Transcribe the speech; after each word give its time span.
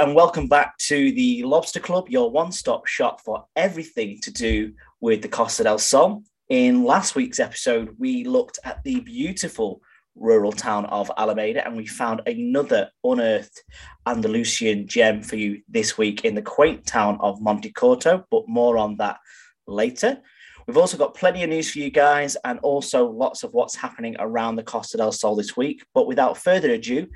And 0.00 0.14
welcome 0.14 0.48
back 0.48 0.78
to 0.78 1.12
the 1.12 1.42
Lobster 1.42 1.78
Club, 1.78 2.08
your 2.08 2.30
one-stop 2.30 2.86
shop 2.86 3.20
for 3.20 3.44
everything 3.54 4.18
to 4.22 4.30
do 4.30 4.72
with 5.02 5.20
the 5.20 5.28
Costa 5.28 5.64
del 5.64 5.76
Sol. 5.76 6.22
In 6.48 6.84
last 6.84 7.14
week's 7.14 7.38
episode, 7.38 7.94
we 7.98 8.24
looked 8.24 8.58
at 8.64 8.82
the 8.82 9.00
beautiful 9.00 9.82
rural 10.14 10.52
town 10.52 10.86
of 10.86 11.12
Alameda 11.18 11.66
and 11.66 11.76
we 11.76 11.86
found 11.86 12.22
another 12.24 12.88
unearthed 13.04 13.62
Andalusian 14.06 14.86
gem 14.86 15.22
for 15.22 15.36
you 15.36 15.60
this 15.68 15.98
week 15.98 16.24
in 16.24 16.34
the 16.34 16.40
quaint 16.40 16.86
town 16.86 17.18
of 17.20 17.42
Monte 17.42 17.70
Montecorto, 17.70 18.24
but 18.30 18.48
more 18.48 18.78
on 18.78 18.96
that 18.96 19.18
later. 19.66 20.18
We've 20.66 20.78
also 20.78 20.96
got 20.96 21.14
plenty 21.14 21.42
of 21.42 21.50
news 21.50 21.70
for 21.70 21.78
you 21.78 21.90
guys 21.90 22.38
and 22.46 22.58
also 22.60 23.06
lots 23.06 23.42
of 23.42 23.52
what's 23.52 23.76
happening 23.76 24.16
around 24.18 24.56
the 24.56 24.62
Costa 24.62 24.96
del 24.96 25.12
Sol 25.12 25.36
this 25.36 25.58
week. 25.58 25.84
But 25.92 26.06
without 26.06 26.38
further 26.38 26.70
ado, 26.70 27.06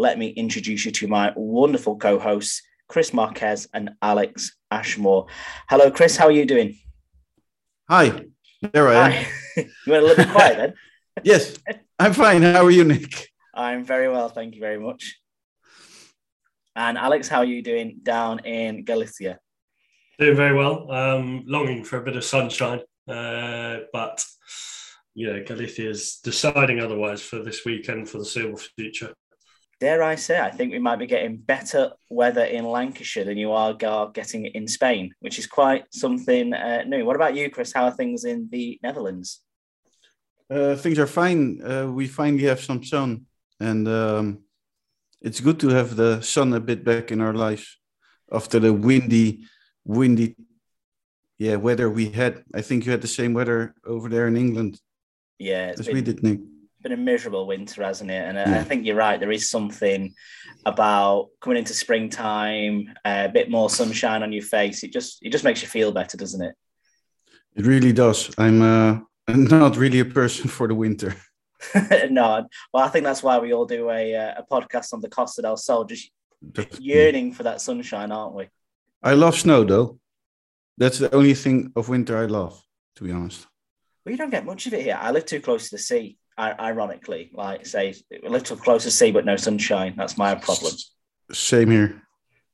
let 0.00 0.18
me 0.18 0.28
introduce 0.28 0.86
you 0.86 0.90
to 0.92 1.06
my 1.06 1.32
wonderful 1.36 1.96
co 1.96 2.18
hosts, 2.18 2.62
Chris 2.88 3.12
Marquez 3.12 3.68
and 3.74 3.90
Alex 4.00 4.56
Ashmore. 4.70 5.26
Hello, 5.68 5.90
Chris. 5.90 6.16
How 6.16 6.26
are 6.26 6.32
you 6.32 6.46
doing? 6.46 6.78
Hi. 7.88 8.24
There 8.72 8.88
I 8.88 9.10
am. 9.10 9.26
you 9.56 9.64
went 9.86 10.02
a 10.02 10.06
little 10.06 10.24
bit 10.24 10.32
quiet 10.32 10.56
then? 10.56 10.74
yes, 11.22 11.56
I'm 11.98 12.14
fine. 12.14 12.40
How 12.42 12.64
are 12.64 12.70
you, 12.70 12.84
Nick? 12.84 13.28
I'm 13.54 13.84
very 13.84 14.08
well. 14.08 14.30
Thank 14.30 14.54
you 14.54 14.60
very 14.60 14.78
much. 14.78 15.18
And 16.74 16.96
Alex, 16.96 17.28
how 17.28 17.38
are 17.38 17.44
you 17.44 17.62
doing 17.62 18.00
down 18.02 18.38
in 18.46 18.84
Galicia? 18.84 19.38
Doing 20.18 20.36
very 20.36 20.54
well. 20.54 20.90
Um, 20.90 21.44
longing 21.46 21.84
for 21.84 21.98
a 21.98 22.02
bit 22.02 22.16
of 22.16 22.24
sunshine, 22.24 22.80
uh, 23.06 23.80
but 23.92 24.24
you 25.14 25.26
know, 25.26 25.44
Galicia 25.44 25.90
is 25.90 26.20
deciding 26.24 26.80
otherwise 26.80 27.20
for 27.20 27.42
this 27.42 27.66
weekend 27.66 28.08
for 28.08 28.18
the 28.18 28.24
Silver 28.24 28.56
future 28.56 29.12
dare 29.80 30.02
I 30.02 30.14
say, 30.14 30.38
I 30.38 30.50
think 30.50 30.72
we 30.72 30.78
might 30.78 30.98
be 30.98 31.06
getting 31.06 31.38
better 31.38 31.92
weather 32.10 32.44
in 32.44 32.64
Lancashire 32.64 33.24
than 33.24 33.38
you 33.38 33.52
are 33.52 33.74
getting 34.12 34.44
in 34.46 34.68
Spain, 34.68 35.12
which 35.20 35.38
is 35.38 35.46
quite 35.46 35.84
something 35.90 36.52
uh, 36.52 36.84
new. 36.86 37.04
What 37.04 37.16
about 37.16 37.34
you, 37.34 37.50
Chris? 37.50 37.72
How 37.72 37.84
are 37.84 37.90
things 37.90 38.24
in 38.24 38.48
the 38.52 38.78
Netherlands? 38.82 39.40
Uh, 40.50 40.76
things 40.76 40.98
are 40.98 41.06
fine. 41.06 41.62
Uh, 41.64 41.86
we 41.90 42.06
finally 42.06 42.44
have 42.44 42.60
some 42.60 42.84
sun, 42.84 43.24
and 43.58 43.88
um, 43.88 44.40
it's 45.22 45.40
good 45.40 45.58
to 45.60 45.68
have 45.68 45.96
the 45.96 46.20
sun 46.20 46.52
a 46.52 46.60
bit 46.60 46.84
back 46.84 47.10
in 47.10 47.20
our 47.20 47.34
lives 47.34 47.78
after 48.30 48.60
the 48.60 48.72
windy, 48.72 49.44
windy, 49.84 50.36
yeah, 51.38 51.56
weather 51.56 51.88
we 51.88 52.10
had. 52.10 52.44
I 52.54 52.60
think 52.60 52.84
you 52.84 52.92
had 52.92 53.00
the 53.00 53.08
same 53.08 53.32
weather 53.32 53.74
over 53.86 54.08
there 54.10 54.28
in 54.28 54.36
England. 54.36 54.78
Yeah, 55.38 55.72
as 55.78 55.86
been... 55.86 55.94
we 55.94 56.02
did, 56.02 56.22
Nick 56.22 56.40
been 56.82 56.92
a 56.92 56.96
miserable 56.96 57.46
winter, 57.46 57.82
hasn't 57.82 58.10
it? 58.10 58.24
And. 58.24 58.38
I 58.38 58.62
think 58.62 58.86
you're 58.86 58.96
right. 58.96 59.20
There 59.20 59.30
is 59.30 59.50
something 59.50 60.14
about 60.66 61.28
coming 61.40 61.58
into 61.58 61.74
springtime, 61.74 62.92
uh, 63.04 63.26
a 63.28 63.32
bit 63.32 63.50
more 63.50 63.70
sunshine 63.70 64.22
on 64.22 64.32
your 64.32 64.42
face. 64.42 64.82
It 64.82 64.92
just 64.92 65.18
it 65.22 65.30
just 65.30 65.44
makes 65.44 65.62
you 65.62 65.68
feel 65.68 65.92
better, 65.92 66.16
doesn't 66.16 66.42
it? 66.42 66.54
It 67.56 67.66
really 67.66 67.92
does. 67.92 68.32
I'm 68.38 68.62
uh, 68.62 69.00
not 69.28 69.76
really 69.76 70.00
a 70.00 70.04
person 70.04 70.48
for 70.48 70.68
the 70.68 70.74
winter. 70.74 71.14
no, 72.10 72.46
well, 72.72 72.84
I 72.84 72.88
think 72.88 73.04
that's 73.04 73.22
why 73.22 73.38
we 73.38 73.52
all 73.52 73.66
do 73.66 73.90
a 73.90 74.16
uh, 74.16 74.34
a 74.38 74.44
podcast 74.50 74.94
on 74.94 75.00
the 75.00 75.10
Costa 75.10 75.42
del 75.42 75.58
Sol, 75.58 75.84
just 75.84 76.10
yearning 76.78 77.32
for 77.32 77.42
that 77.42 77.60
sunshine, 77.60 78.12
aren't 78.12 78.34
we? 78.34 78.48
I 79.02 79.12
love 79.12 79.36
snow, 79.36 79.64
though. 79.64 79.98
That's 80.78 80.98
the 80.98 81.14
only 81.14 81.34
thing 81.34 81.72
of 81.76 81.90
winter 81.90 82.16
I 82.16 82.24
love, 82.24 82.62
to 82.96 83.04
be 83.04 83.12
honest. 83.12 83.46
Well, 84.04 84.12
you 84.12 84.16
don't 84.16 84.30
get 84.30 84.46
much 84.46 84.66
of 84.66 84.72
it 84.72 84.82
here. 84.82 84.98
I 84.98 85.10
live 85.10 85.26
too 85.26 85.40
close 85.40 85.68
to 85.68 85.76
the 85.76 85.82
sea 85.82 86.16
ironically, 86.40 87.30
like 87.34 87.66
say 87.66 87.94
a 88.24 88.28
little 88.28 88.56
closer 88.56 88.90
sea 88.90 89.10
but 89.10 89.24
no 89.24 89.36
sunshine. 89.36 89.94
That's 89.96 90.16
my 90.16 90.34
problem. 90.34 90.72
Same 91.32 91.70
here. 91.70 92.02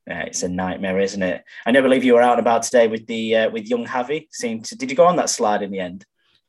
Yeah, 0.06 0.22
it's 0.22 0.42
a 0.42 0.48
nightmare, 0.48 1.00
isn't 1.00 1.22
it? 1.22 1.42
I 1.64 1.72
never 1.72 1.88
believe 1.88 2.04
you 2.04 2.14
were 2.14 2.22
out 2.22 2.38
and 2.38 2.40
about 2.40 2.62
today 2.62 2.86
with 2.86 3.06
the 3.06 3.36
uh, 3.36 3.50
with 3.50 3.68
young 3.68 3.86
Javi. 3.86 4.28
Seemed 4.30 4.64
to, 4.66 4.76
did 4.76 4.90
you 4.90 4.96
go 4.96 5.06
on 5.06 5.16
that 5.16 5.30
slide 5.30 5.62
in 5.62 5.70
the 5.70 5.80
end? 5.80 6.04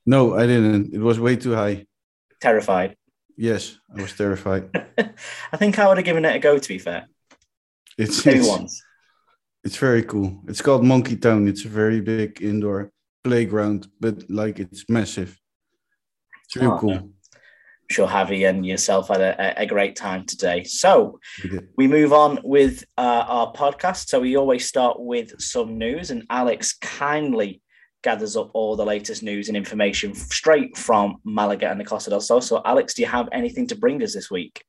No, 0.06 0.36
I 0.36 0.46
didn't. 0.46 0.94
It 0.94 1.00
was 1.00 1.20
way 1.20 1.36
too 1.36 1.56
high. 1.56 1.86
Terrified. 2.40 2.96
Yes, 3.36 3.78
I 3.96 4.02
was 4.02 4.14
terrified. 4.14 4.70
I 5.52 5.58
think 5.58 5.80
I 5.80 5.88
would 5.88 5.98
have 5.98 6.06
given 6.06 6.26
it 6.26 6.36
a 6.36 6.40
go. 6.40 6.58
To 6.60 6.68
be 6.68 6.80
fair, 6.80 7.08
it's 7.98 8.26
maybe 8.26 8.40
it's, 8.40 8.48
once. 8.48 8.84
It's 9.64 9.78
very 9.78 10.04
cool. 10.04 10.44
It's 10.48 10.62
called 10.62 10.84
Monkey 10.84 11.18
Town. 11.18 11.48
It's 11.48 11.66
a 11.66 11.70
very 11.70 12.00
big 12.00 12.42
indoor 12.42 12.92
playground, 13.24 13.88
but 14.00 14.30
like 14.30 14.60
it's 14.60 14.86
massive. 14.88 15.40
It's 16.46 16.56
real 16.56 16.74
oh, 16.74 16.80
cool 16.80 17.10
sure 17.90 18.08
Javi 18.08 18.50
and 18.50 18.66
yourself 18.66 19.08
had 19.08 19.22
a, 19.22 19.62
a 19.62 19.66
great 19.66 19.96
time 19.96 20.26
today. 20.26 20.64
So 20.64 21.20
we, 21.44 21.60
we 21.78 21.88
move 21.88 22.14
on 22.14 22.40
with 22.44 22.84
uh, 22.98 23.26
our 23.28 23.54
podcast. 23.54 24.10
So 24.10 24.20
we 24.20 24.36
always 24.36 24.66
start 24.66 25.00
with 25.00 25.40
some 25.42 25.78
news, 25.78 26.12
and 26.12 26.26
Alex 26.30 26.74
kindly 26.74 27.62
gathers 28.04 28.38
up 28.38 28.52
all 28.54 28.76
the 28.76 28.86
latest 28.86 29.24
news 29.24 29.48
and 29.48 29.58
information 29.58 30.14
straight 30.14 30.78
from 30.78 31.18
Malaga 31.24 31.70
and 31.70 31.80
the 31.80 31.86
Costa 31.86 32.10
del 32.10 32.22
Sol. 32.22 32.42
So, 32.42 32.62
Alex, 32.64 32.94
do 32.94 33.02
you 33.02 33.08
have 33.08 33.28
anything 33.32 33.68
to 33.68 33.76
bring 33.76 34.02
us 34.04 34.14
this 34.14 34.30
week? 34.32 34.64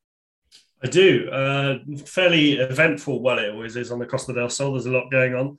I 0.82 0.86
do. 0.86 1.28
Uh, 1.30 1.78
fairly 2.06 2.52
eventful, 2.52 3.20
well, 3.20 3.38
it 3.38 3.50
always 3.50 3.76
is 3.76 3.90
on 3.90 3.98
the 3.98 4.06
Costa 4.06 4.32
del 4.32 4.48
Sol. 4.48 4.72
There's 4.72 4.86
a 4.86 4.90
lot 4.90 5.10
going 5.10 5.34
on. 5.34 5.58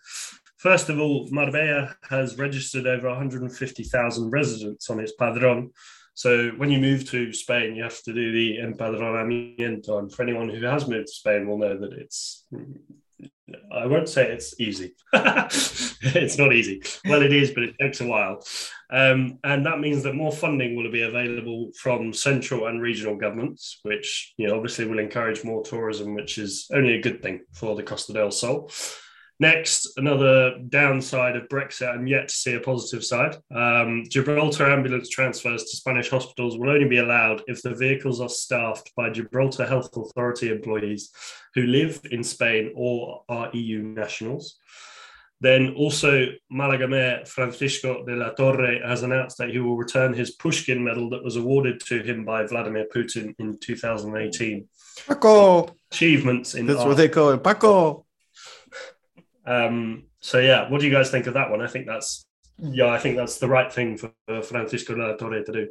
First 0.58 0.90
of 0.90 1.00
all, 1.00 1.28
Marbella 1.32 1.96
has 2.10 2.38
registered 2.38 2.86
over 2.86 3.08
150,000 3.08 4.30
residents 4.30 4.90
on 4.90 5.00
its 5.00 5.14
padron, 5.14 5.72
so 6.20 6.50
when 6.58 6.70
you 6.70 6.80
move 6.80 7.10
to 7.12 7.32
Spain, 7.32 7.78
you 7.78 7.84
have 7.84 8.04
to 8.04 8.12
do 8.12 8.34
the 8.34 8.58
empadronamiento. 8.58 10.00
And 10.00 10.14
for 10.14 10.24
anyone 10.24 10.50
who 10.50 10.66
has 10.66 10.86
moved 10.86 11.08
to 11.08 11.14
Spain 11.14 11.48
will 11.48 11.58
know 11.58 11.78
that 11.78 11.94
it's, 11.94 12.46
I 13.72 13.86
won't 13.86 14.10
say 14.10 14.30
it's 14.30 14.60
easy. 14.60 14.96
it's 15.14 16.38
not 16.38 16.52
easy. 16.52 16.84
Well, 17.06 17.22
it 17.22 17.32
is, 17.32 17.52
but 17.52 17.64
it 17.64 17.80
takes 17.80 18.02
a 18.02 18.06
while. 18.06 18.46
Um, 18.92 19.40
and 19.46 19.66
that 19.66 19.80
means 19.80 20.04
that 20.04 20.14
more 20.14 20.34
funding 20.34 20.76
will 20.76 20.92
be 20.92 21.04
available 21.04 21.72
from 21.80 22.12
central 22.12 22.68
and 22.68 22.82
regional 22.82 23.16
governments, 23.16 23.80
which 23.84 24.34
you 24.36 24.46
know, 24.46 24.58
obviously 24.58 24.88
will 24.88 25.00
encourage 25.00 25.46
more 25.46 25.64
tourism, 25.64 26.16
which 26.16 26.38
is 26.38 26.68
only 26.74 26.96
a 26.96 27.02
good 27.02 27.24
thing 27.24 27.46
for 27.54 27.78
the 27.78 27.84
Costa 27.84 28.12
del 28.12 28.32
Sol. 28.32 28.70
Next, 29.42 29.98
another 29.98 30.58
downside 30.68 31.38
of 31.38 31.48
Brexit, 31.48 31.88
I'm 31.88 32.08
yet 32.08 32.28
to 32.28 32.36
see 32.36 32.56
a 32.56 32.60
positive 32.60 33.06
side. 33.06 33.38
Um, 33.56 34.04
Gibraltar 34.10 34.70
ambulance 34.70 35.08
transfers 35.08 35.64
to 35.64 35.78
Spanish 35.78 36.10
hospitals 36.10 36.58
will 36.58 36.70
only 36.70 36.90
be 36.90 36.98
allowed 36.98 37.44
if 37.48 37.62
the 37.62 37.74
vehicles 37.74 38.20
are 38.20 38.28
staffed 38.28 38.92
by 38.98 39.10
Gibraltar 39.10 39.66
Health 39.66 39.96
Authority 39.96 40.52
employees 40.52 41.12
who 41.56 41.62
live 41.64 42.02
in 42.12 42.22
Spain 42.22 42.74
or 42.76 43.24
are 43.30 43.50
EU 43.54 43.82
nationals. 43.82 44.58
Then 45.42 45.74
also, 45.76 46.28
Malaga 46.52 46.86
Mayor 46.90 47.24
Francisco 47.26 48.04
de 48.06 48.14
la 48.18 48.32
Torre 48.32 48.86
has 48.86 49.04
announced 49.04 49.38
that 49.38 49.52
he 49.52 49.60
will 49.60 49.78
return 49.78 50.14
his 50.14 50.32
Pushkin 50.32 50.84
medal 50.84 51.10
that 51.12 51.24
was 51.24 51.38
awarded 51.38 51.80
to 51.86 52.04
him 52.04 52.26
by 52.26 52.46
Vladimir 52.46 52.88
Putin 52.94 53.34
in 53.40 53.58
2018. 53.58 54.68
Paco! 55.08 55.74
Achievements 55.94 56.56
in 56.56 56.66
That's 56.66 56.80
art. 56.80 56.90
what 56.90 56.98
they 56.98 57.08
call 57.08 57.30
it. 57.30 57.42
Paco! 57.42 58.06
Um, 59.46 60.04
so 60.20 60.40
yeah, 60.40 60.70
what 60.70 60.82
do 60.82 60.88
you 60.88 60.94
guys 60.94 61.10
think 61.10 61.28
of 61.28 61.34
that 61.34 61.50
one? 61.50 61.62
I 61.62 61.68
think 61.68 61.86
that's 61.86 62.26
yeah, 62.62 62.88
I 62.88 63.00
think 63.00 63.16
that's 63.16 63.38
the 63.38 63.48
right 63.48 63.72
thing 63.72 63.98
for 63.98 64.12
Francisco 64.42 64.96
de 64.96 65.08
la 65.08 65.16
Torre 65.16 65.44
to 65.44 65.52
do. 65.52 65.68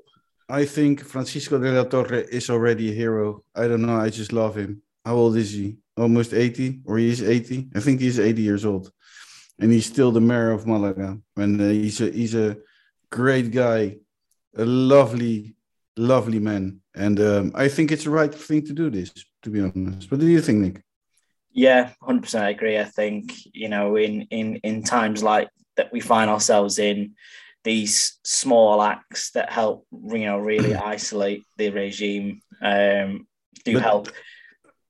I 0.48 0.64
think 0.64 1.04
Francisco 1.04 1.58
de 1.58 1.70
la 1.72 1.84
Torre 1.84 2.20
is 2.20 2.48
already 2.48 2.90
a 2.90 2.94
hero. 2.94 3.44
I 3.54 3.68
don't 3.68 3.82
know. 3.82 3.96
I 3.96 4.08
just 4.08 4.32
love 4.32 4.56
him. 4.56 4.82
How 5.04 5.14
old 5.14 5.36
is 5.36 5.52
he? 5.52 5.76
Almost 5.96 6.32
80, 6.32 6.80
or 6.86 6.98
he 6.98 7.10
is 7.10 7.22
80. 7.22 7.68
I 7.74 7.80
think 7.80 8.00
he's 8.00 8.18
80 8.18 8.40
years 8.40 8.64
old, 8.64 8.90
and 9.58 9.70
he's 9.70 9.86
still 9.86 10.12
the 10.12 10.20
mayor 10.20 10.52
of 10.52 10.66
Malaga. 10.66 11.18
And 11.36 11.60
uh, 11.60 11.68
he's 11.68 12.00
a 12.00 12.10
he's 12.10 12.34
a 12.34 12.56
great 13.10 13.50
guy, 13.50 13.96
a 14.56 14.64
lovely, 14.64 15.54
lovely 15.96 16.38
man. 16.38 16.80
And 16.94 17.20
um, 17.20 17.52
I 17.54 17.68
think 17.68 17.92
it's 17.92 18.04
the 18.04 18.10
right 18.10 18.34
thing 18.34 18.64
to 18.66 18.72
do 18.72 18.90
this. 18.90 19.12
To 19.42 19.50
be 19.50 19.60
honest, 19.60 20.10
what 20.10 20.20
do 20.20 20.26
you 20.26 20.40
think, 20.40 20.58
Nick? 20.58 20.82
Yeah, 21.58 21.90
hundred 22.00 22.22
percent. 22.22 22.44
I 22.44 22.50
agree. 22.50 22.78
I 22.78 22.84
think 22.84 23.34
you 23.52 23.68
know, 23.68 23.96
in 23.96 24.22
in 24.30 24.56
in 24.62 24.84
times 24.84 25.24
like 25.24 25.48
that, 25.76 25.92
we 25.92 25.98
find 25.98 26.30
ourselves 26.30 26.78
in 26.78 27.16
these 27.64 28.18
small 28.22 28.80
acts 28.80 29.32
that 29.32 29.50
help, 29.50 29.84
you 29.90 30.26
know, 30.26 30.38
really 30.38 30.76
isolate 30.94 31.44
the 31.56 31.70
regime. 31.70 32.40
Um, 32.62 33.26
do 33.64 33.74
but 33.74 33.82
help. 33.82 34.08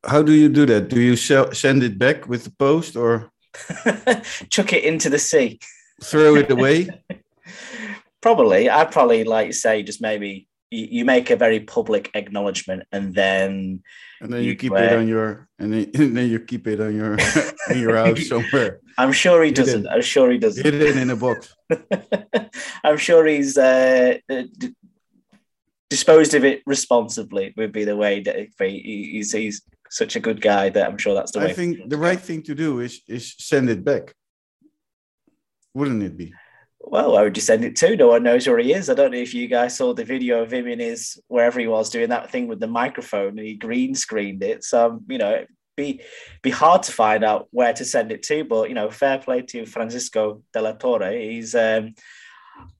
How 0.05 0.23
do 0.23 0.33
you 0.33 0.51
do 0.51 0.67
that? 0.67 0.91
Do 0.91 1.01
you 1.01 1.17
send 1.17 1.83
it 1.83 1.99
back 1.99 2.29
with 2.29 2.45
the 2.45 2.51
post 2.51 2.97
or 2.97 3.31
chuck 4.51 4.75
it 4.75 4.85
into 4.85 5.09
the 5.09 5.19
sea? 5.19 5.59
Throw 6.05 6.37
it 6.37 6.51
away. 6.51 6.91
probably, 8.21 8.69
I'd 8.69 8.93
probably 8.93 9.25
like 9.25 9.49
to 9.49 9.55
say 9.55 9.83
just 9.83 10.03
maybe 10.03 10.49
you, 10.71 10.89
you 10.91 11.05
make 11.05 11.31
a 11.31 11.37
very 11.37 11.61
public 11.61 12.11
acknowledgement 12.15 12.85
and 12.93 13.15
then 13.15 13.83
and 14.21 14.33
then 14.33 14.43
you, 14.43 14.51
you 14.51 14.57
keep 14.57 14.73
it 14.73 14.93
on 14.93 15.09
your 15.09 15.49
and 15.59 15.73
then, 15.73 15.91
and 15.95 16.17
then, 16.17 16.31
you 16.31 16.41
keep 16.41 16.67
it 16.67 16.81
on 16.81 16.95
your 16.95 17.15
in 17.71 17.79
your 17.79 17.97
house 17.97 18.29
somewhere 18.35 18.81
i'm 18.99 19.13
sure 19.13 19.43
he 19.43 19.51
doesn't 19.51 19.87
i'm 19.89 20.03
sure 20.03 20.31
he 20.31 20.39
doesn't 20.39 20.67
it 20.67 20.97
in 20.97 21.11
a 21.11 21.17
box 21.17 21.55
i'm 22.85 22.97
sure 22.97 23.27
he's 23.27 23.57
uh, 23.57 24.19
d- 24.29 24.75
disposed 25.91 26.35
of 26.35 26.45
it 26.45 26.63
responsibly 26.67 27.55
would 27.57 27.73
be 27.73 27.85
the 27.85 27.97
way 27.97 28.21
that 28.21 28.37
he, 28.59 29.11
he's, 29.13 29.33
he's 29.33 29.63
such 29.91 30.17
a 30.17 30.21
good 30.21 30.41
guy 30.41 30.69
that 30.69 30.87
I'm 30.87 30.99
sure 30.99 31.15
that's 31.15 31.33
the 31.33 31.41
way. 31.41 31.47
I 31.47 31.53
think 31.53 31.89
the 31.89 31.97
right 31.97 32.21
thing 32.21 32.43
to 32.43 32.55
do 32.55 32.81
is 32.81 33.01
is 33.09 33.35
send 33.39 33.71
it 33.71 33.85
back. 33.85 34.15
Wouldn't 35.75 36.03
it 36.03 36.17
be? 36.17 36.33
Well, 36.91 37.13
where 37.13 37.25
would 37.25 37.37
you 37.37 37.43
send 37.43 37.65
it 37.65 37.77
to? 37.77 37.97
No 37.97 38.09
one 38.09 38.23
knows 38.23 38.47
where 38.47 38.59
he 38.59 38.73
is. 38.73 38.89
I 38.89 38.95
don't 38.95 39.11
know 39.13 39.19
if 39.19 39.35
you 39.35 39.47
guys 39.47 39.77
saw 39.77 39.93
the 39.93 40.05
video 40.05 40.43
of 40.43 40.53
him 40.53 40.67
in 40.67 40.81
his 40.81 41.21
wherever 41.29 41.61
he 41.61 41.67
was 41.67 41.91
doing 41.91 42.09
that 42.11 42.31
thing 42.31 42.49
with 42.49 42.61
the 42.61 42.67
microphone 42.67 43.39
and 43.39 43.47
he 43.47 43.55
green 43.55 43.95
screened 43.95 44.43
it. 44.43 44.65
So 44.65 45.01
you 45.09 45.19
know, 45.19 45.33
it'd 45.35 45.49
be 45.77 46.01
be 46.43 46.51
hard 46.51 46.83
to 46.85 46.93
find 46.93 47.25
out 47.25 47.49
where 47.51 47.73
to 47.75 47.85
send 47.85 48.11
it 48.13 48.23
to. 48.25 48.45
But 48.45 48.69
you 48.69 48.75
know, 48.75 48.91
fair 48.91 49.19
play 49.19 49.43
to 49.43 49.67
Francisco 49.67 50.43
de 50.53 50.61
la 50.63 50.73
Torre. 50.73 51.13
He's 51.13 51.55
um, 51.55 51.95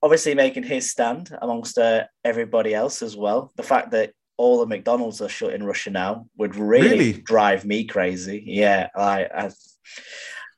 obviously 0.03 0.35
making 0.35 0.65
his 0.65 0.91
stand 0.91 1.37
amongst 1.43 1.79
uh, 1.79 2.05
everybody 2.25 2.75
else 2.75 3.03
as 3.03 3.17
well. 3.17 3.53
The 3.57 3.63
fact 3.63 3.91
that 3.93 4.13
all 4.37 4.61
the 4.61 4.67
McDonald's 4.67 5.21
are 5.21 5.29
shut 5.29 5.53
in 5.53 5.65
Russia 5.65 5.91
now 5.91 6.27
would 6.37 6.55
really, 6.57 6.89
Really? 6.91 7.13
drive 7.13 7.65
me 7.65 7.85
crazy. 7.85 8.43
Yeah, 8.47 8.89
I, 8.97 9.25
I 9.25 9.51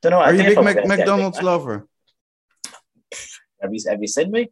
don't 0.01 0.11
know. 0.11 0.19
I 0.19 0.29
Are 0.29 0.33
you 0.35 0.41
a 0.41 0.43
think 0.43 0.55
big 0.55 0.63
Mac- 0.65 0.77
a 0.77 0.81
Big 0.81 0.87
McDonald's 0.87 1.41
lover? 1.41 1.87
Have 3.61 3.73
you 3.73 3.79
have 3.87 4.01
you 4.01 4.07
seen 4.07 4.31
me? 4.31 4.49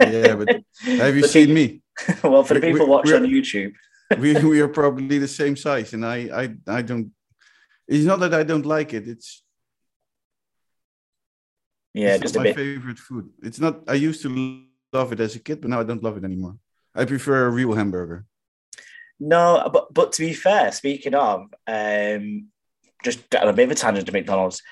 Yeah, 0.00 0.34
but 0.36 0.60
have 0.84 1.16
you 1.16 1.26
seen 1.36 1.54
me? 1.54 1.82
well, 2.22 2.44
for 2.44 2.54
the 2.54 2.60
people 2.60 2.86
we- 2.86 2.92
watching 2.92 3.14
on 3.14 3.26
YouTube, 3.26 3.72
we 4.18 4.34
we 4.44 4.60
are 4.60 4.68
probably 4.68 5.18
the 5.18 5.28
same 5.28 5.56
size, 5.56 5.92
and 5.92 6.04
I 6.04 6.16
I 6.42 6.78
I 6.78 6.82
don't. 6.82 7.12
It's 7.86 8.04
not 8.04 8.20
that 8.20 8.34
I 8.34 8.42
don't 8.42 8.66
like 8.66 8.92
it. 8.94 9.08
It's 9.08 9.42
yeah, 11.94 12.14
it's 12.14 12.22
just 12.22 12.36
my 12.36 12.44
bit. 12.44 12.56
favorite 12.56 12.98
food. 12.98 13.30
It's 13.42 13.60
not. 13.60 13.82
I 13.88 13.94
used 13.94 14.22
to 14.22 14.62
love 14.92 15.12
it 15.12 15.20
as 15.20 15.36
a 15.36 15.38
kid, 15.38 15.60
but 15.60 15.70
now 15.70 15.80
I 15.80 15.84
don't 15.84 16.02
love 16.02 16.16
it 16.16 16.24
anymore. 16.24 16.56
I 16.94 17.04
prefer 17.04 17.46
a 17.46 17.50
real 17.50 17.72
hamburger. 17.74 18.24
No, 19.20 19.68
but 19.72 19.92
but 19.92 20.12
to 20.12 20.20
be 20.22 20.32
fair, 20.32 20.70
speaking 20.72 21.14
of, 21.14 21.46
um, 21.66 22.48
just 23.04 23.28
got 23.30 23.48
a 23.48 23.52
bit 23.52 23.64
of 23.64 23.72
a 23.72 23.74
tangent 23.74 24.06
to 24.06 24.12
McDonald's. 24.12 24.62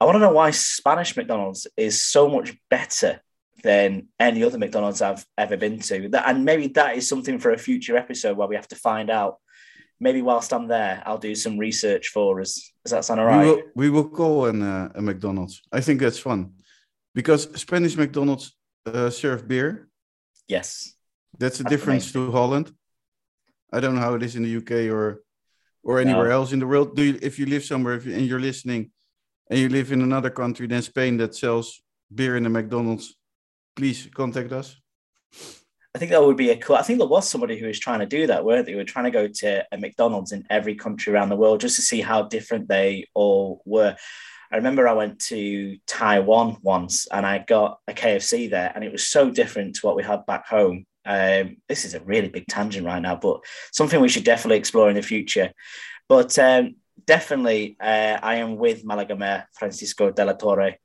I 0.00 0.04
want 0.04 0.16
to 0.16 0.20
know 0.20 0.32
why 0.32 0.50
Spanish 0.50 1.16
McDonald's 1.16 1.66
is 1.76 2.02
so 2.02 2.28
much 2.28 2.54
better 2.68 3.20
than 3.62 4.08
any 4.20 4.44
other 4.44 4.58
McDonald's 4.58 5.00
I've 5.00 5.24
ever 5.38 5.56
been 5.56 5.78
to. 5.80 6.08
That 6.10 6.28
and 6.28 6.44
maybe 6.44 6.68
that 6.68 6.96
is 6.96 7.08
something 7.08 7.38
for 7.38 7.52
a 7.52 7.58
future 7.58 7.96
episode 7.96 8.36
where 8.36 8.48
we 8.48 8.56
have 8.56 8.68
to 8.68 8.76
find 8.76 9.10
out. 9.10 9.36
Maybe 9.98 10.20
whilst 10.20 10.52
I'm 10.52 10.68
there, 10.68 11.02
I'll 11.06 11.16
do 11.16 11.34
some 11.34 11.56
research 11.56 12.08
for 12.08 12.40
us. 12.42 12.70
Does 12.84 12.92
that 12.92 13.04
sound 13.06 13.20
all 13.20 13.26
We 13.26 13.32
right? 13.32 13.46
will 13.46 13.62
we 13.74 13.90
will 13.90 14.08
call 14.10 14.44
an, 14.46 14.60
uh, 14.62 14.92
a 14.94 15.00
McDonald's. 15.00 15.62
I 15.72 15.80
think 15.80 16.00
that's 16.00 16.18
fun, 16.18 16.52
because 17.14 17.48
Spanish 17.58 17.96
McDonald's 17.96 18.54
uh, 18.84 19.08
serve 19.08 19.48
beer. 19.48 19.88
Yes. 20.48 20.92
That's 21.38 21.60
a 21.60 21.62
That's 21.62 21.70
difference 21.72 22.12
to 22.12 22.30
Holland. 22.30 22.70
I 23.72 23.80
don't 23.80 23.94
know 23.94 24.02
how 24.02 24.14
it 24.14 24.22
is 24.22 24.36
in 24.36 24.42
the 24.42 24.56
UK 24.58 24.92
or 24.94 25.22
or 25.82 25.98
anywhere 25.98 26.28
No. 26.28 26.34
else 26.40 26.52
in 26.52 26.58
the 26.58 26.66
world. 26.66 26.94
Do 26.94 27.02
you, 27.02 27.18
if 27.22 27.38
you 27.38 27.46
live 27.46 27.64
somewhere 27.64 27.94
if 27.94 28.04
you, 28.04 28.12
and 28.14 28.26
you're 28.26 28.40
listening, 28.40 28.90
and 29.50 29.58
you 29.58 29.68
live 29.68 29.92
in 29.92 30.02
another 30.02 30.30
country 30.30 30.66
than 30.66 30.82
Spain 30.82 31.16
that 31.18 31.34
sells 31.34 31.82
beer 32.14 32.36
in 32.36 32.46
a 32.46 32.50
McDonald's, 32.50 33.16
please 33.74 34.08
contact 34.14 34.52
us. 34.52 34.76
I 35.94 35.98
think 35.98 36.10
that 36.10 36.22
would 36.22 36.36
be 36.36 36.50
a 36.50 36.56
cool. 36.58 36.76
I 36.76 36.82
think 36.82 36.98
there 36.98 37.08
was 37.08 37.28
somebody 37.28 37.58
who 37.58 37.66
was 37.66 37.78
trying 37.78 38.00
to 38.00 38.06
do 38.06 38.26
that, 38.26 38.44
weren't 38.44 38.66
they? 38.66 38.72
Who 38.72 38.78
were 38.78 38.84
trying 38.84 39.06
to 39.06 39.10
go 39.10 39.28
to 39.28 39.64
a 39.72 39.78
McDonald's 39.78 40.32
in 40.32 40.44
every 40.50 40.74
country 40.74 41.12
around 41.12 41.30
the 41.30 41.36
world 41.36 41.60
just 41.60 41.76
to 41.76 41.82
see 41.82 42.02
how 42.02 42.22
different 42.22 42.68
they 42.68 43.06
all 43.14 43.62
were. 43.64 43.96
I 44.52 44.56
remember 44.56 44.86
I 44.86 44.92
went 44.92 45.18
to 45.20 45.78
Taiwan 45.86 46.58
once 46.62 47.06
and 47.06 47.24
I 47.24 47.38
got 47.38 47.78
a 47.88 47.94
KFC 47.94 48.50
there, 48.50 48.72
and 48.74 48.84
it 48.84 48.92
was 48.92 49.06
so 49.06 49.30
different 49.30 49.76
to 49.76 49.86
what 49.86 49.96
we 49.96 50.02
had 50.02 50.26
back 50.26 50.46
home. 50.46 50.84
Um, 51.06 51.56
this 51.66 51.84
is 51.84 51.94
a 51.94 52.00
really 52.00 52.28
big 52.28 52.46
tangent 52.46 52.84
right 52.84 53.00
now, 53.00 53.16
but 53.16 53.40
something 53.72 54.00
we 54.00 54.08
should 54.08 54.24
definitely 54.24 54.58
explore 54.58 54.90
in 54.90 54.96
the 54.96 55.02
future. 55.02 55.50
But 56.08 56.38
um, 56.38 56.76
definitely, 57.04 57.76
uh, 57.80 58.18
I 58.22 58.36
am 58.36 58.56
with 58.56 58.84
Malaga 58.84 59.16
Mayor 59.16 59.48
Francisco 59.52 60.10
de 60.10 60.24
la 60.24 60.32
Torre 60.32 60.76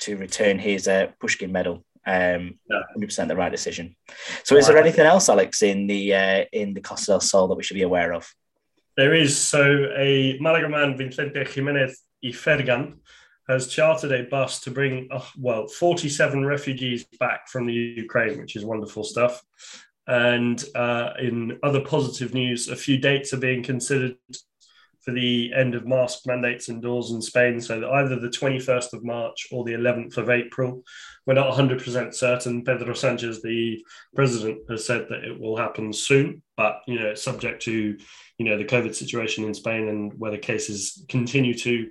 to 0.00 0.16
return 0.16 0.58
his 0.58 0.88
uh, 0.88 1.08
Pushkin 1.20 1.52
medal. 1.52 1.84
Um, 2.04 2.58
Yeah. 2.68 2.82
100% 2.96 3.28
the 3.28 3.36
right 3.36 3.52
decision. 3.52 3.94
So, 4.42 4.56
is 4.56 4.66
there 4.66 4.76
anything 4.76 5.06
else, 5.06 5.28
Alex, 5.28 5.62
in 5.62 5.86
the 5.86 6.14
uh, 6.14 6.44
in 6.52 6.74
the 6.74 6.80
Costa 6.80 7.12
del 7.12 7.20
Sol 7.20 7.46
that 7.48 7.54
we 7.54 7.62
should 7.62 7.76
be 7.76 7.82
aware 7.82 8.12
of? 8.12 8.26
There 8.96 9.14
is 9.14 9.38
so 9.38 9.88
a 9.96 10.36
Malaga 10.40 10.68
man, 10.68 10.96
Vicente 10.96 11.44
Jimenez 11.44 12.02
y 12.22 12.30
Fergan, 12.30 12.98
has 13.48 13.68
chartered 13.68 14.12
a 14.12 14.24
bus 14.24 14.60
to 14.60 14.70
bring, 14.70 15.08
uh, 15.10 15.20
well, 15.38 15.66
47 15.66 16.44
refugees 16.44 17.04
back 17.18 17.48
from 17.48 17.66
the 17.66 17.72
Ukraine, 17.72 18.38
which 18.38 18.56
is 18.56 18.64
wonderful 18.64 19.04
stuff. 19.04 19.42
And 20.06 20.62
uh, 20.74 21.10
in 21.20 21.58
other 21.62 21.80
positive 21.80 22.34
news, 22.34 22.68
a 22.68 22.76
few 22.76 22.98
dates 22.98 23.32
are 23.32 23.38
being 23.38 23.62
considered 23.62 24.16
for 25.02 25.12
the 25.12 25.52
end 25.54 25.74
of 25.74 25.86
mask 25.86 26.26
mandates 26.26 26.68
indoors 26.68 27.10
in 27.10 27.20
Spain. 27.20 27.60
So 27.60 27.90
either 27.90 28.18
the 28.18 28.28
21st 28.28 28.92
of 28.92 29.04
March 29.04 29.48
or 29.50 29.64
the 29.64 29.72
11th 29.72 30.16
of 30.16 30.30
April. 30.30 30.82
We're 31.26 31.34
not 31.34 31.52
100% 31.52 32.14
certain. 32.14 32.64
Pedro 32.64 32.94
Sanchez, 32.94 33.42
the 33.42 33.84
president, 34.14 34.58
has 34.70 34.86
said 34.86 35.06
that 35.08 35.24
it 35.24 35.38
will 35.38 35.56
happen 35.56 35.92
soon, 35.92 36.42
but 36.56 36.80
you 36.86 36.98
know, 36.98 37.08
it's 37.08 37.22
subject 37.22 37.62
to 37.62 37.96
you 38.38 38.48
know 38.48 38.58
the 38.58 38.64
COVID 38.64 38.94
situation 38.94 39.44
in 39.44 39.54
Spain 39.54 39.88
and 39.88 40.12
whether 40.18 40.36
cases 40.36 41.04
continue 41.08 41.54
to 41.54 41.90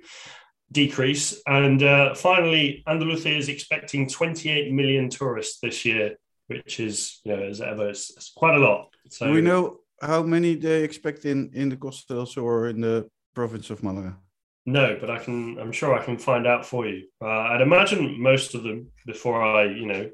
decrease. 0.70 1.40
And 1.46 1.82
uh, 1.82 2.14
finally, 2.14 2.82
Andalusia 2.86 3.36
is 3.36 3.48
expecting 3.48 4.08
28 4.08 4.72
million 4.72 5.08
tourists 5.08 5.60
this 5.60 5.84
year, 5.84 6.16
which 6.48 6.80
is 6.80 7.20
you 7.24 7.34
know 7.34 7.42
as 7.42 7.60
ever 7.60 7.88
it's, 7.88 8.10
it's 8.10 8.32
quite 8.34 8.54
a 8.54 8.58
lot. 8.58 8.88
So 9.10 9.30
we 9.30 9.40
know 9.40 9.78
how 10.02 10.22
many 10.22 10.54
they 10.54 10.82
expect 10.82 11.24
in 11.24 11.50
in 11.54 11.68
the 11.68 11.76
Costa 11.76 12.14
del 12.14 12.26
Sol 12.26 12.44
or 12.44 12.68
in 12.68 12.80
the 12.80 13.08
province 13.34 13.70
of 13.70 13.82
Malaga? 13.82 14.16
No, 14.64 14.96
but 15.00 15.10
I 15.10 15.18
can. 15.18 15.58
I'm 15.58 15.72
sure 15.72 15.92
I 15.94 16.04
can 16.04 16.16
find 16.16 16.46
out 16.46 16.64
for 16.64 16.86
you. 16.86 17.08
Uh, 17.20 17.26
I'd 17.26 17.60
imagine 17.60 18.20
most 18.20 18.54
of 18.54 18.62
them. 18.62 18.88
Before 19.06 19.42
I, 19.42 19.64
you 19.64 19.86
know, 19.86 20.10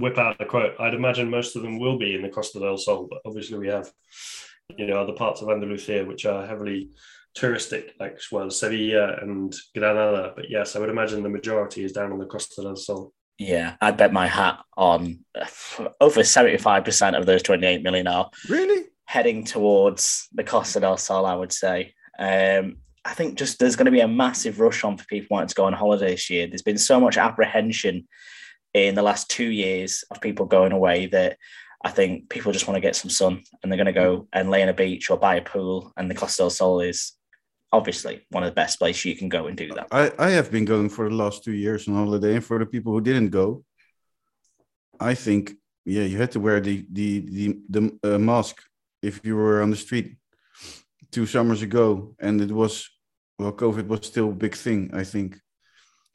whip 0.00 0.18
out 0.18 0.40
a 0.40 0.44
quote, 0.44 0.74
I'd 0.80 0.94
imagine 0.94 1.30
most 1.30 1.54
of 1.54 1.62
them 1.62 1.78
will 1.78 1.96
be 1.96 2.14
in 2.14 2.22
the 2.22 2.28
Costa 2.28 2.58
del 2.58 2.76
Sol. 2.76 3.06
But 3.08 3.20
obviously, 3.24 3.58
we 3.58 3.68
have, 3.68 3.92
you 4.76 4.86
know, 4.86 5.00
other 5.00 5.12
parts 5.12 5.42
of 5.42 5.48
Andalusia 5.48 6.04
which 6.04 6.26
are 6.26 6.44
heavily 6.44 6.90
touristic, 7.36 7.90
like 8.00 8.18
well, 8.32 8.50
Sevilla 8.50 9.18
and 9.20 9.54
Granada. 9.76 10.32
But 10.34 10.50
yes, 10.50 10.74
I 10.74 10.80
would 10.80 10.90
imagine 10.90 11.22
the 11.22 11.28
majority 11.28 11.84
is 11.84 11.92
down 11.92 12.10
on 12.10 12.18
the 12.18 12.26
Costa 12.26 12.62
del 12.62 12.76
Sol. 12.76 13.12
Yeah, 13.38 13.76
I'd 13.80 13.96
bet 13.96 14.12
my 14.12 14.26
hat 14.26 14.60
on 14.76 15.20
uh, 15.34 15.46
over 16.00 16.20
75% 16.20 17.18
of 17.18 17.26
those 17.26 17.42
28 17.42 17.82
million 17.82 18.06
are 18.06 18.30
Really? 18.48 18.86
Heading 19.04 19.44
towards 19.44 20.28
the 20.32 20.44
Costa 20.44 20.80
del 20.80 20.96
Sol, 20.96 21.26
I 21.26 21.34
would 21.34 21.52
say. 21.52 21.94
Um, 22.18 22.76
I 23.04 23.12
think 23.12 23.36
just 23.36 23.58
there's 23.58 23.76
going 23.76 23.86
to 23.86 23.92
be 23.92 24.00
a 24.00 24.08
massive 24.08 24.60
rush 24.60 24.82
on 24.82 24.96
for 24.96 25.04
people 25.04 25.28
wanting 25.30 25.48
to 25.48 25.54
go 25.54 25.64
on 25.64 25.72
holiday 25.74 26.12
this 26.12 26.30
year. 26.30 26.46
There's 26.46 26.62
been 26.62 26.78
so 26.78 26.98
much 26.98 27.18
apprehension 27.18 28.08
in 28.72 28.94
the 28.94 29.02
last 29.02 29.30
two 29.30 29.50
years 29.50 30.04
of 30.10 30.20
people 30.20 30.46
going 30.46 30.72
away 30.72 31.06
that 31.06 31.36
I 31.84 31.90
think 31.90 32.30
people 32.30 32.50
just 32.50 32.66
want 32.66 32.76
to 32.76 32.80
get 32.80 32.96
some 32.96 33.10
sun 33.10 33.42
and 33.62 33.70
they're 33.70 33.76
going 33.76 33.86
to 33.86 33.92
go 33.92 34.26
and 34.32 34.50
lay 34.50 34.62
on 34.62 34.70
a 34.70 34.74
beach 34.74 35.10
or 35.10 35.18
buy 35.18 35.36
a 35.36 35.42
pool. 35.42 35.92
And 35.96 36.10
the 36.10 36.14
Costa 36.14 36.42
del 36.42 36.50
Sol 36.50 36.80
is 36.80 37.12
obviously 37.72 38.24
one 38.30 38.42
of 38.42 38.50
the 38.50 38.54
best 38.54 38.78
places 38.78 39.04
you 39.04 39.16
can 39.16 39.28
go 39.28 39.46
and 39.48 39.56
do 39.56 39.68
that. 39.74 39.88
I, 39.90 40.12
I 40.18 40.30
have 40.30 40.50
been 40.50 40.64
going 40.64 40.88
for 40.88 41.08
the 41.08 41.14
last 41.14 41.44
two 41.44 41.52
years 41.52 41.86
on 41.86 41.94
holiday, 41.94 42.36
and 42.36 42.44
for 42.44 42.58
the 42.58 42.66
people 42.66 42.92
who 42.92 43.00
didn't 43.00 43.30
go, 43.30 43.64
I 44.98 45.14
think 45.14 45.52
yeah, 45.84 46.04
you 46.04 46.16
had 46.18 46.32
to 46.32 46.40
wear 46.40 46.60
the 46.60 46.86
the 46.90 47.20
the, 47.20 47.58
the 47.68 48.14
uh, 48.14 48.18
mask 48.18 48.62
if 49.04 49.24
you 49.24 49.36
were 49.36 49.62
on 49.62 49.70
the 49.70 49.76
street 49.76 50.16
two 51.10 51.26
summers 51.26 51.62
ago, 51.62 52.14
and 52.18 52.40
it 52.40 52.50
was 52.50 52.88
well, 53.38 53.52
COVID 53.52 53.86
was 53.86 54.06
still 54.06 54.30
a 54.30 54.40
big 54.44 54.54
thing, 54.54 54.90
I 54.94 55.04
think, 55.04 55.38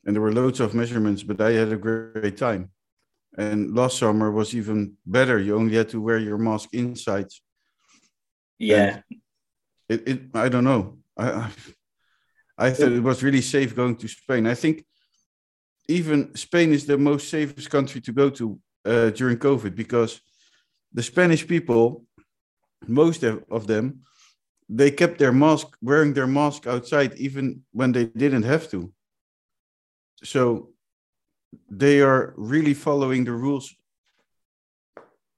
and 0.05 0.15
there 0.15 0.21
were 0.21 0.33
loads 0.33 0.59
of 0.59 0.73
measurements, 0.73 1.23
but 1.23 1.41
I 1.41 1.51
had 1.51 1.71
a 1.71 1.77
great 1.77 2.37
time. 2.37 2.71
And 3.37 3.75
last 3.75 3.97
summer 3.97 4.31
was 4.31 4.55
even 4.55 4.97
better. 5.05 5.37
You 5.39 5.55
only 5.55 5.75
had 5.75 5.89
to 5.89 6.01
wear 6.01 6.17
your 6.17 6.37
mask 6.37 6.69
inside. 6.73 7.27
Yeah. 8.57 9.01
It, 9.87 10.07
it 10.07 10.19
I 10.33 10.49
don't 10.49 10.63
know. 10.63 10.97
I, 11.17 11.29
I 11.31 11.51
I 12.59 12.71
thought 12.71 12.91
it 12.91 13.03
was 13.03 13.23
really 13.23 13.41
safe 13.41 13.73
going 13.73 13.95
to 13.97 14.07
Spain. 14.07 14.45
I 14.45 14.55
think 14.55 14.85
even 15.87 16.35
Spain 16.35 16.73
is 16.73 16.85
the 16.85 16.97
most 16.97 17.29
safest 17.29 17.69
country 17.69 18.01
to 18.01 18.11
go 18.11 18.29
to 18.31 18.59
uh, 18.85 19.09
during 19.11 19.37
COVID 19.37 19.75
because 19.75 20.21
the 20.93 21.03
Spanish 21.03 21.47
people, 21.47 22.03
most 22.87 23.23
of 23.23 23.43
of 23.49 23.67
them, 23.67 24.01
they 24.69 24.91
kept 24.91 25.17
their 25.17 25.31
mask, 25.33 25.67
wearing 25.81 26.13
their 26.13 26.27
mask 26.27 26.67
outside 26.67 27.13
even 27.17 27.63
when 27.71 27.91
they 27.91 28.05
didn't 28.05 28.43
have 28.43 28.69
to. 28.71 28.91
So 30.23 30.69
they 31.69 32.01
are 32.01 32.33
really 32.37 32.73
following 32.73 33.25
the 33.25 33.31
rules 33.31 33.73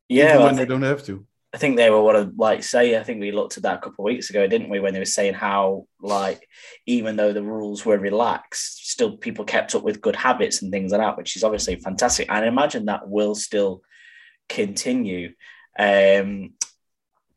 Yeah. 0.10 0.38
well, 0.38 0.48
when 0.48 0.56
they 0.56 0.66
don't 0.66 0.82
have 0.82 1.04
to. 1.06 1.26
I 1.54 1.58
think 1.58 1.76
they 1.76 1.90
were 1.90 2.02
what 2.02 2.16
i 2.16 2.28
like 2.38 2.64
say 2.64 2.98
I 2.98 3.04
think 3.04 3.20
we 3.20 3.32
looked 3.34 3.58
at 3.58 3.64
that 3.64 3.78
a 3.78 3.82
couple 3.82 4.06
of 4.06 4.12
weeks 4.12 4.30
ago, 4.30 4.48
didn't 4.48 4.70
we? 4.70 4.80
When 4.80 4.94
they 4.94 5.00
were 5.00 5.06
saying 5.06 5.34
how 5.34 5.86
like 6.00 6.48
even 6.86 7.16
though 7.18 7.34
the 7.34 7.44
rules 7.44 7.86
were 7.86 7.98
relaxed, 7.98 8.90
still 8.90 9.18
people 9.18 9.44
kept 9.46 9.76
up 9.76 9.84
with 9.84 10.02
good 10.02 10.16
habits 10.16 10.62
and 10.62 10.72
things 10.72 10.92
like 10.92 11.02
that, 11.02 11.18
which 11.18 11.36
is 11.36 11.44
obviously 11.44 11.76
fantastic. 11.76 12.28
And 12.30 12.46
I 12.46 12.48
imagine 12.48 12.86
that 12.86 13.10
will 13.10 13.36
still 13.36 13.82
continue. 14.48 15.34
Um, 15.78 16.54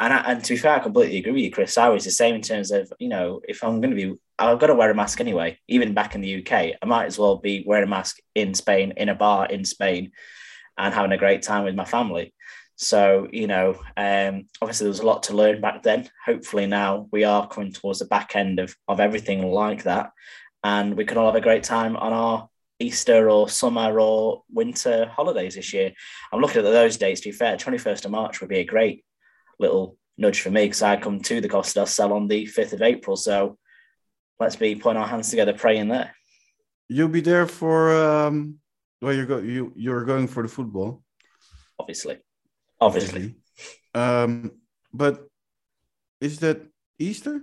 and 0.01 0.13
I, 0.13 0.19
and 0.33 0.45
to 0.45 0.55
be 0.55 0.57
fair, 0.57 0.75
I 0.75 0.79
completely 0.81 1.19
agree 1.19 1.33
with 1.33 1.43
you, 1.43 1.51
Chris. 1.51 1.79
I 1.79 1.89
was 1.89 2.05
the 2.05 2.11
same 2.11 2.35
in 2.35 2.43
terms 2.43 2.71
of 2.71 2.93
you 2.99 3.09
know 3.09 3.41
if 3.49 3.63
I'm 3.63 3.81
going 3.81 3.95
to 3.95 3.97
be, 3.97 4.19
I've 4.39 4.59
got 4.59 4.69
to 4.69 4.75
wear 4.75 4.91
a 4.91 4.95
mask 4.95 5.21
anyway. 5.21 5.59
Even 5.69 5.95
back 5.95 6.15
in 6.15 6.21
the 6.21 6.41
UK, 6.41 6.53
I 6.81 6.87
might 6.87 7.07
as 7.07 7.19
well 7.19 7.37
be 7.37 7.65
wearing 7.67 7.87
a 7.87 7.91
mask 7.91 8.19
in 8.35 8.55
Spain 8.55 8.95
in 8.97 9.09
a 9.09 9.15
bar 9.15 9.47
in 9.47 9.65
Spain, 9.65 10.13
and 10.77 10.93
having 10.93 11.13
a 11.13 11.19
great 11.19 11.43
time 11.43 11.65
with 11.65 11.75
my 11.75 11.85
family. 11.85 12.35
So 12.77 13.29
you 13.31 13.47
know, 13.47 13.81
um, 13.97 14.47
obviously 14.61 14.85
there 14.85 14.91
was 14.91 15.01
a 15.01 15.07
lot 15.07 15.25
to 15.25 15.37
learn 15.37 15.61
back 15.61 15.83
then. 15.83 16.09
Hopefully 16.25 16.67
now 16.67 17.09
we 17.13 17.25
are 17.25 17.47
coming 17.47 17.73
towards 17.73 18.01
the 18.01 18.07
back 18.07 18.35
end 18.35 18.59
of 18.59 18.75
of 18.89 19.01
everything 19.01 19.47
like 19.47 19.85
that, 19.85 20.11
and 20.65 20.97
we 20.97 21.05
can 21.05 21.19
all 21.19 21.27
have 21.27 21.37
a 21.37 21.41
great 21.41 21.63
time 21.63 21.97
on 21.97 22.13
our 22.13 22.49
Easter 22.81 23.31
or 23.31 23.49
summer 23.49 24.01
or 24.01 24.43
winter 24.53 25.07
holidays 25.07 25.55
this 25.55 25.73
year. 25.73 25.93
I'm 26.33 26.41
looking 26.41 26.59
at 26.59 26.65
those 26.65 26.97
dates. 26.97 27.21
To 27.21 27.29
be 27.29 27.33
fair, 27.33 27.57
21st 27.57 28.05
of 28.05 28.11
March 28.11 28.41
would 28.41 28.51
be 28.51 28.59
a 28.59 28.65
great 28.65 29.05
little 29.59 29.97
nudge 30.17 30.41
for 30.41 30.51
me 30.51 30.65
because 30.65 30.83
I 30.83 30.97
come 30.97 31.21
to 31.21 31.41
the 31.41 31.49
Costa 31.49 31.81
del 31.81 31.87
Sol 31.87 32.13
on 32.13 32.29
the 32.29 32.47
5th 32.47 32.73
of 32.73 32.83
April. 32.83 33.17
So 33.17 33.59
let's 34.39 34.57
be 34.57 34.75
putting 34.75 35.01
our 35.01 35.09
hands 35.09 35.31
together 35.31 35.53
praying 35.53 35.89
there. 35.89 36.15
You'll 36.89 37.09
be 37.09 37.21
there 37.21 37.47
for 37.47 37.95
um 37.95 38.59
well 39.01 39.13
you're 39.13 39.27
go 39.27 39.39
you 39.39 39.73
you're 39.77 40.05
going 40.05 40.29
for 40.29 40.43
the 40.43 40.49
football. 40.49 41.03
Obviously. 41.79 42.19
Obviously. 42.81 43.35
Um 43.95 44.53
but 44.93 45.27
is 46.21 46.41
that 46.41 46.63
Easter? 46.99 47.43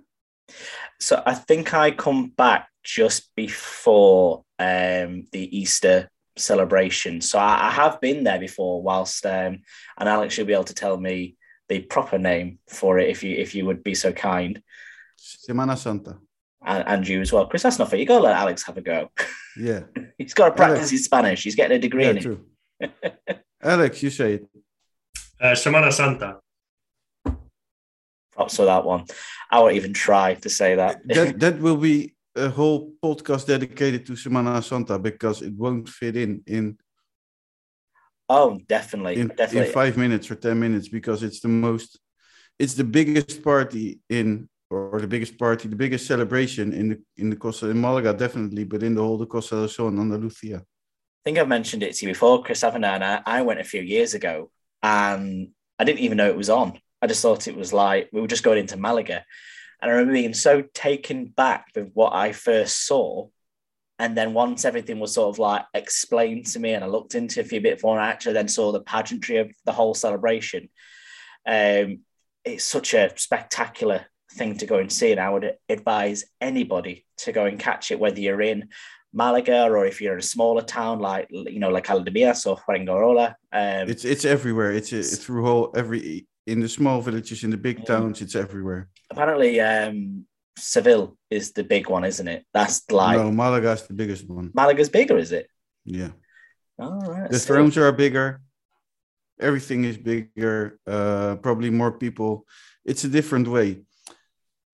So 1.00 1.22
I 1.26 1.34
think 1.34 1.74
I 1.74 1.92
come 1.92 2.30
back 2.30 2.70
just 2.84 3.34
before 3.36 4.44
um 4.60 5.26
the 5.32 5.58
Easter 5.58 6.10
celebration. 6.38 7.22
So 7.22 7.40
I, 7.40 7.68
I 7.68 7.72
have 7.72 8.00
been 8.00 8.24
there 8.24 8.40
before 8.40 8.82
whilst 8.82 9.26
um 9.26 9.62
and 9.98 10.10
Alex 10.10 10.38
you'll 10.38 10.48
be 10.48 10.54
able 10.54 10.64
to 10.66 10.76
tell 10.76 10.98
me 10.98 11.36
the 11.72 11.80
proper 11.80 12.18
name 12.18 12.60
for 12.68 13.00
it 13.00 13.10
if 13.10 13.24
you 13.24 13.34
if 13.38 13.56
you 13.56 13.66
would 13.66 13.82
be 13.82 13.96
so 13.96 14.12
kind. 14.12 14.62
Semana 15.18 15.78
Santa. 15.78 16.18
And, 16.64 16.84
and 16.86 17.08
you 17.08 17.22
as 17.22 17.32
well. 17.32 17.48
Chris, 17.48 17.64
that's 17.64 17.80
not 17.80 17.90
fair. 17.90 17.98
You 17.98 18.06
gotta 18.06 18.26
let 18.26 18.36
Alex 18.36 18.64
have 18.64 18.78
a 18.78 18.82
go. 18.82 19.10
Yeah. 19.58 19.84
He's 20.18 20.34
got 20.34 20.50
to 20.50 20.56
practice 20.56 20.80
Alex. 20.80 20.92
his 20.92 21.06
Spanish. 21.06 21.44
He's 21.44 21.56
getting 21.56 21.78
a 21.78 21.80
degree 21.80 22.04
yeah 22.04 22.12
in 22.12 22.40
it. 22.82 23.46
Alex, 23.64 24.04
you 24.04 24.10
say 24.10 24.34
it. 24.34 24.48
Uh, 25.40 25.56
Semana 25.64 25.92
Santa. 25.94 26.40
Props 28.34 28.58
for 28.58 28.66
that 28.66 28.84
one. 28.86 29.06
I 29.50 29.60
won't 29.60 29.76
even 29.76 29.94
try 29.94 30.36
to 30.36 30.50
say 30.50 30.76
that. 30.76 31.08
That 31.08 31.40
that 31.40 31.60
will 31.60 31.78
be 31.78 32.16
a 32.36 32.50
whole 32.50 32.92
podcast 33.04 33.48
dedicated 33.48 34.06
to 34.08 34.14
Semana 34.14 34.62
Santa 34.62 35.00
because 35.00 35.42
it 35.42 35.54
won't 35.54 35.88
fit 35.88 36.16
in 36.18 36.44
in 36.46 36.78
oh, 38.38 38.60
definitely, 38.68 39.16
in, 39.22 39.28
definitely. 39.28 39.68
in 39.68 39.74
five 39.82 39.96
minutes 39.98 40.26
or 40.32 40.36
ten 40.36 40.58
minutes 40.66 40.88
because 40.98 41.20
it's 41.28 41.42
the 41.46 41.54
most 41.68 42.00
it's 42.58 42.76
the 42.82 42.90
biggest 42.98 43.44
party 43.44 44.00
in 44.10 44.48
or 44.70 45.00
the 45.06 45.12
biggest 45.16 45.38
party 45.38 45.68
the 45.68 45.82
biggest 45.86 46.06
celebration 46.08 46.66
in 46.80 46.86
the 46.90 46.98
in 47.22 47.30
the 47.30 47.36
Costa 47.36 47.66
in 47.70 47.80
Malaga 47.86 48.12
definitely 48.14 48.64
but 48.64 48.84
in 48.84 48.94
the 48.96 49.04
whole 49.06 49.18
the 49.18 49.32
Costa 49.36 49.56
del 49.56 49.68
Sol 49.68 49.90
and 49.90 50.00
Andalusia 50.00 50.60
I 51.22 51.24
think 51.24 51.38
I've 51.38 51.48
mentioned 51.48 51.84
it 51.84 51.94
to 51.94 52.06
you 52.06 52.12
before, 52.12 52.42
Chris, 52.42 52.62
haven't 52.62 52.84
I? 52.84 52.96
And 52.96 53.04
I, 53.04 53.22
I 53.28 53.42
went 53.44 53.60
a 53.60 53.64
few 53.64 53.82
years 53.82 54.16
ago 54.16 54.50
and 54.82 55.50
I 55.78 55.84
didn't 55.84 56.00
even 56.00 56.18
know 56.18 56.30
it 56.30 56.36
was 56.36 56.50
on. 56.50 56.80
I 57.00 57.06
just 57.06 57.22
thought 57.22 57.48
it 57.48 57.56
was 57.56 57.72
like 57.72 58.10
we 58.12 58.22
were 58.22 58.28
just 58.28 58.44
going 58.44 58.58
into 58.58 58.76
Malaga. 58.76 59.24
And 59.82 59.92
I 59.92 59.94
remember 59.94 60.14
being 60.14 60.34
so 60.34 60.64
taken 60.74 61.26
back 61.26 61.68
with 61.76 61.92
what 61.94 62.14
I 62.14 62.32
first 62.32 62.88
saw. 62.88 63.28
And 64.02 64.18
then 64.18 64.34
once 64.34 64.66
everything 64.66 65.00
was 65.00 65.14
sort 65.14 65.30
of 65.36 65.38
like 65.38 65.64
explained 65.76 66.48
to 66.48 66.60
me 66.60 66.74
and 66.74 66.84
I 66.84 66.88
looked 66.88 67.14
into 67.14 67.40
a 67.40 67.44
few 67.44 67.62
bit 67.62 67.84
more, 67.84 67.96
and 67.96 68.04
I 68.04 68.10
actually 68.10 68.34
then 68.34 68.48
saw 68.48 68.72
the 68.72 68.82
pageantry 68.82 69.38
of 69.38 69.52
the 69.64 69.72
whole 69.72 69.94
celebration. 69.94 70.70
Um, 71.48 72.00
it's 72.44 72.66
such 72.66 72.96
a 72.96 73.12
spectacular 73.16 74.08
thing 74.32 74.58
to 74.58 74.66
go 74.66 74.80
and 74.80 74.92
see. 74.92 75.12
And 75.12 75.20
I 75.20 75.30
would 75.30 75.54
advise 75.70 76.26
anybody 76.42 77.06
to 77.18 77.32
go 77.32 77.46
and 77.46 77.60
catch 77.60 77.92
it, 77.92 78.00
whether 78.00 78.20
you're 78.20 78.42
in 78.42 78.70
Malaga 79.14 79.66
or 79.66 79.86
if 79.86 80.02
you're 80.02 80.14
in 80.14 80.20
a 80.20 80.24
smaller 80.24 80.64
town 80.64 80.98
like 80.98 81.28
you 81.30 81.60
know 81.60 81.70
like 81.70 81.86
Aldebias 81.86 82.48
or 82.48 82.58
Fuengirola. 82.58 83.36
Um, 83.54 83.88
it's 83.88 84.04
it's 84.04 84.26
everywhere 84.26 84.72
it's, 84.72 84.92
it's 84.92 85.18
through 85.18 85.46
whole 85.46 85.72
every 85.76 86.26
in 86.48 86.60
the 86.60 86.70
small 86.70 87.02
villages 87.02 87.44
in 87.44 87.52
the 87.52 87.58
big 87.58 87.86
towns 87.86 88.20
it's 88.20 88.36
everywhere 88.36 88.90
apparently 89.12 89.60
um, 89.60 90.26
Seville 90.58 91.18
is 91.30 91.54
the 91.54 91.64
big 91.64 91.90
one, 91.90 92.04
isn't 92.04 92.28
it? 92.28 92.46
That's 92.54 92.90
like 92.92 93.18
no 93.18 93.32
Malaga 93.32 93.72
is 93.72 93.84
the 93.84 93.94
biggest 93.94 94.28
one 94.28 94.52
Malaga's 94.54 94.90
bigger, 94.90 95.18
is 95.18 95.32
it? 95.32 95.48
yeah 95.86 96.10
All 96.80 97.00
right. 97.02 97.30
the 97.32 97.40
so- 97.40 97.48
thrones 97.48 97.78
are 97.78 97.92
bigger 97.92 98.42
everything 99.40 99.84
is 99.86 99.98
bigger 99.98 100.80
uh 100.86 101.36
probably 101.42 101.72
more 101.72 101.92
people 101.92 102.46
it's 102.86 103.04
a 103.04 103.10
different 103.10 103.48
way 103.48 103.82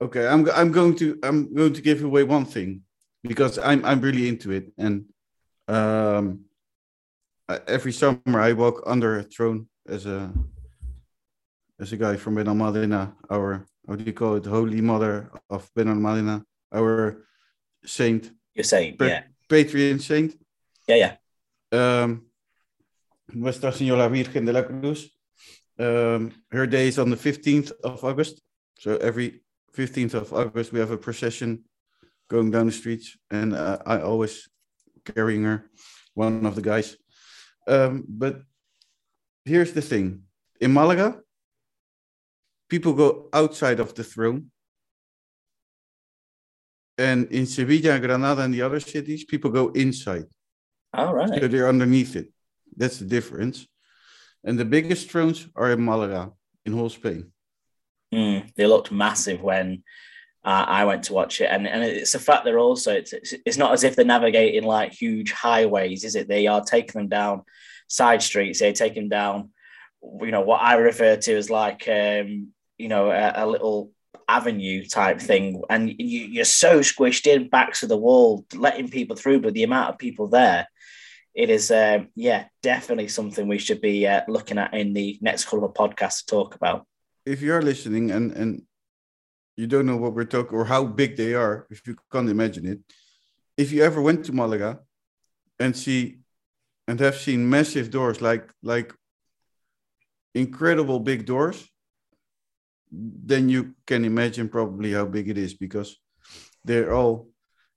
okay 0.01 0.27
i'm 0.27 0.49
i'm 0.51 0.71
going 0.71 0.93
to 0.95 1.17
i'm 1.23 1.53
going 1.55 1.71
to 1.71 1.81
give 1.81 2.03
away 2.03 2.23
one 2.23 2.43
thing 2.45 2.81
because 3.23 3.57
i'm 3.59 3.83
i'm 3.85 4.01
really 4.01 4.27
into 4.27 4.51
it 4.51 4.71
and 4.77 5.05
um 5.69 6.41
every 7.67 7.93
summer 7.93 8.39
i 8.41 8.51
walk 8.51 8.83
under 8.85 9.19
a 9.19 9.23
throne 9.23 9.67
as 9.87 10.05
a 10.05 10.31
as 11.79 11.93
a 11.93 11.97
guy 11.97 12.17
from 12.17 12.35
benalmadena 12.35 13.13
our 13.31 13.65
how 13.87 13.95
do 13.95 14.03
you 14.03 14.13
call 14.13 14.35
it 14.35 14.45
holy 14.45 14.81
mother 14.81 15.29
of 15.49 15.69
benalmadena 15.73 16.43
our 16.73 17.25
saint 17.85 18.31
Your 18.53 18.63
saint, 18.63 18.97
yeah, 18.99 19.23
patron 19.47 19.99
saint 19.99 20.35
yeah, 20.87 21.17
yeah. 21.71 22.03
um, 22.03 22.27
Nuestra 23.33 23.71
Señora 23.71 24.09
Virgen 24.09 24.45
de 24.45 24.53
la 24.53 24.63
Cruz. 24.63 25.11
Um, 25.79 26.31
her 26.51 26.65
day 26.65 26.87
is 26.87 26.97
on 26.97 27.09
the 27.09 27.17
15th 27.17 27.71
of 27.83 28.03
August. 28.03 28.41
So 28.79 28.95
every 28.97 29.41
15th 29.75 30.13
of 30.13 30.33
August, 30.33 30.71
we 30.71 30.79
have 30.79 30.91
a 30.91 30.97
procession 30.97 31.65
going 32.29 32.51
down 32.51 32.65
the 32.65 32.71
streets, 32.71 33.17
and 33.31 33.53
uh, 33.53 33.79
I 33.85 34.01
always 34.01 34.49
carrying 35.05 35.43
her, 35.43 35.69
one 36.13 36.45
of 36.45 36.55
the 36.55 36.61
guys. 36.61 36.97
Um, 37.67 38.05
but 38.07 38.41
here's 39.45 39.73
the 39.73 39.81
thing 39.81 40.23
in 40.59 40.73
Malaga, 40.73 41.21
people 42.69 42.93
go 42.93 43.29
outside 43.33 43.79
of 43.79 43.93
the 43.93 44.03
throne. 44.03 44.51
And 46.97 47.31
in 47.31 47.45
Sevilla, 47.45 47.99
Granada, 47.99 48.41
and 48.41 48.53
the 48.53 48.63
other 48.63 48.79
cities, 48.79 49.23
people 49.23 49.51
go 49.51 49.69
inside. 49.69 50.25
All 50.93 51.13
right. 51.13 51.29
So 51.39 51.47
they're 51.47 51.69
underneath 51.69 52.15
it. 52.15 52.31
That's 52.75 52.97
the 52.99 53.05
difference. 53.05 53.67
And 54.43 54.57
the 54.57 54.65
biggest 54.65 55.11
thrones 55.11 55.47
are 55.55 55.71
in 55.71 55.83
Malaga, 55.83 56.31
in 56.65 56.73
whole 56.73 56.89
Spain. 56.89 57.31
Mm, 58.13 58.53
they 58.55 58.65
looked 58.65 58.91
massive 58.91 59.41
when 59.41 59.83
uh, 60.43 60.65
I 60.67 60.85
went 60.85 61.03
to 61.03 61.13
watch 61.13 61.41
it, 61.41 61.49
and 61.51 61.67
and 61.67 61.83
it's 61.83 62.15
a 62.15 62.19
fact 62.19 62.45
they're 62.45 62.57
also 62.57 62.93
it's, 62.93 63.11
it's 63.11 63.33
it's 63.45 63.57
not 63.57 63.73
as 63.73 63.83
if 63.83 63.95
they're 63.95 64.05
navigating 64.05 64.63
like 64.63 64.93
huge 64.93 65.33
highways, 65.33 66.05
is 66.05 66.15
it? 66.15 66.29
They 66.29 66.47
are 66.47 66.63
taking 66.63 67.01
them 67.01 67.09
down 67.09 67.41
side 67.89 68.21
streets. 68.21 68.59
They 68.59 68.71
take 68.71 68.95
them 68.95 69.09
down, 69.09 69.49
you 70.21 70.31
know, 70.31 70.41
what 70.41 70.61
I 70.61 70.75
refer 70.75 71.17
to 71.17 71.35
as 71.35 71.49
like 71.49 71.87
um, 71.89 72.53
you 72.77 72.87
know 72.87 73.11
a, 73.11 73.33
a 73.35 73.45
little 73.45 73.91
avenue 74.27 74.85
type 74.85 75.19
thing, 75.19 75.61
and 75.69 75.89
you, 75.89 76.19
you're 76.25 76.45
so 76.45 76.79
squished 76.81 77.27
in 77.27 77.49
back 77.49 77.73
to 77.73 77.87
the 77.87 77.97
wall, 77.97 78.45
letting 78.53 78.89
people 78.89 79.15
through. 79.15 79.41
But 79.41 79.53
the 79.53 79.63
amount 79.63 79.89
of 79.91 79.97
people 79.97 80.27
there, 80.27 80.67
it 81.33 81.49
is 81.49 81.71
um, 81.71 82.09
yeah 82.15 82.45
definitely 82.61 83.07
something 83.07 83.47
we 83.47 83.57
should 83.57 83.81
be 83.81 84.07
uh, 84.07 84.21
looking 84.27 84.57
at 84.57 84.73
in 84.73 84.93
the 84.93 85.17
next 85.21 85.45
couple 85.45 85.65
of 85.65 85.73
podcasts 85.73 86.19
to 86.19 86.25
talk 86.25 86.55
about. 86.55 86.85
If 87.25 87.41
you're 87.41 87.61
listening 87.61 88.11
and, 88.11 88.31
and 88.31 88.61
you 89.57 89.67
don't 89.67 89.85
know 89.85 89.97
what 89.97 90.13
we're 90.13 90.23
talking 90.23 90.57
or 90.57 90.65
how 90.65 90.85
big 90.85 91.17
they 91.17 91.33
are, 91.33 91.67
if 91.69 91.85
you 91.85 91.95
can't 92.11 92.29
imagine 92.29 92.65
it, 92.65 92.79
if 93.57 93.71
you 93.71 93.83
ever 93.83 94.01
went 94.01 94.23
to 94.25 94.31
Malaga 94.31 94.79
and 95.59 95.75
see 95.75 96.19
and 96.87 96.99
have 96.99 97.17
seen 97.17 97.49
massive 97.49 97.89
doors 97.91 98.21
like 98.21 98.49
like 98.63 98.93
incredible 100.35 100.99
big 100.99 101.25
doors, 101.25 101.67
then 102.91 103.49
you 103.49 103.73
can 103.85 104.05
imagine 104.05 104.49
probably 104.49 104.93
how 104.93 105.05
big 105.05 105.29
it 105.29 105.37
is 105.37 105.53
because 105.53 105.97
they're 106.63 106.93
all 106.93 107.29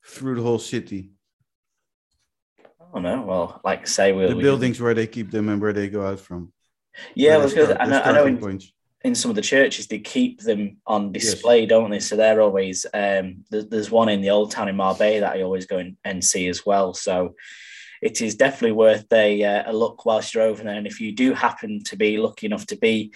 through 0.06 0.36
the 0.36 0.42
whole 0.42 0.58
city. 0.58 1.12
Oh 2.92 2.98
no, 2.98 3.22
well, 3.22 3.60
like 3.64 3.86
say, 3.86 4.12
we'll, 4.12 4.28
the 4.28 4.36
we- 4.36 4.42
buildings 4.42 4.80
where 4.80 4.94
they 4.94 5.06
keep 5.06 5.30
them 5.30 5.48
and 5.48 5.60
where 5.60 5.72
they 5.72 5.88
go 5.88 6.06
out 6.06 6.20
from. 6.20 6.52
Yeah, 7.14 7.34
I 7.34 7.36
Where 7.36 7.44
was 7.44 7.54
they 7.54 7.60
gonna, 7.62 7.74
start- 7.74 7.88
I 7.88 7.90
know, 7.90 8.02
I 8.02 8.12
know 8.12 8.26
in, 8.26 8.60
in 9.02 9.14
some 9.14 9.30
of 9.30 9.36
the 9.36 9.42
churches 9.42 9.86
they 9.86 10.00
keep 10.00 10.40
them 10.40 10.78
on 10.86 11.12
display, 11.12 11.66
don't 11.66 11.90
they? 11.90 12.00
So 12.00 12.16
they're 12.16 12.40
always 12.40 12.84
um, 12.92 13.44
there's, 13.50 13.68
there's 13.68 13.90
one 13.90 14.08
in 14.08 14.20
the 14.20 14.30
old 14.30 14.50
town 14.50 14.68
in 14.68 14.76
Marbella 14.76 15.20
that 15.20 15.36
I 15.36 15.42
always 15.42 15.66
go 15.66 15.78
and, 15.78 15.96
and 16.04 16.24
see 16.24 16.48
as 16.48 16.66
well. 16.66 16.92
So 16.94 17.36
it 18.02 18.20
is 18.20 18.34
definitely 18.34 18.72
worth 18.72 19.06
a, 19.12 19.44
uh, 19.44 19.70
a 19.70 19.72
look 19.72 20.04
whilst 20.04 20.34
you're 20.34 20.42
over 20.42 20.64
there. 20.64 20.74
And 20.74 20.86
if 20.86 21.00
you 21.00 21.12
do 21.12 21.32
happen 21.32 21.82
to 21.84 21.96
be 21.96 22.18
lucky 22.18 22.46
enough 22.46 22.66
to 22.66 22.76
be 22.76 23.12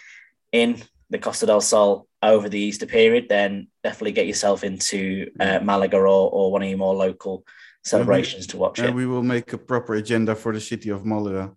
in 0.52 0.80
the 1.10 1.18
Costa 1.18 1.46
del 1.46 1.60
Sol 1.60 2.06
over 2.22 2.48
the 2.48 2.58
Easter 2.58 2.86
period, 2.86 3.28
then 3.28 3.68
definitely 3.82 4.12
get 4.12 4.26
yourself 4.26 4.64
into 4.64 5.30
uh, 5.38 5.60
Malaga 5.62 5.96
or, 5.98 6.06
or 6.06 6.52
one 6.52 6.62
of 6.62 6.68
your 6.68 6.78
more 6.78 6.94
local 6.94 7.44
celebrations 7.84 8.46
to 8.48 8.56
watch 8.56 8.78
And 8.78 8.88
it. 8.88 8.94
we 8.94 9.06
will 9.06 9.22
make 9.22 9.52
a 9.52 9.58
proper 9.58 9.94
agenda 9.94 10.34
for 10.34 10.52
the 10.52 10.60
city 10.60 10.88
of 10.90 11.04
Malaga. 11.04 11.52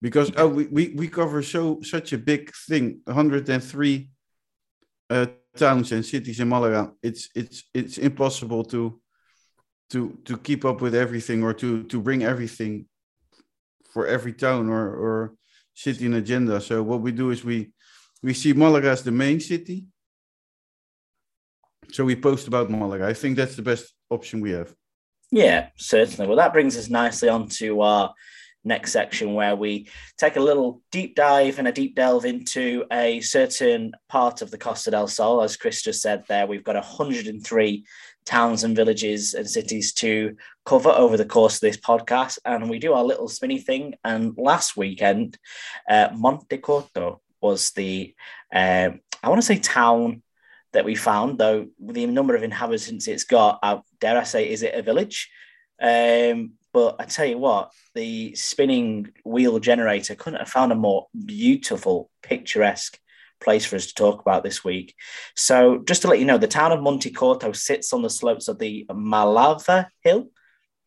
Because 0.00 0.32
oh, 0.36 0.48
we, 0.48 0.66
we, 0.66 0.94
we 0.96 1.08
cover 1.08 1.42
so 1.42 1.80
such 1.82 2.12
a 2.12 2.18
big 2.18 2.52
thing, 2.68 3.00
103 3.04 4.10
uh, 5.10 5.26
towns 5.56 5.92
and 5.92 6.04
cities 6.04 6.40
in 6.40 6.48
Malaga, 6.48 6.92
it's 7.02 7.28
it's 7.34 7.64
it's 7.74 7.98
impossible 7.98 8.64
to 8.64 9.00
to 9.90 10.18
to 10.24 10.38
keep 10.38 10.64
up 10.64 10.80
with 10.80 10.94
everything 10.94 11.42
or 11.42 11.52
to 11.54 11.84
to 11.84 12.00
bring 12.00 12.24
everything 12.24 12.86
for 13.92 14.06
every 14.06 14.32
town 14.32 14.68
or 14.68 14.88
or 14.96 15.34
city 15.74 16.06
and 16.06 16.14
agenda. 16.14 16.60
So 16.60 16.82
what 16.82 17.00
we 17.00 17.12
do 17.12 17.30
is 17.30 17.44
we 17.44 17.72
we 18.22 18.34
see 18.34 18.52
Malaga 18.52 18.90
as 18.90 19.02
the 19.02 19.10
main 19.10 19.40
city. 19.40 19.86
So 21.90 22.04
we 22.04 22.16
post 22.16 22.48
about 22.48 22.70
Malaga. 22.70 23.06
I 23.06 23.14
think 23.14 23.36
that's 23.36 23.56
the 23.56 23.62
best 23.62 23.92
option 24.10 24.40
we 24.40 24.52
have. 24.52 24.74
Yeah, 25.30 25.68
certainly. 25.76 26.26
Well, 26.26 26.36
that 26.36 26.52
brings 26.52 26.76
us 26.76 26.88
nicely 26.88 27.28
on 27.28 27.48
to 27.48 27.80
our 27.80 28.14
next 28.64 28.92
section 28.92 29.34
where 29.34 29.56
we 29.56 29.88
take 30.18 30.36
a 30.36 30.40
little 30.40 30.80
deep 30.92 31.16
dive 31.16 31.58
and 31.58 31.66
a 31.66 31.72
deep 31.72 31.96
delve 31.96 32.24
into 32.24 32.84
a 32.92 33.20
certain 33.20 33.92
part 34.08 34.40
of 34.40 34.50
the 34.50 34.58
Costa 34.58 34.90
del 34.90 35.08
Sol. 35.08 35.42
As 35.42 35.56
Chris 35.56 35.82
just 35.82 36.00
said 36.00 36.24
there, 36.28 36.46
we've 36.46 36.64
got 36.64 36.76
103 36.76 37.84
towns 38.24 38.62
and 38.62 38.76
villages 38.76 39.34
and 39.34 39.50
cities 39.50 39.92
to 39.94 40.36
cover 40.64 40.90
over 40.90 41.16
the 41.16 41.24
course 41.24 41.56
of 41.56 41.60
this 41.60 41.76
podcast. 41.76 42.38
And 42.44 42.70
we 42.70 42.78
do 42.78 42.92
our 42.92 43.04
little 43.04 43.28
spinny 43.28 43.58
thing. 43.58 43.94
And 44.04 44.34
last 44.36 44.76
weekend, 44.76 45.38
uh, 45.88 46.10
Montecorto 46.10 47.18
was 47.42 47.70
the, 47.72 48.14
uh, 48.54 48.90
I 49.22 49.28
want 49.28 49.40
to 49.40 49.46
say 49.46 49.58
town 49.58 50.22
that 50.72 50.84
we 50.84 50.94
found, 50.94 51.38
though 51.38 51.66
the 51.78 52.06
number 52.06 52.34
of 52.34 52.42
inhabitants 52.42 53.08
it's 53.08 53.24
got, 53.24 53.58
uh, 53.62 53.80
dare 54.00 54.18
I 54.18 54.24
say, 54.24 54.48
is 54.48 54.62
it 54.62 54.74
a 54.74 54.82
village? 54.82 55.30
Um, 55.80 56.52
but 56.72 56.96
I 56.98 57.04
tell 57.04 57.26
you 57.26 57.38
what, 57.38 57.72
the 57.94 58.34
spinning 58.34 59.12
wheel 59.24 59.58
generator 59.58 60.14
couldn't 60.14 60.38
have 60.38 60.48
found 60.48 60.72
a 60.72 60.76
more 60.76 61.08
beautiful, 61.26 62.08
picturesque 62.22 62.98
place 63.40 63.66
for 63.66 63.76
us 63.76 63.86
to 63.86 63.94
talk 63.94 64.20
about 64.20 64.42
this 64.42 64.64
week. 64.64 64.94
So, 65.36 65.82
just 65.84 66.02
to 66.02 66.08
let 66.08 66.18
you 66.18 66.24
know, 66.24 66.38
the 66.38 66.46
town 66.46 66.72
of 66.72 66.78
Montecorto 66.80 67.54
sits 67.54 67.92
on 67.92 68.00
the 68.00 68.08
slopes 68.08 68.48
of 68.48 68.58
the 68.58 68.86
Malava 68.90 69.88
Hill. 70.00 70.28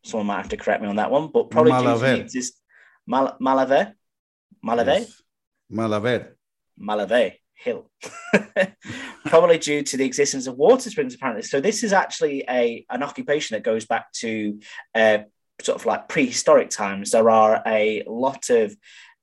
Someone 0.04 0.28
might 0.28 0.38
have 0.38 0.50
to 0.50 0.58
correct 0.58 0.82
me 0.82 0.88
on 0.88 0.96
that 0.96 1.12
one, 1.12 1.30
but 1.32 1.52
probably 1.52 1.74
Malaver. 1.74 2.20
Exist- 2.20 2.62
Mal- 3.06 3.38
Malave, 3.40 3.94
Malave, 4.66 5.00
yes. 5.02 5.22
Malaver, 5.72 6.35
Malave 6.80 7.34
Hill. 7.56 7.90
probably 9.26 9.58
due 9.58 9.84
to 9.84 9.98
the 9.98 10.06
existence 10.06 10.48
of 10.48 10.56
water 10.56 10.90
springs, 10.90 11.16
apparently. 11.16 11.44
So, 11.44 11.60
this 11.60 11.84
is 11.84 11.94
actually 11.94 12.44
a 12.50 12.86
an 12.90 13.04
occupation 13.04 13.56
that 13.56 13.64
goes 13.64 13.86
back 13.86 14.12
to 14.14 14.60
uh, 14.94 15.20
sort 15.62 15.80
of 15.80 15.86
like 15.86 16.08
prehistoric 16.08 16.70
times. 16.70 17.12
There 17.12 17.30
are 17.30 17.62
a 17.66 18.04
lot 18.08 18.50
of 18.50 18.76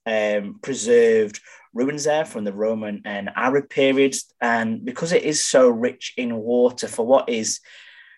um, 0.07 0.59
preserved 0.63 1.41
ruins 1.75 2.05
there 2.05 2.25
from 2.25 2.45
the 2.45 2.53
Roman 2.53 3.03
and 3.05 3.31
Arab 3.35 3.69
periods. 3.71 4.33
And 4.41 4.85
because 4.85 5.13
it 5.13 5.23
is 5.23 5.45
so 5.45 5.69
rich 5.69 6.15
in 6.17 6.37
water 6.37 6.89
for 6.89 7.07
what 7.07 7.29
is, 7.29 7.61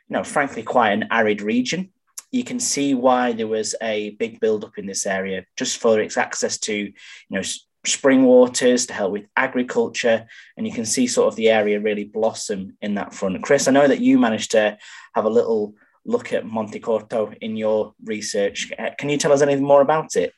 you 0.08 0.14
know, 0.16 0.24
frankly, 0.24 0.62
quite 0.62 0.92
an 0.92 1.08
arid 1.10 1.42
region, 1.42 1.90
you 2.30 2.42
can 2.42 2.58
see 2.58 2.94
why 2.94 3.32
there 3.32 3.46
was 3.46 3.76
a 3.80 4.10
big 4.10 4.40
build-up 4.40 4.76
in 4.76 4.86
this 4.86 5.06
area 5.06 5.44
just 5.56 5.78
for 5.78 6.00
its 6.00 6.16
access 6.16 6.58
to, 6.58 6.74
you 6.74 6.92
know, 7.30 7.42
spring 7.86 8.24
waters 8.24 8.86
to 8.86 8.94
help 8.94 9.12
with 9.12 9.26
agriculture. 9.36 10.26
And 10.56 10.66
you 10.66 10.72
can 10.72 10.84
see 10.84 11.06
sort 11.06 11.28
of 11.28 11.36
the 11.36 11.50
area 11.50 11.80
really 11.80 12.04
blossom 12.04 12.76
in 12.80 12.94
that 12.94 13.14
front. 13.14 13.42
Chris, 13.42 13.68
I 13.68 13.72
know 13.72 13.88
that 13.88 14.00
you 14.00 14.18
managed 14.18 14.52
to 14.52 14.78
have 15.14 15.24
a 15.24 15.30
little 15.30 15.74
look 16.04 16.32
at 16.32 16.44
Montecorto 16.44 17.36
in 17.40 17.56
your 17.56 17.94
research. 18.04 18.72
Can 18.98 19.08
you 19.08 19.18
tell 19.18 19.32
us 19.32 19.42
anything 19.42 19.64
more 19.64 19.80
about 19.82 20.16
it? 20.16 20.32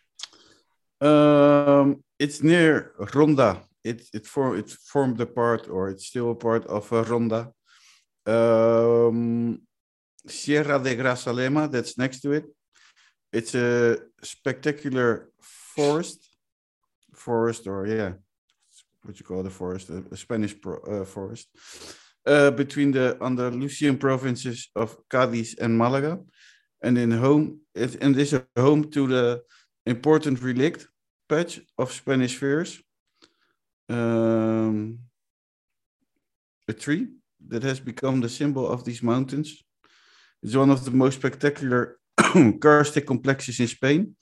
Um, 1.00 2.02
it's 2.18 2.42
near 2.42 2.92
Ronda. 3.14 3.62
It 3.84 4.08
it 4.12 4.26
for 4.26 4.56
it 4.56 4.70
formed 4.70 5.20
a 5.20 5.26
part, 5.26 5.68
or 5.68 5.90
it's 5.90 6.06
still 6.06 6.30
a 6.30 6.34
part 6.34 6.66
of 6.66 6.92
uh, 6.92 7.04
Ronda. 7.04 7.52
Um, 8.26 9.60
Sierra 10.26 10.78
de 10.78 10.96
Grazalema, 10.96 11.70
that's 11.70 11.96
next 11.96 12.20
to 12.20 12.32
it. 12.32 12.46
It's 13.32 13.54
a 13.54 13.98
spectacular 14.22 15.30
forest, 15.40 16.25
forest, 17.28 17.62
or 17.66 17.78
yeah, 17.86 18.12
what 19.04 19.18
you 19.18 19.26
call 19.30 19.42
the 19.42 19.56
forest, 19.62 19.90
a, 19.90 19.98
a 20.16 20.16
Spanish 20.16 20.54
pro, 20.62 20.74
uh, 20.92 21.04
forest, 21.04 21.46
uh, 22.32 22.50
between 22.62 22.90
the 22.92 23.06
Andalusian 23.20 23.96
provinces 24.06 24.58
of 24.82 24.88
Cadiz 25.12 25.50
and 25.62 25.72
Malaga, 25.82 26.14
and 26.84 26.98
in 27.04 27.10
home, 27.26 27.44
it, 27.74 27.92
and 28.02 28.16
is 28.18 28.32
home 28.66 28.82
to 28.90 29.02
the 29.14 29.26
important 29.86 30.36
relict 30.42 30.80
patch 31.28 31.60
of 31.78 31.92
Spanish 31.92 32.34
firs. 32.40 32.70
Um, 33.88 34.98
a 36.68 36.72
tree 36.72 37.06
that 37.48 37.62
has 37.62 37.80
become 37.80 38.20
the 38.20 38.28
symbol 38.28 38.66
of 38.74 38.82
these 38.84 39.02
mountains. 39.02 39.48
It's 40.42 40.56
one 40.56 40.72
of 40.72 40.84
the 40.84 40.90
most 40.90 41.16
spectacular 41.20 41.80
karstic 42.64 43.06
complexes 43.06 43.60
in 43.60 43.68
Spain, 43.68 44.16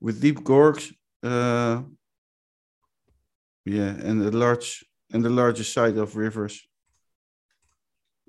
with 0.00 0.20
deep 0.20 0.38
gorges. 0.44 0.92
Uh, 1.22 1.82
yeah, 3.64 3.90
and 3.90 4.20
the 4.20 4.30
large 4.36 4.84
and 5.12 5.24
the 5.24 5.30
largest 5.30 5.72
site 5.72 5.96
of 5.96 6.16
rivers 6.16 6.66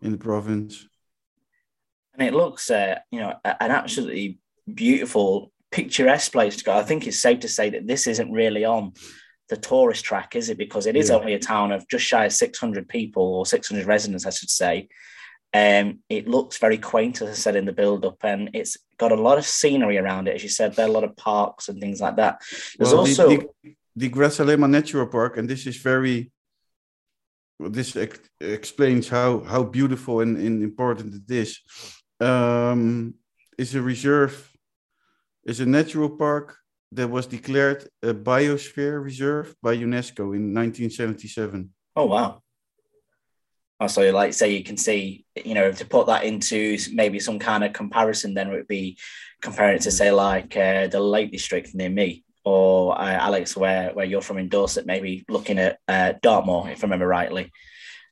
in 0.01 0.11
the 0.11 0.17
province. 0.17 0.87
And 2.13 2.27
it 2.27 2.33
looks, 2.33 2.69
uh, 2.69 2.99
you 3.11 3.19
know, 3.19 3.35
an 3.45 3.71
absolutely 3.71 4.39
beautiful 4.71 5.51
picturesque 5.71 6.31
place 6.31 6.57
to 6.57 6.63
go. 6.63 6.75
I 6.75 6.83
think 6.83 7.07
it's 7.07 7.19
safe 7.19 7.39
to 7.41 7.47
say 7.47 7.69
that 7.69 7.87
this 7.87 8.07
isn't 8.07 8.31
really 8.31 8.65
on 8.65 8.93
the 9.49 9.57
tourist 9.57 10.03
track, 10.03 10.35
is 10.35 10.49
it? 10.49 10.57
Because 10.57 10.85
it 10.85 10.95
is 10.95 11.09
yeah. 11.09 11.15
only 11.15 11.33
a 11.33 11.39
town 11.39 11.71
of 11.71 11.87
just 11.87 12.05
shy 12.05 12.25
of 12.25 12.33
600 12.33 12.89
people 12.89 13.23
or 13.23 13.45
600 13.45 13.85
residents, 13.85 14.25
I 14.25 14.31
should 14.31 14.49
say. 14.49 14.87
Um, 15.53 15.99
it 16.09 16.27
looks 16.27 16.57
very 16.57 16.77
quaint, 16.77 17.21
as 17.21 17.29
I 17.29 17.33
said 17.33 17.55
in 17.57 17.65
the 17.65 17.73
build 17.73 18.05
up, 18.05 18.23
and 18.23 18.51
it's 18.53 18.77
got 18.97 19.11
a 19.11 19.15
lot 19.15 19.37
of 19.37 19.45
scenery 19.45 19.97
around 19.97 20.29
it. 20.29 20.35
As 20.35 20.43
you 20.43 20.49
said, 20.49 20.75
there 20.75 20.85
are 20.85 20.89
a 20.89 20.93
lot 20.93 21.03
of 21.03 21.17
parks 21.17 21.67
and 21.67 21.81
things 21.81 21.99
like 21.99 22.15
that. 22.15 22.41
There's 22.77 22.91
well, 22.91 23.01
also 23.01 23.29
the, 23.29 23.49
the, 23.63 23.75
the 24.01 24.09
Grazalema 24.09 24.67
Natural 24.67 25.05
Park, 25.05 25.37
and 25.37 25.47
this 25.47 25.67
is 25.67 25.77
very 25.77 26.31
this 27.59 27.95
ex- 27.95 28.29
explains 28.39 29.07
how 29.07 29.29
how 29.41 29.61
beautiful 29.63 30.21
and, 30.21 30.35
and 30.37 30.63
important 30.63 31.13
it 31.13 31.29
is. 31.43 31.59
Um, 32.19 33.13
is 33.57 33.75
a 33.75 33.81
reserve 33.81 34.35
is 35.45 35.59
a 35.59 35.65
natural 35.65 36.09
park 36.09 36.57
that 36.91 37.09
was 37.09 37.27
declared 37.27 37.87
a 38.01 38.13
biosphere 38.13 39.03
reserve 39.03 39.55
by 39.61 39.73
UNESCO 39.75 40.25
in 40.37 40.43
1977. 40.53 41.69
Oh 41.95 42.07
wow! 42.07 42.41
Oh, 43.79 43.87
so 43.87 44.01
like 44.11 44.33
say 44.33 44.47
you 44.57 44.63
can 44.63 44.77
see, 44.77 45.25
you 45.45 45.53
know, 45.53 45.71
to 45.71 45.85
put 45.85 46.07
that 46.07 46.23
into 46.23 46.77
maybe 46.91 47.19
some 47.19 47.37
kind 47.37 47.63
of 47.63 47.73
comparison, 47.73 48.33
then 48.33 48.47
it 48.47 48.53
would 48.53 48.67
be 48.79 48.97
comparing 49.41 49.75
it 49.75 49.83
to 49.83 49.91
say 49.91 50.09
like 50.11 50.57
uh, 50.57 50.87
the 50.87 50.99
Lake 50.99 51.31
District 51.31 51.69
near 51.75 51.89
me, 51.89 52.23
or 52.43 52.99
uh, 52.99 53.17
Alex, 53.27 53.55
where 53.55 53.91
where 53.93 54.05
you're 54.05 54.21
from 54.21 54.37
in 54.37 54.49
Dorset, 54.49 54.85
maybe 54.85 55.25
looking 55.29 55.59
at 55.59 55.79
uh, 55.87 56.13
Dartmoor, 56.21 56.69
if 56.69 56.83
I 56.83 56.85
remember 56.87 57.07
rightly. 57.07 57.51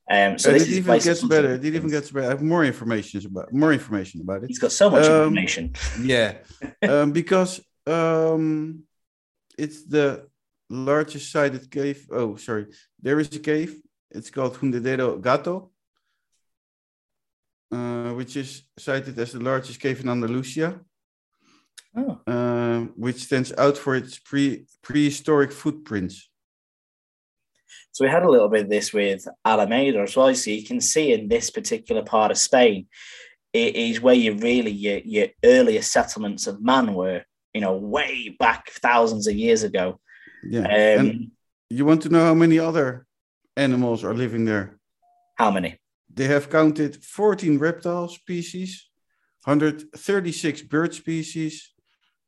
Um, 0.10 0.40
so 0.40 0.52
this 0.52 0.64
it 0.64 0.70
even 0.70 1.00
gets 1.00 1.24
better. 1.24 1.54
It 1.54 1.66
even 1.66 1.90
gets 1.90 2.10
better. 2.10 2.26
I 2.26 2.30
have 2.30 2.42
more 2.42 2.66
information 2.66 3.24
about 3.26 3.54
more 3.54 3.72
information 3.72 4.22
about 4.22 4.44
it. 4.44 4.48
He's 4.48 4.60
got 4.60 4.72
so 4.72 4.90
much 4.90 5.06
um, 5.06 5.28
information. 5.28 5.74
Yeah, 6.02 6.38
um, 6.82 7.12
because 7.12 7.62
um, 7.86 8.84
it's 9.58 9.84
the 9.86 10.28
largest 10.70 11.32
sighted 11.32 11.70
cave. 11.70 12.08
Oh, 12.12 12.38
sorry, 12.38 12.68
there 13.00 13.20
is 13.20 13.36
a 13.36 13.40
cave. 13.40 13.80
It's 14.10 14.32
called 14.32 14.56
Hundidero 14.56 15.22
Gato, 15.22 15.72
uh, 17.72 18.12
which 18.14 18.36
is 18.36 18.64
cited 18.80 19.18
as 19.20 19.34
the 19.34 19.40
largest 19.40 19.80
cave 19.80 20.00
in 20.02 20.10
Andalusia. 20.10 20.80
Oh. 21.96 22.20
Uh, 22.28 22.80
which 22.96 23.24
stands 23.24 23.52
out 23.58 23.78
for 23.78 23.96
its 23.96 24.20
pre 24.20 24.66
prehistoric 24.82 25.52
footprints. 25.52 26.30
So 27.92 28.06
we 28.06 28.12
had 28.12 28.24
a 28.24 28.30
little 28.30 28.50
bit 28.50 28.66
of 28.66 28.70
this 28.70 28.94
with 28.94 29.28
Alameda 29.44 30.02
as 30.02 30.16
well. 30.16 30.34
So 30.36 30.52
you 30.52 30.66
can 30.66 30.80
see 30.80 31.12
in 31.12 31.28
this 31.28 31.50
particular 31.50 32.04
part 32.04 32.32
of 32.32 32.38
Spain, 32.38 32.88
it 33.52 33.76
is 33.76 34.00
where 34.00 34.16
you 34.16 34.36
really 34.36 34.72
your, 34.72 35.00
your 35.00 35.28
earlier 35.44 35.82
settlements 35.82 36.48
of 36.48 36.64
man 36.64 36.94
were, 36.94 37.24
you 37.54 37.62
know, 37.62 37.76
way 37.76 38.36
back 38.40 38.70
thousands 38.72 39.28
of 39.28 39.36
years 39.36 39.64
ago. 39.64 40.00
Yeah. 40.44 40.62
Um, 40.62 41.08
and 41.08 41.32
you 41.70 41.86
want 41.86 42.04
to 42.04 42.10
know 42.10 42.24
how 42.24 42.36
many 42.36 42.60
other 42.60 43.06
animals 43.58 44.04
are 44.04 44.14
living 44.14 44.46
there? 44.46 44.80
How 45.36 45.52
many? 45.52 45.78
They 46.14 46.26
have 46.26 46.50
counted 46.50 47.04
14 47.04 47.60
reptile 47.60 48.08
species, 48.08 48.90
136 49.44 50.62
bird 50.64 50.94
species, 50.94 51.74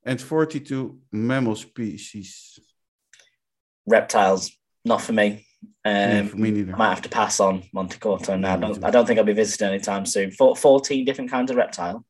and 0.03 0.21
42 0.21 0.99
mammal 1.11 1.55
species. 1.55 2.59
Reptiles, 3.85 4.51
not 4.85 5.01
for 5.01 5.13
me. 5.13 5.45
Um, 5.85 5.93
yeah, 5.93 6.23
for 6.23 6.37
me 6.37 6.51
neither. 6.51 6.73
I 6.73 6.77
might 6.77 6.89
have 6.89 7.01
to 7.03 7.09
pass 7.09 7.39
on 7.39 7.63
Montecorto 7.75 8.39
now. 8.39 8.53
I 8.53 8.57
don't, 8.57 8.83
I 8.83 8.91
don't 8.91 9.05
think 9.05 9.19
I'll 9.19 9.25
be 9.25 9.33
visiting 9.33 9.67
anytime 9.67 10.05
soon. 10.05 10.31
14 10.31 11.05
different 11.05 11.29
kinds 11.29 11.51
of 11.51 11.57
reptile. 11.57 12.05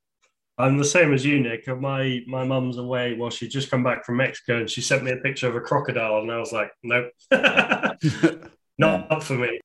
I'm 0.58 0.78
the 0.78 0.86
same 0.86 1.14
as 1.14 1.26
you, 1.26 1.40
Nick. 1.40 1.68
My 1.68 2.22
my 2.28 2.44
mum's 2.44 2.78
away. 2.78 3.16
Well, 3.16 3.32
she 3.32 3.48
just 3.48 3.72
come 3.72 3.84
back 3.84 4.06
from 4.06 4.18
Mexico, 4.18 4.60
and 4.60 4.70
she 4.70 4.82
sent 4.82 5.04
me 5.04 5.12
a 5.12 5.18
picture 5.18 5.48
of 5.48 5.56
a 5.56 5.62
crocodile, 5.62 6.20
and 6.20 6.32
I 6.32 6.38
was 6.38 6.52
like, 6.52 6.72
nope, 6.84 7.12
not 8.78 9.24
for 9.24 9.34
me. 9.34 9.60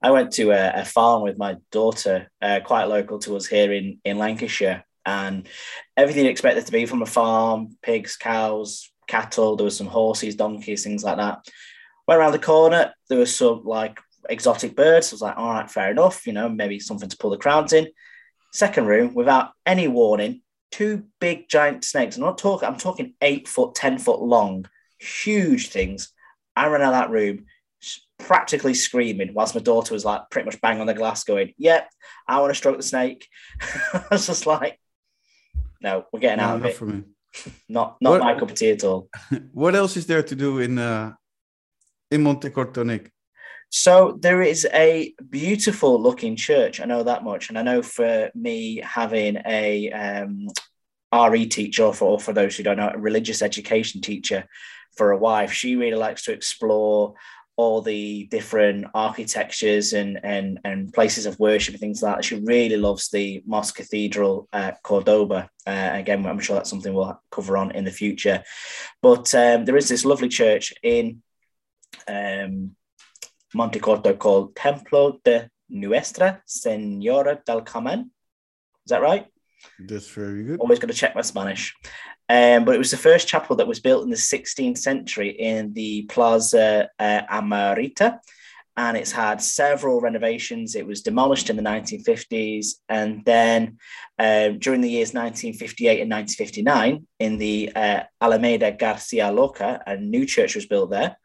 I 0.00 0.12
went 0.12 0.32
to 0.34 0.52
a, 0.52 0.82
a 0.82 0.84
farm 0.84 1.22
with 1.22 1.38
my 1.38 1.56
daughter, 1.72 2.30
uh, 2.40 2.60
quite 2.64 2.84
local 2.84 3.18
to 3.20 3.36
us 3.36 3.46
here 3.46 3.72
in, 3.72 4.00
in 4.04 4.18
Lancashire, 4.18 4.84
and 5.08 5.48
everything 5.96 6.24
you 6.24 6.30
expect 6.30 6.56
there 6.56 6.64
to 6.64 6.72
be 6.72 6.84
from 6.84 7.00
a 7.00 7.06
farm 7.06 7.76
pigs, 7.82 8.16
cows, 8.16 8.90
cattle. 9.06 9.56
There 9.56 9.64
was 9.64 9.76
some 9.76 9.86
horses, 9.86 10.36
donkeys, 10.36 10.84
things 10.84 11.02
like 11.02 11.16
that. 11.16 11.46
Went 12.06 12.20
around 12.20 12.32
the 12.32 12.38
corner, 12.38 12.92
there 13.08 13.18
was 13.18 13.34
some 13.34 13.64
like 13.64 14.00
exotic 14.28 14.76
birds. 14.76 15.10
I 15.10 15.14
was 15.14 15.22
like, 15.22 15.38
all 15.38 15.50
right, 15.50 15.70
fair 15.70 15.90
enough, 15.90 16.26
you 16.26 16.34
know, 16.34 16.48
maybe 16.48 16.78
something 16.78 17.08
to 17.08 17.16
pull 17.16 17.30
the 17.30 17.38
crowds 17.38 17.72
in. 17.72 17.88
Second 18.52 18.86
room, 18.86 19.14
without 19.14 19.52
any 19.64 19.88
warning, 19.88 20.42
two 20.70 21.04
big 21.20 21.48
giant 21.48 21.84
snakes. 21.84 22.16
I'm 22.16 22.22
not 22.22 22.38
talking, 22.38 22.68
I'm 22.68 22.76
talking 22.76 23.14
eight 23.22 23.48
foot, 23.48 23.74
10 23.74 23.98
foot 23.98 24.20
long, 24.20 24.66
huge 24.98 25.68
things. 25.68 26.12
I 26.54 26.66
ran 26.68 26.82
out 26.82 26.92
of 26.92 27.00
that 27.00 27.10
room 27.10 27.46
practically 28.18 28.74
screaming 28.74 29.32
whilst 29.32 29.54
my 29.54 29.60
daughter 29.60 29.94
was 29.94 30.04
like 30.04 30.22
pretty 30.30 30.44
much 30.44 30.60
bang 30.60 30.80
on 30.80 30.86
the 30.86 30.94
glass 30.94 31.24
going, 31.24 31.54
Yep, 31.56 31.88
I 32.26 32.40
want 32.40 32.50
to 32.50 32.54
stroke 32.54 32.76
the 32.76 32.82
snake. 32.82 33.26
I 33.94 34.04
was 34.10 34.26
just 34.26 34.44
like, 34.46 34.78
No, 35.80 36.04
we're 36.12 36.20
getting 36.20 36.40
out 36.40 36.56
of 36.56 36.64
it. 36.64 36.76
For 36.76 36.86
me. 36.86 37.04
Not 37.68 37.98
not 38.00 38.10
what, 38.12 38.20
my 38.20 38.34
cup 38.34 38.50
of 38.50 38.56
tea 38.56 38.70
at 38.70 38.84
all. 38.84 39.08
What 39.52 39.76
else 39.76 39.96
is 39.98 40.06
there 40.06 40.22
to 40.22 40.34
do 40.34 40.58
in 40.58 40.78
uh 40.78 41.12
in 42.10 42.24
Montecorto, 42.24 42.84
Nick? 42.84 43.12
So 43.70 44.16
there 44.18 44.40
is 44.40 44.66
a 44.72 45.12
beautiful 45.28 46.00
looking 46.00 46.36
church. 46.36 46.80
I 46.80 46.86
know 46.86 47.02
that 47.02 47.22
much, 47.22 47.48
and 47.48 47.58
I 47.58 47.62
know 47.62 47.82
for 47.82 48.30
me 48.34 48.80
having 48.82 49.36
a 49.46 49.90
um, 49.90 50.48
RE 51.12 51.46
teacher, 51.46 51.84
or 51.84 51.94
for, 51.94 52.12
or 52.12 52.18
for 52.18 52.32
those 52.32 52.56
who 52.56 52.62
don't 52.62 52.78
know, 52.78 52.90
a 52.94 52.98
religious 52.98 53.42
education 53.42 54.00
teacher 54.00 54.46
for 54.96 55.10
a 55.10 55.18
wife, 55.18 55.52
she 55.52 55.76
really 55.76 55.98
likes 55.98 56.24
to 56.24 56.32
explore 56.32 57.14
all 57.58 57.82
the 57.82 58.28
different 58.30 58.86
architectures 58.94 59.92
and 59.92 60.20
and 60.22 60.60
and 60.64 60.92
places 60.92 61.26
of 61.26 61.38
worship 61.40 61.74
and 61.74 61.80
things 61.80 62.00
like 62.00 62.14
that. 62.14 62.24
She 62.24 62.36
really 62.36 62.76
loves 62.76 63.10
the 63.10 63.42
Mosque 63.46 63.74
Cathedral 63.74 64.48
at 64.52 64.80
Cordoba. 64.84 65.50
Uh, 65.66 65.90
again, 65.92 66.24
I'm 66.24 66.38
sure 66.38 66.54
that's 66.54 66.70
something 66.70 66.94
we'll 66.94 67.20
cover 67.32 67.56
on 67.56 67.72
in 67.72 67.84
the 67.84 67.90
future. 67.90 68.44
But 69.02 69.34
um, 69.34 69.64
there 69.64 69.76
is 69.76 69.88
this 69.88 70.04
lovely 70.04 70.28
church 70.28 70.72
in 70.84 71.20
um, 72.06 72.76
Montecorto 73.54 74.16
called 74.16 74.54
Templo 74.54 75.18
de 75.24 75.50
Nuestra 75.68 76.40
Senora 76.46 77.40
del 77.44 77.62
Carmen. 77.62 78.12
Is 78.86 78.90
that 78.90 79.02
right? 79.02 79.26
That's 79.80 80.08
very 80.08 80.44
good. 80.44 80.60
Always 80.60 80.78
got 80.78 80.86
to 80.86 80.94
check 80.94 81.16
my 81.16 81.22
Spanish. 81.22 81.74
Um, 82.28 82.64
but 82.64 82.74
it 82.74 82.78
was 82.78 82.90
the 82.90 82.96
first 82.96 83.26
chapel 83.26 83.56
that 83.56 83.68
was 83.68 83.80
built 83.80 84.04
in 84.04 84.10
the 84.10 84.16
16th 84.16 84.78
century 84.78 85.30
in 85.30 85.72
the 85.72 86.02
Plaza 86.02 86.88
uh, 86.98 87.22
Amarita. 87.30 88.18
And 88.76 88.96
it's 88.96 89.10
had 89.10 89.42
several 89.42 90.00
renovations. 90.00 90.76
It 90.76 90.86
was 90.86 91.02
demolished 91.02 91.50
in 91.50 91.56
the 91.56 91.62
1950s. 91.62 92.74
And 92.88 93.24
then 93.24 93.78
uh, 94.18 94.50
during 94.50 94.82
the 94.82 94.90
years 94.90 95.14
1958 95.14 96.00
and 96.00 96.10
1959, 96.10 97.06
in 97.18 97.38
the 97.38 97.72
uh, 97.74 98.02
Alameda 98.20 98.70
Garcia 98.70 99.32
Lorca, 99.32 99.82
a 99.86 99.96
new 99.96 100.24
church 100.24 100.54
was 100.54 100.66
built 100.66 100.90
there. 100.90 101.16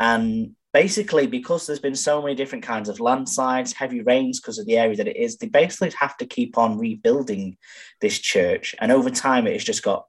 And 0.00 0.54
basically 0.72 1.26
because 1.26 1.66
there's 1.66 1.80
been 1.80 1.96
so 1.96 2.20
many 2.20 2.34
different 2.34 2.62
kinds 2.62 2.90
of 2.90 3.00
landslides, 3.00 3.72
heavy 3.72 4.02
rains 4.02 4.38
because 4.38 4.58
of 4.58 4.66
the 4.66 4.76
area 4.76 4.94
that 4.94 5.08
it 5.08 5.16
is, 5.16 5.38
they 5.38 5.48
basically 5.48 5.90
have 5.98 6.16
to 6.18 6.26
keep 6.26 6.58
on 6.58 6.78
rebuilding 6.78 7.56
this 8.02 8.18
church. 8.18 8.74
And 8.78 8.92
over 8.92 9.08
time, 9.08 9.46
it 9.46 9.54
has 9.54 9.64
just 9.64 9.82
got 9.82 10.04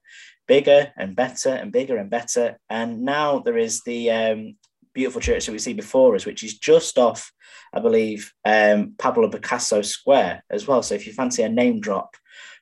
bigger 0.47 0.91
and 0.97 1.15
better 1.15 1.49
and 1.49 1.71
bigger 1.71 1.97
and 1.97 2.09
better. 2.09 2.57
And 2.69 3.03
now 3.03 3.39
there 3.39 3.57
is 3.57 3.81
the 3.81 4.11
um, 4.11 4.55
beautiful 4.93 5.21
church 5.21 5.45
that 5.45 5.51
we 5.51 5.59
see 5.59 5.73
before 5.73 6.15
us, 6.15 6.25
which 6.25 6.43
is 6.43 6.57
just 6.57 6.97
off, 6.97 7.31
I 7.73 7.79
believe, 7.79 8.33
um, 8.45 8.95
Pablo 8.97 9.29
Picasso 9.29 9.81
Square 9.81 10.43
as 10.49 10.67
well. 10.67 10.81
So 10.81 10.95
if 10.95 11.05
you 11.05 11.13
fancy 11.13 11.43
a 11.43 11.49
name 11.49 11.79
drop 11.79 12.15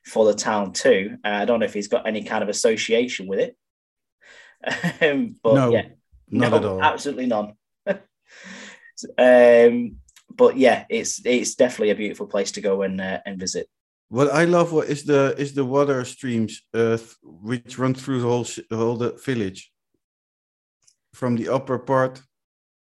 for 0.04 0.26
the 0.26 0.34
town 0.34 0.72
too, 0.72 1.16
uh, 1.24 1.28
I 1.28 1.44
don't 1.44 1.60
know 1.60 1.66
if 1.66 1.74
he's 1.74 1.88
got 1.88 2.06
any 2.06 2.24
kind 2.24 2.42
of 2.42 2.48
association 2.48 3.26
with 3.26 3.38
it. 3.38 3.56
um, 5.02 5.36
but 5.42 5.54
no, 5.54 5.70
yeah, 5.70 5.86
not 6.28 6.50
no, 6.50 6.56
at 6.56 6.64
all. 6.64 6.82
Absolutely 6.82 7.26
none. 7.26 7.54
um, 9.18 9.96
but 10.34 10.56
yeah, 10.56 10.84
it's 10.88 11.24
it's 11.24 11.54
definitely 11.54 11.90
a 11.90 11.96
beautiful 11.96 12.26
place 12.26 12.52
to 12.52 12.60
go 12.60 12.82
and 12.82 13.00
uh, 13.00 13.20
and 13.24 13.38
visit. 13.38 13.68
What 14.08 14.32
I 14.32 14.44
love 14.44 14.72
is 14.84 15.04
the 15.04 15.34
is 15.36 15.52
the 15.52 15.64
water 15.64 16.04
streams 16.04 16.62
uh, 16.72 16.98
which 17.22 17.78
run 17.78 17.94
through 17.94 18.20
the 18.20 18.28
whole 18.28 18.46
whole 18.70 18.96
the 18.96 19.12
village, 19.24 19.72
from 21.12 21.36
the 21.36 21.48
upper 21.48 21.78
part, 21.78 22.22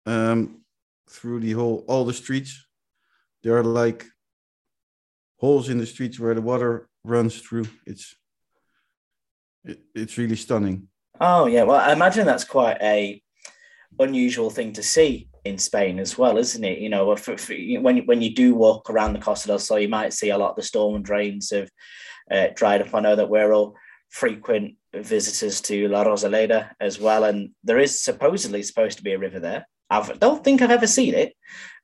um, 0.05 0.63
through 1.09 1.41
the 1.41 1.53
whole 1.53 1.85
all 1.87 2.05
the 2.05 2.13
streets. 2.13 2.67
There 3.43 3.57
are 3.57 3.65
like 3.65 4.05
holes 5.39 5.69
in 5.69 5.79
the 5.79 5.87
streets 5.87 6.19
where 6.19 6.35
the 6.35 6.43
water 6.43 6.89
runs 7.05 7.41
through. 7.41 7.69
It's 7.87 8.17
it, 9.65 9.79
it's 9.95 10.19
really 10.19 10.37
stunning. 10.37 10.89
Oh 11.21 11.47
yeah, 11.47 11.63
well 11.63 11.81
I 11.81 11.93
imagine 11.93 12.27
that's 12.27 12.45
quite 12.45 12.79
a 12.83 13.23
unusual 13.99 14.51
thing 14.51 14.73
to 14.75 14.83
see 14.83 15.29
in 15.45 15.59
Spain 15.59 15.99
as 15.99 16.19
well, 16.19 16.39
isn't 16.39 16.65
it? 16.65 16.79
You 16.79 16.89
know, 16.89 17.15
for, 17.17 17.37
for, 17.37 17.55
when 17.55 17.99
when 18.07 18.23
you 18.23 18.35
do 18.35 18.55
walk 18.55 18.91
around 18.91 19.13
the 19.13 19.21
Costa 19.21 19.49
del 19.49 19.59
Sol, 19.59 19.79
you 19.79 19.89
might 19.89 20.13
see 20.13 20.31
a 20.31 20.39
lot 20.39 20.51
of 20.51 20.57
the 20.57 20.63
storm 20.63 20.97
and 20.97 21.05
drains 21.05 21.51
have 21.51 21.71
uh, 22.31 22.49
dried 22.55 22.83
up. 22.83 22.95
I 22.95 23.01
know 23.01 23.17
that 23.17 23.31
we're 23.31 23.53
all 23.53 23.77
frequent 24.11 24.75
visitors 24.95 25.61
to 25.63 25.89
La 25.89 26.05
Rosaleda 26.05 26.71
as 26.81 27.01
well, 27.01 27.25
and 27.25 27.51
there 27.65 27.79
is 27.79 28.03
supposedly 28.03 28.63
supposed 28.63 28.99
to 28.99 29.05
be 29.05 29.13
a 29.13 29.19
river 29.19 29.41
there. 29.41 29.67
I 29.89 30.01
don't 30.19 30.43
think 30.43 30.63
I've 30.63 30.71
ever 30.73 30.87
seen 30.89 31.15
it, 31.15 31.35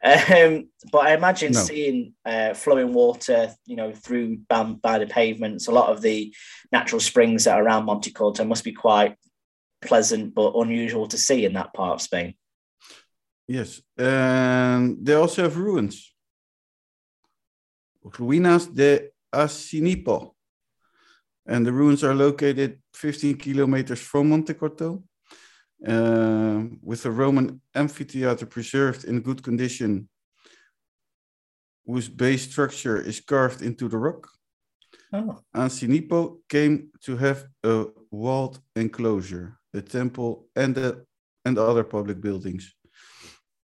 um, 0.03 0.68
but 0.90 1.07
I 1.07 1.14
imagine 1.14 1.53
no. 1.53 1.61
seeing 1.61 2.14
uh, 2.25 2.53
flowing 2.53 2.92
water, 2.92 3.55
you 3.64 3.77
know, 3.77 3.92
through 3.92 4.38
by, 4.48 4.64
by 4.64 4.98
the 4.98 5.07
pavements. 5.07 5.68
A 5.68 5.72
lot 5.72 5.90
of 5.90 6.03
the 6.03 6.35
natural 6.72 7.01
springs 7.01 7.44
that 7.44 7.57
are 7.57 7.64
around 7.64 7.87
Montecorto 7.87 8.46
must 8.46 8.64
be 8.64 8.72
quite 8.72 9.16
pleasant 9.83 10.35
but 10.35 10.55
unusual 10.55 11.07
to 11.09 11.18
see 11.18 11.45
in 11.45 11.53
that 11.55 11.75
part 11.75 11.95
of 11.95 12.03
Spain. 12.03 12.35
Yes, 13.49 13.83
and 13.99 15.05
they 15.05 15.14
also 15.14 15.42
have 15.42 15.57
ruins. 15.57 16.14
Ruinas 18.05 18.66
de 18.73 19.11
Acinipo. 19.33 20.35
And 21.47 21.66
the 21.66 21.73
ruins 21.73 22.05
are 22.05 22.14
located 22.14 22.81
15 22.95 23.37
kilometers 23.37 24.01
from 24.01 24.31
Montecorto, 24.31 25.03
uh, 25.87 26.62
with 26.81 27.05
a 27.05 27.11
Roman 27.11 27.61
amphitheater 27.75 28.47
preserved 28.47 29.05
in 29.05 29.21
good 29.21 29.42
condition, 29.42 30.09
whose 31.85 32.09
base 32.09 32.49
structure 32.49 33.01
is 33.01 33.21
carved 33.21 33.61
into 33.61 33.88
the 33.88 33.99
rock. 33.99 34.29
Oh. 35.12 35.40
Acinipo 35.55 36.38
came 36.49 36.90
to 37.03 37.16
have 37.16 37.45
a 37.64 37.87
walled 38.11 38.61
enclosure 38.77 39.59
the 39.72 39.82
temple, 39.82 40.48
and 40.56 40.74
the 40.74 41.04
and 41.44 41.58
other 41.58 41.85
public 41.85 42.20
buildings. 42.20 42.74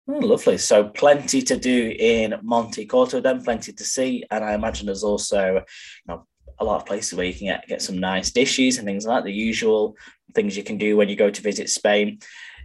Oh, 0.07 0.19
lovely. 0.19 0.57
So 0.57 0.85
plenty 0.89 1.41
to 1.43 1.57
do 1.57 1.95
in 1.97 2.35
Monte 2.43 2.85
Montecorto, 2.85 3.23
then 3.23 3.43
plenty 3.43 3.71
to 3.71 3.83
see, 3.83 4.23
and 4.29 4.43
I 4.43 4.53
imagine 4.53 4.85
there's 4.85 5.03
also, 5.03 5.55
you 5.55 6.07
know, 6.07 6.27
a 6.59 6.65
lot 6.65 6.81
of 6.81 6.85
places 6.85 7.13
where 7.17 7.25
you 7.25 7.33
can 7.33 7.47
get, 7.47 7.67
get 7.67 7.81
some 7.81 7.97
nice 7.97 8.31
dishes 8.31 8.77
and 8.77 8.85
things 8.85 9.05
like 9.05 9.19
that, 9.19 9.25
the 9.25 9.33
usual 9.33 9.95
things 10.35 10.57
you 10.57 10.63
can 10.63 10.77
do 10.77 10.97
when 10.97 11.09
you 11.09 11.15
go 11.15 11.29
to 11.29 11.41
visit 11.41 11.69
Spain. 11.69 12.19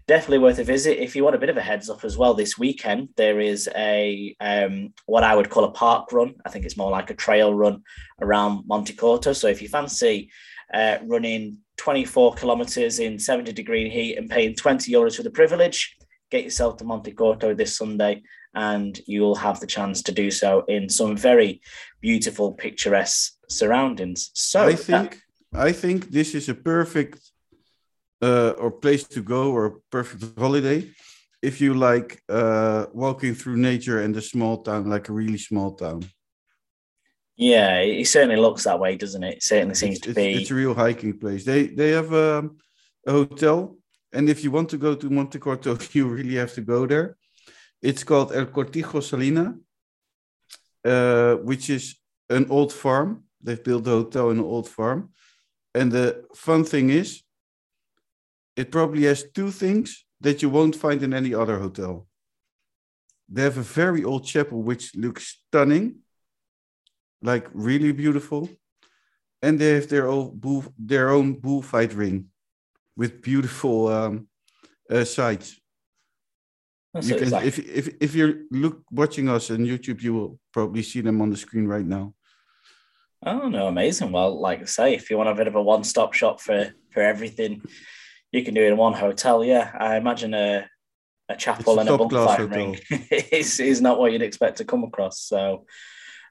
Definitely 0.09 0.39
worth 0.39 0.59
a 0.59 0.65
visit. 0.65 0.99
If 0.99 1.15
you 1.15 1.23
want 1.23 1.37
a 1.37 1.39
bit 1.39 1.51
of 1.51 1.57
a 1.57 1.63
heads 1.63 1.89
up 1.89 2.05
as 2.05 2.17
well, 2.17 2.35
this 2.35 2.59
weekend 2.59 3.11
there 3.17 3.41
is 3.41 3.69
a 3.77 4.35
um, 4.41 4.95
what 5.07 5.23
I 5.23 5.37
would 5.37 5.51
call 5.51 5.65
a 5.65 5.71
park 5.71 6.11
run. 6.13 6.35
I 6.45 6.49
think 6.49 6.65
it's 6.65 6.79
more 6.79 6.91
like 6.91 7.11
a 7.11 7.15
trail 7.15 7.55
run 7.55 7.83
around 8.21 8.67
Monte 8.67 8.95
Montecorto. 8.95 9.37
So 9.37 9.49
if 9.49 9.61
you 9.61 9.69
fancy 9.69 10.31
uh, 10.73 10.99
running 11.05 11.59
24 11.79 12.35
kilometers 12.35 12.99
in 12.99 13.19
70 13.19 13.53
degree 13.53 13.89
heat 13.89 14.17
and 14.17 14.29
paying 14.29 14.55
20 14.55 14.93
euros 14.93 15.17
for 15.17 15.23
the 15.23 15.31
privilege, 15.31 15.97
get 16.31 16.45
yourself 16.45 16.77
to 16.77 16.85
Monte 16.85 17.13
Montecorto 17.13 17.57
this 17.57 17.77
Sunday 17.77 18.23
and 18.55 19.01
you'll 19.07 19.35
have 19.35 19.61
the 19.61 19.67
chance 19.67 20.03
to 20.03 20.13
do 20.13 20.31
so 20.31 20.65
in 20.69 20.89
some 20.89 21.17
very 21.17 21.61
beautiful, 22.01 22.53
picturesque 22.53 23.35
surroundings. 23.49 24.31
So 24.35 24.63
I 24.63 24.75
think 24.75 25.11
that... 25.11 25.19
I 25.55 25.73
think 25.73 26.11
this 26.11 26.35
is 26.35 26.49
a 26.49 26.55
perfect 26.55 27.21
uh, 28.21 28.51
or 28.59 28.71
place 28.71 29.05
to 29.05 29.23
go 29.23 29.53
or 29.53 29.81
perfect 29.91 30.39
holiday 30.39 30.91
if 31.41 31.61
you 31.61 31.75
like 31.75 32.21
uh, 32.29 32.87
walking 32.93 33.35
through 33.35 33.57
nature 33.57 34.01
and 34.01 34.17
a 34.17 34.21
small 34.21 34.63
town, 34.63 34.91
like 34.91 35.09
a 35.09 35.13
really 35.13 35.39
small 35.39 35.75
town. 35.75 36.03
Yeah, 37.39 37.79
it 37.79 38.09
certainly 38.09 38.35
looks 38.35 38.65
that 38.65 38.81
way, 38.81 38.97
doesn't 38.97 39.23
it? 39.23 39.37
It 39.37 39.43
certainly 39.45 39.77
seems 39.77 39.99
it's, 39.99 40.07
to 40.07 40.13
be. 40.13 40.35
It's 40.35 40.51
a 40.51 40.57
real 40.57 40.75
hiking 40.75 41.17
place. 41.17 41.45
They 41.45 41.69
they 41.69 41.91
have 41.91 42.13
um, 42.13 42.57
a 43.07 43.13
hotel, 43.13 43.77
and 44.13 44.29
if 44.29 44.43
you 44.43 44.51
want 44.51 44.69
to 44.71 44.77
go 44.77 44.97
to 44.97 45.09
Montecorto, 45.09 45.79
you 45.95 46.09
really 46.09 46.35
have 46.35 46.53
to 46.55 46.63
go 46.63 46.85
there. 46.85 47.17
It's 47.81 48.03
called 48.03 48.33
El 48.33 48.47
Cortijo 48.47 49.01
Salina, 49.01 49.55
uh, 50.85 51.35
which 51.37 51.71
is 51.71 51.95
an 52.29 52.47
old 52.51 52.73
farm. 52.73 53.23
They've 53.41 53.63
built 53.63 53.87
a 53.87 53.91
hotel 53.91 54.31
in 54.31 54.39
an 54.39 54.45
old 54.45 54.69
farm, 54.69 55.11
and 55.73 55.93
the 55.93 56.25
fun 56.35 56.65
thing 56.65 56.91
is, 56.91 57.23
it 58.57 58.73
probably 58.73 59.05
has 59.05 59.31
two 59.33 59.53
things 59.53 60.05
that 60.21 60.43
you 60.43 60.51
won't 60.51 60.75
find 60.75 61.05
in 61.05 61.15
any 61.15 61.33
other 61.35 61.61
hotel. 61.61 62.09
they 63.29 63.43
have 63.43 63.59
a 63.59 63.73
very 63.83 64.03
old 64.03 64.25
chapel 64.25 64.61
which 64.63 64.97
looks 64.97 65.23
stunning, 65.47 66.03
like 67.23 67.47
really 67.53 67.93
beautiful, 67.93 68.49
and 69.43 69.59
they 69.59 69.75
have 69.75 69.89
their 69.89 70.09
own 70.09 70.39
bull, 70.39 70.65
their 70.79 71.11
own 71.11 71.35
bullfight 71.35 71.95
ring 71.95 72.27
with 72.97 73.23
beautiful 73.23 73.89
um, 73.89 74.29
uh, 74.91 75.05
sights. 75.05 75.61
You 77.01 77.15
can, 77.17 77.31
like- 77.31 77.45
if 77.45 77.59
if 77.59 77.89
if 78.01 78.15
you're 78.15 78.35
look 78.51 78.83
watching 78.91 79.29
us 79.29 79.51
on 79.51 79.59
YouTube, 79.59 80.03
you 80.03 80.15
will 80.15 80.39
probably 80.53 80.83
see 80.83 81.01
them 81.01 81.21
on 81.21 81.31
the 81.31 81.37
screen 81.37 81.67
right 81.67 81.87
now. 81.87 82.15
Oh 83.25 83.49
no, 83.49 83.67
amazing. 83.69 84.13
Well, 84.13 84.41
like 84.41 84.63
I 84.63 84.65
say, 84.65 84.95
if 84.95 85.11
you 85.11 85.17
want 85.17 85.29
a 85.29 85.35
bit 85.35 85.49
of 85.49 85.57
a 85.57 85.63
one-stop 85.63 86.15
shop 86.15 86.41
for 86.41 86.73
for 86.91 87.03
everything, 87.03 87.63
you 88.33 88.45
can 88.45 88.55
do 88.55 88.63
it 88.63 88.69
in 88.69 88.77
one 88.77 88.95
hotel. 88.95 89.45
Yeah, 89.45 89.71
I 89.79 89.97
imagine 89.97 90.35
a 90.35 90.69
a 91.29 91.37
chapel 91.37 91.77
a 91.77 91.81
and 91.81 91.89
a 91.89 91.97
top-class 91.99 92.39
bonfire 92.39 92.47
ring 92.47 92.79
is 93.31 93.61
is 93.73 93.81
not 93.81 93.99
what 93.99 94.13
you'd 94.13 94.23
expect 94.23 94.59
to 94.59 94.65
come 94.65 94.85
across. 94.85 95.21
So, 95.21 95.67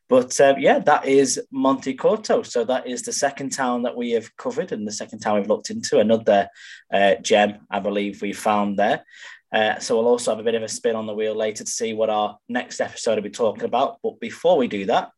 but 0.10 0.40
um, 0.40 0.56
yeah, 0.60 0.80
that 0.80 1.06
is 1.06 1.42
Montecorto. 1.54 2.46
So 2.46 2.64
that 2.66 2.88
is 2.88 3.02
the 3.02 3.12
second 3.12 3.50
town 3.50 3.84
that 3.84 3.96
we 3.96 4.12
have 4.12 4.36
covered 4.38 4.72
and 4.72 4.88
the 4.88 4.92
second 4.92 5.20
town 5.20 5.38
we've 5.38 5.50
looked 5.50 5.70
into. 5.70 6.00
Another 6.00 6.50
uh, 6.94 7.16
gem, 7.16 7.60
I 7.70 7.80
believe, 7.80 8.22
we 8.22 8.34
found 8.34 8.78
there. 8.80 9.04
Uh, 9.52 9.80
so 9.80 9.96
we'll 9.96 10.08
also 10.08 10.32
have 10.32 10.40
a 10.40 10.44
bit 10.44 10.56
of 10.56 10.64
a 10.64 10.68
spin 10.68 10.96
on 10.96 11.08
the 11.08 11.14
wheel 11.14 11.36
later 11.36 11.64
to 11.64 11.70
see 11.70 11.94
what 11.94 12.10
our 12.10 12.38
next 12.48 12.80
episode 12.80 13.16
will 13.16 13.24
be 13.24 13.30
talking 13.30 13.64
about. 13.64 13.98
But 14.02 14.20
before 14.20 14.58
we 14.58 14.68
do 14.68 14.86
that, 14.86 15.12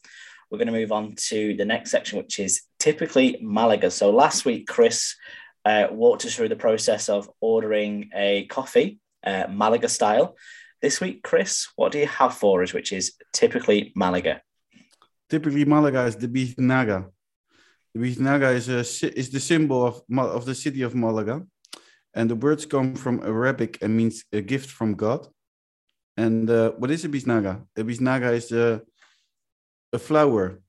we're 0.49 0.57
going 0.57 0.67
to 0.67 0.73
move 0.73 0.91
on 0.91 1.13
to 1.15 1.55
the 1.55 1.65
next 1.65 1.91
section, 1.91 2.17
which 2.17 2.39
is 2.39 2.61
typically 2.79 3.37
Malaga. 3.41 3.91
So 3.91 4.09
last 4.09 4.45
week, 4.45 4.67
Chris 4.67 5.15
uh, 5.65 5.87
walked 5.91 6.25
us 6.25 6.35
through 6.35 6.49
the 6.49 6.55
process 6.55 7.09
of 7.09 7.29
ordering 7.41 8.09
a 8.15 8.45
coffee, 8.47 8.99
uh, 9.23 9.45
Malaga 9.49 9.89
style. 9.89 10.35
This 10.81 11.01
week, 11.01 11.21
Chris, 11.23 11.67
what 11.75 11.91
do 11.91 11.99
you 11.99 12.07
have 12.07 12.33
for 12.33 12.63
us, 12.63 12.73
which 12.73 12.91
is 12.91 13.13
typically 13.33 13.91
Malaga? 13.95 14.41
Typically, 15.29 15.65
Malaga 15.65 16.05
is 16.05 16.15
the 16.15 16.27
Biznaga. 16.27 17.09
The 17.93 17.99
Biznaga 18.01 18.53
is 18.53 18.69
a 18.69 18.79
is 19.17 19.29
the 19.29 19.39
symbol 19.39 19.85
of 19.85 20.01
of 20.17 20.45
the 20.45 20.55
city 20.55 20.81
of 20.81 20.95
Malaga, 20.95 21.45
and 22.13 22.29
the 22.29 22.35
words 22.35 22.65
come 22.65 22.95
from 22.95 23.21
Arabic 23.23 23.77
and 23.81 23.95
means 23.95 24.23
a 24.31 24.41
gift 24.41 24.69
from 24.69 24.95
God. 24.95 25.27
And 26.17 26.49
uh, 26.49 26.71
what 26.71 26.91
is 26.91 27.05
a 27.05 27.09
Biznaga? 27.09 27.65
A 27.77 27.83
Biznaga 27.83 28.33
is 28.33 28.51
a 28.51 28.81
a 29.93 29.99
flower, 29.99 30.61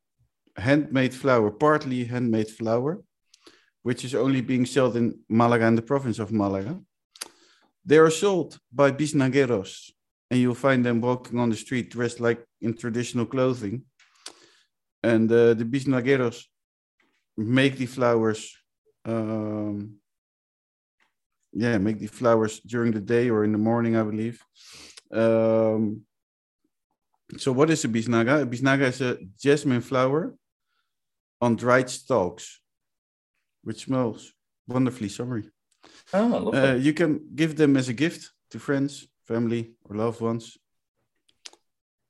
handmade 0.57 1.15
flower, 1.15 1.51
partly 1.51 2.05
handmade 2.05 2.49
flower, 2.49 3.03
which 3.83 4.05
is 4.05 4.15
only 4.15 4.41
being 4.41 4.67
sold 4.67 4.97
in 4.97 5.21
Malaga 5.29 5.67
and 5.67 5.79
the 5.79 5.83
province 5.83 6.19
of 6.19 6.33
Malaga. 6.33 6.79
They 7.85 7.99
are 7.99 8.11
sold 8.11 8.59
by 8.73 8.93
bisnagueros, 8.93 9.91
and 10.31 10.41
you'll 10.41 10.55
find 10.55 10.85
them 10.85 11.01
walking 11.01 11.39
on 11.39 11.51
the 11.51 11.57
street 11.57 11.91
dressed 11.91 12.21
like 12.21 12.45
in 12.61 12.75
traditional 12.75 13.27
clothing. 13.27 13.83
And 15.03 15.31
uh, 15.33 15.55
the 15.55 15.65
bisnagueros 15.65 16.45
make 17.37 17.77
the 17.77 17.87
flowers, 17.87 18.55
um, 19.05 19.97
yeah, 21.53 21.79
make 21.79 21.99
the 21.99 22.07
flowers 22.07 22.61
during 22.61 22.93
the 22.93 23.01
day 23.01 23.31
or 23.31 23.45
in 23.45 23.53
the 23.53 23.59
morning, 23.59 23.97
I 23.97 24.03
believe. 24.03 24.45
Um, 25.11 26.03
so 27.39 27.53
what 27.53 27.71
is 27.71 27.85
a 27.85 27.89
bisnaga? 27.89 28.43
A 28.43 28.47
bisnaga 28.47 28.89
is 28.89 29.01
a 29.01 29.19
jasmine 29.39 29.81
flower 29.81 30.35
on 31.41 31.57
dried 31.57 31.89
stalks, 31.89 32.61
which 33.63 33.85
smells 33.85 34.33
wonderfully 34.69 35.09
summery. 35.09 35.51
Oh. 36.13 36.53
Uh, 36.53 36.75
you 36.75 36.93
can 36.93 37.21
give 37.35 37.57
them 37.57 37.77
as 37.77 37.89
a 37.89 37.93
gift 37.93 38.33
to 38.51 38.59
friends, 38.59 39.09
family, 39.27 39.73
or 39.85 39.97
loved 39.97 40.21
ones. 40.21 40.59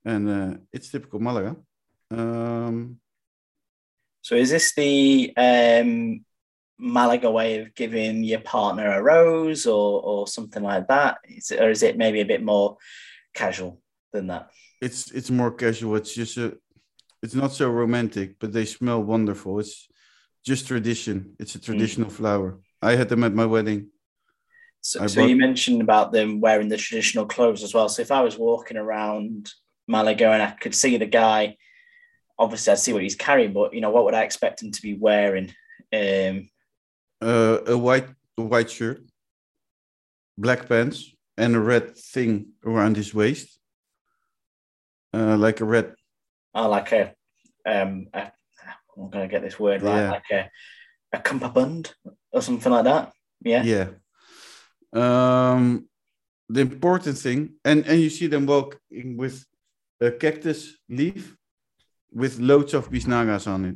And 0.03 0.29
uh, 0.29 0.57
it's 0.73 0.89
typical 0.89 1.19
Malaga. 1.19 1.55
Um, 2.11 2.99
so 4.21 4.35
is 4.35 4.49
this 4.49 4.73
the 4.75 5.33
um, 5.37 6.25
Malaga 6.77 7.31
way 7.31 7.59
of 7.59 7.73
giving 7.73 8.23
your 8.23 8.41
partner 8.41 8.91
a 8.91 9.01
rose 9.01 9.65
or, 9.65 10.01
or 10.01 10.27
something 10.27 10.61
like 10.61 10.87
that? 10.89 11.17
Is 11.27 11.51
it, 11.51 11.61
or 11.61 11.69
is 11.69 11.83
it 11.83 11.97
maybe 11.97 12.21
a 12.21 12.25
bit 12.25 12.43
more 12.43 12.77
casual 13.33 13.81
than 14.11 14.27
that? 14.27 14.49
it's 14.81 15.11
it's 15.11 15.29
more 15.29 15.51
casual. 15.51 15.95
It's 15.95 16.13
just 16.13 16.37
a, 16.37 16.57
it's 17.21 17.35
not 17.35 17.53
so 17.53 17.69
romantic, 17.69 18.39
but 18.39 18.51
they 18.51 18.65
smell 18.65 19.01
wonderful. 19.01 19.59
It's 19.59 19.87
just 20.43 20.67
tradition. 20.67 21.35
It's 21.39 21.55
a 21.55 21.61
traditional 21.61 22.09
flower. 22.09 22.59
I 22.81 22.95
had 22.95 23.09
them 23.09 23.23
at 23.23 23.33
my 23.33 23.45
wedding. 23.45 23.89
So, 24.81 25.03
I 25.03 25.05
so 25.05 25.23
you 25.23 25.35
mentioned 25.35 25.81
about 25.81 26.11
them 26.11 26.41
wearing 26.41 26.67
the 26.67 26.77
traditional 26.77 27.27
clothes 27.27 27.61
as 27.61 27.75
well. 27.75 27.87
So 27.87 28.01
if 28.01 28.11
I 28.11 28.21
was 28.21 28.39
walking 28.39 28.77
around 28.77 29.51
Malaga 29.87 30.31
and 30.31 30.41
I 30.41 30.51
could 30.51 30.73
see 30.73 30.97
the 30.97 31.05
guy, 31.05 31.57
obviously 32.41 32.71
I'd 32.73 32.79
see 32.79 32.93
what 32.93 33.03
he's 33.03 33.15
carrying, 33.27 33.53
but 33.53 33.73
you 33.73 33.81
know, 33.81 33.91
what 33.91 34.03
would 34.05 34.15
I 34.15 34.23
expect 34.23 34.61
him 34.63 34.71
to 34.71 34.81
be 34.81 34.95
wearing? 35.07 35.47
Um, 35.93 36.49
Uh, 37.21 37.57
a 37.67 37.77
white 37.77 38.07
a 38.37 38.41
white 38.41 38.71
shirt, 38.77 38.99
black 40.37 40.61
pants, 40.67 40.97
and 41.37 41.55
a 41.55 41.59
red 41.59 41.85
thing 42.13 42.31
around 42.65 42.95
his 42.97 43.13
waist, 43.13 43.47
uh, 45.13 45.37
like 45.45 45.61
a 45.61 45.65
red. 45.65 45.87
oh, 46.55 46.67
like 46.69 46.91
a, 46.91 47.03
um, 47.65 48.07
a, 48.13 48.31
I'm 48.97 49.09
gonna 49.11 49.27
get 49.27 49.41
this 49.43 49.59
word 49.59 49.81
right, 49.83 49.97
Yeah. 50.01 50.11
like 50.11 50.29
a, 50.31 50.49
a 51.13 51.19
cummerbund 51.19 51.93
or 52.33 52.41
something 52.41 52.71
like 52.71 52.85
that. 52.85 53.13
Yeah. 53.51 53.63
Yeah. 53.63 53.87
Um, 54.93 55.87
the 56.49 56.61
important 56.61 57.17
thing, 57.17 57.39
and 57.63 57.85
and 57.87 57.99
you 58.01 58.09
see 58.09 58.27
them 58.27 58.45
walking 58.45 59.17
with 59.17 59.45
a 60.01 60.11
cactus 60.11 60.77
leaf 60.89 61.37
with 62.11 62.39
loads 62.39 62.73
of 62.73 62.91
bisnagas 62.91 63.47
on 63.47 63.65
it. 63.65 63.75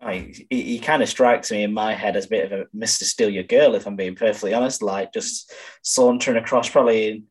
I, 0.00 0.32
he, 0.50 0.62
he 0.62 0.78
kind 0.78 1.02
of 1.02 1.08
strikes 1.08 1.50
me 1.50 1.62
in 1.62 1.72
my 1.72 1.94
head 1.94 2.16
as 2.16 2.26
a 2.26 2.28
bit 2.28 2.52
of 2.52 2.60
a 2.60 2.76
Mr. 2.76 3.04
Steal 3.04 3.30
Your 3.30 3.44
Girl, 3.44 3.74
if 3.74 3.86
I'm 3.86 3.96
being 3.96 4.14
perfectly 4.14 4.52
honest, 4.52 4.82
like 4.82 5.12
just 5.12 5.52
sauntering 5.82 6.36
across, 6.36 6.68
probably 6.68 7.08
in 7.08 7.24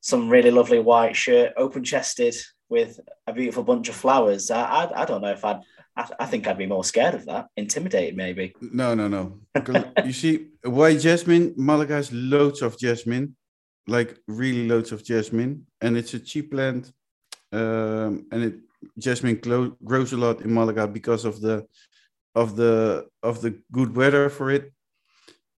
some 0.00 0.30
really 0.30 0.50
lovely 0.50 0.78
white 0.78 1.16
shirt, 1.16 1.52
open 1.56 1.84
chested 1.84 2.34
with 2.70 2.98
a 3.26 3.32
beautiful 3.32 3.62
bunch 3.62 3.88
of 3.88 3.94
flowers. 3.94 4.50
I, 4.50 4.62
I, 4.62 5.02
I 5.02 5.04
don't 5.04 5.20
know 5.20 5.32
if 5.32 5.44
I'd, 5.44 5.60
I, 5.96 6.08
I 6.20 6.26
think 6.26 6.46
I'd 6.46 6.56
be 6.56 6.66
more 6.66 6.84
scared 6.84 7.14
of 7.14 7.26
that, 7.26 7.48
intimidated 7.56 8.16
maybe. 8.16 8.54
No, 8.60 8.94
no, 8.94 9.08
no. 9.08 9.40
you 10.04 10.12
see, 10.12 10.48
white 10.64 11.00
jasmine, 11.00 11.54
Malaga 11.56 11.94
has 11.94 12.12
loads 12.12 12.62
of 12.62 12.78
jasmine, 12.78 13.36
like 13.86 14.18
really 14.26 14.66
loads 14.66 14.92
of 14.92 15.04
jasmine, 15.04 15.66
and 15.80 15.96
it's 15.96 16.14
a 16.14 16.20
cheap 16.20 16.52
plant. 16.52 16.90
Um, 17.52 18.26
and 18.30 18.44
it 18.44 18.54
jasmine 18.98 19.40
grows 19.84 20.12
a 20.12 20.16
lot 20.16 20.42
in 20.42 20.52
Malaga 20.52 20.86
because 20.86 21.24
of 21.24 21.40
the 21.40 21.66
of 22.34 22.56
the 22.56 23.06
of 23.22 23.40
the 23.40 23.60
good 23.72 23.96
weather 23.96 24.28
for 24.28 24.50
it, 24.50 24.72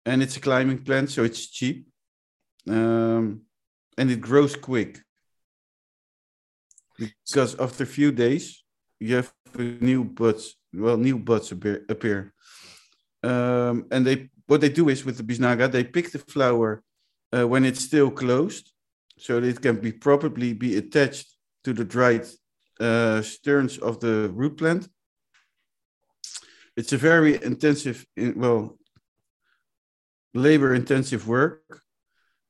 and 0.07 0.23
it's 0.23 0.37
a 0.37 0.41
climbing 0.41 0.79
plant, 0.79 1.11
so 1.11 1.25
it's 1.25 1.47
cheap, 1.49 1.87
um, 2.69 3.43
and 3.99 4.11
it 4.11 4.21
grows 4.21 4.57
quick. 4.57 5.01
Because 6.99 7.59
after 7.59 7.85
a 7.85 7.87
few 7.87 8.13
days, 8.13 8.63
you 9.01 9.17
have 9.17 9.33
new 9.59 10.05
buds. 10.05 10.57
Well, 10.73 10.97
new 10.97 11.19
buds 11.19 11.51
appear. 11.51 11.85
appear 11.89 12.33
um, 13.23 13.87
and 13.91 14.07
they 14.07 14.29
what 14.47 14.61
they 14.61 14.69
do 14.69 14.89
is 14.89 15.05
with 15.05 15.17
the 15.17 15.23
bisnaga 15.23 15.71
they 15.71 15.85
pick 15.85 16.11
the 16.11 16.19
flower 16.19 16.83
uh, 17.37 17.47
when 17.47 17.65
it's 17.65 17.85
still 17.85 18.11
closed 18.11 18.73
so 19.19 19.39
it 19.39 19.61
can 19.61 19.77
be 19.77 19.93
properly 19.93 20.53
be 20.53 20.77
attached 20.77 21.37
to 21.65 21.73
the 21.73 21.85
dried 21.85 22.27
uh, 22.81 23.23
stems 23.23 23.79
of 23.79 24.01
the 24.01 24.31
root 24.35 24.57
plant. 24.57 24.89
It's 26.77 26.93
a 26.93 26.97
very 26.97 27.43
intensive 27.43 28.07
in- 28.17 28.39
well 28.39 28.79
labor 30.33 30.75
intensive 30.75 31.27
work 31.27 31.83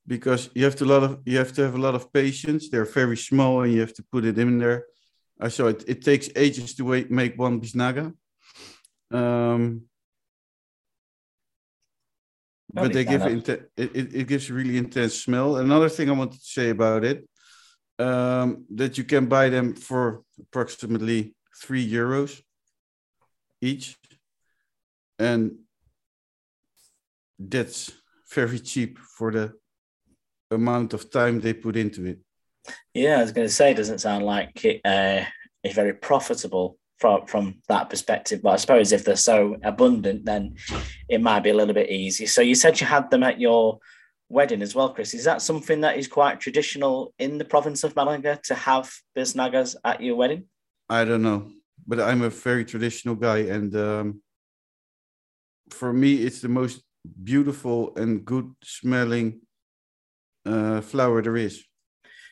because 0.07 0.51
you 0.55 0.65
have 0.65 0.77
to 0.77 0.85
lot 0.85 1.03
of 1.03 1.21
you 1.25 1.39
have 1.39 1.53
to 1.55 1.63
have 1.63 1.75
a 1.75 1.81
lot 1.81 1.95
of 1.95 2.13
patience. 2.13 2.69
They're 2.69 2.85
very 2.85 3.17
small 3.17 3.63
and 3.63 3.73
you 3.73 3.81
have 3.81 3.95
to 3.95 4.05
put 4.13 4.25
it 4.25 4.39
in 4.39 4.59
there. 4.59 4.85
Uh, 5.41 5.49
so 5.49 5.69
it, 5.69 5.85
it 5.89 6.03
takes 6.03 6.29
ages 6.37 6.75
to 6.75 6.85
wait, 6.85 7.11
make 7.11 7.39
one 7.39 7.61
bisnaga 7.61 8.13
um, 9.11 9.83
but 12.73 12.93
they 12.93 13.05
give 13.05 13.27
it, 13.27 13.71
it, 13.77 14.15
it 14.15 14.29
gives 14.29 14.49
a 14.49 14.55
really 14.55 14.79
intense 14.79 15.15
smell. 15.15 15.57
Another 15.57 15.89
thing 15.89 16.09
I 16.09 16.13
wanted 16.13 16.39
to 16.39 16.47
say 16.47 16.71
about 16.71 17.05
it, 17.05 17.29
um, 18.01 18.65
that 18.71 18.97
you 18.97 19.05
can 19.05 19.27
buy 19.27 19.49
them 19.51 19.75
for 19.75 20.23
approximately 20.41 21.35
three 21.63 21.87
euros 21.87 22.41
each, 23.61 23.99
and 25.19 25.59
that's 27.39 27.93
very 28.35 28.59
cheap 28.59 28.99
for 28.99 29.31
the 29.33 29.53
amount 30.51 30.95
of 30.95 31.11
time 31.11 31.41
they 31.41 31.53
put 31.53 31.77
into 31.77 32.07
it. 32.07 32.19
Yeah, 32.95 33.19
I 33.19 33.23
was 33.23 33.33
going 33.33 33.47
to 33.47 33.53
say, 33.53 33.73
it 33.73 33.77
doesn't 33.77 34.01
sound 34.01 34.25
like 34.25 34.65
it 34.65 34.81
uh, 34.85 35.25
is 35.63 35.75
very 35.75 35.95
profitable 35.95 36.79
from 36.99 37.27
from 37.27 37.61
that 37.69 37.91
perspective. 37.91 38.41
But 38.43 38.51
I 38.51 38.57
suppose 38.57 38.93
if 38.93 39.05
they're 39.05 39.17
so 39.17 39.57
abundant, 39.63 40.25
then 40.25 40.57
it 41.09 41.21
might 41.21 41.41
be 41.41 41.51
a 41.51 41.55
little 41.55 41.75
bit 41.75 41.91
easy. 41.91 42.27
So 42.27 42.41
you 42.43 42.55
said 42.55 42.81
you 42.81 42.87
had 42.87 43.11
them 43.11 43.23
at 43.23 43.41
your 43.41 43.79
wedding 44.31 44.63
as 44.63 44.75
well, 44.75 44.95
Chris. 44.95 45.13
Is 45.13 45.25
that 45.25 45.43
something 45.43 45.83
that 45.83 45.99
is 45.99 46.09
quite 46.09 46.41
traditional 46.41 47.13
in 47.19 47.37
the 47.37 47.45
province 47.45 47.85
of 47.85 47.95
Malaga 47.97 48.41
to 48.45 48.55
have 48.55 48.91
biznagas 49.17 49.77
at 49.85 50.01
your 50.01 50.17
wedding? 50.17 50.45
I 50.89 51.05
don't 51.05 51.23
know, 51.23 51.51
but 51.87 52.01
I'm 52.01 52.23
a 52.23 52.31
very 52.31 52.65
traditional 52.65 53.17
guy, 53.17 53.39
and 53.39 53.75
um, 53.77 54.23
for 55.71 55.93
me, 55.93 56.15
it's 56.15 56.41
the 56.41 56.49
most 56.49 56.83
beautiful 57.23 57.93
and 57.97 58.25
good 58.25 58.51
smelling 58.63 59.41
uh, 60.47 60.81
flower 60.81 61.23
there 61.23 61.37
is. 61.37 61.65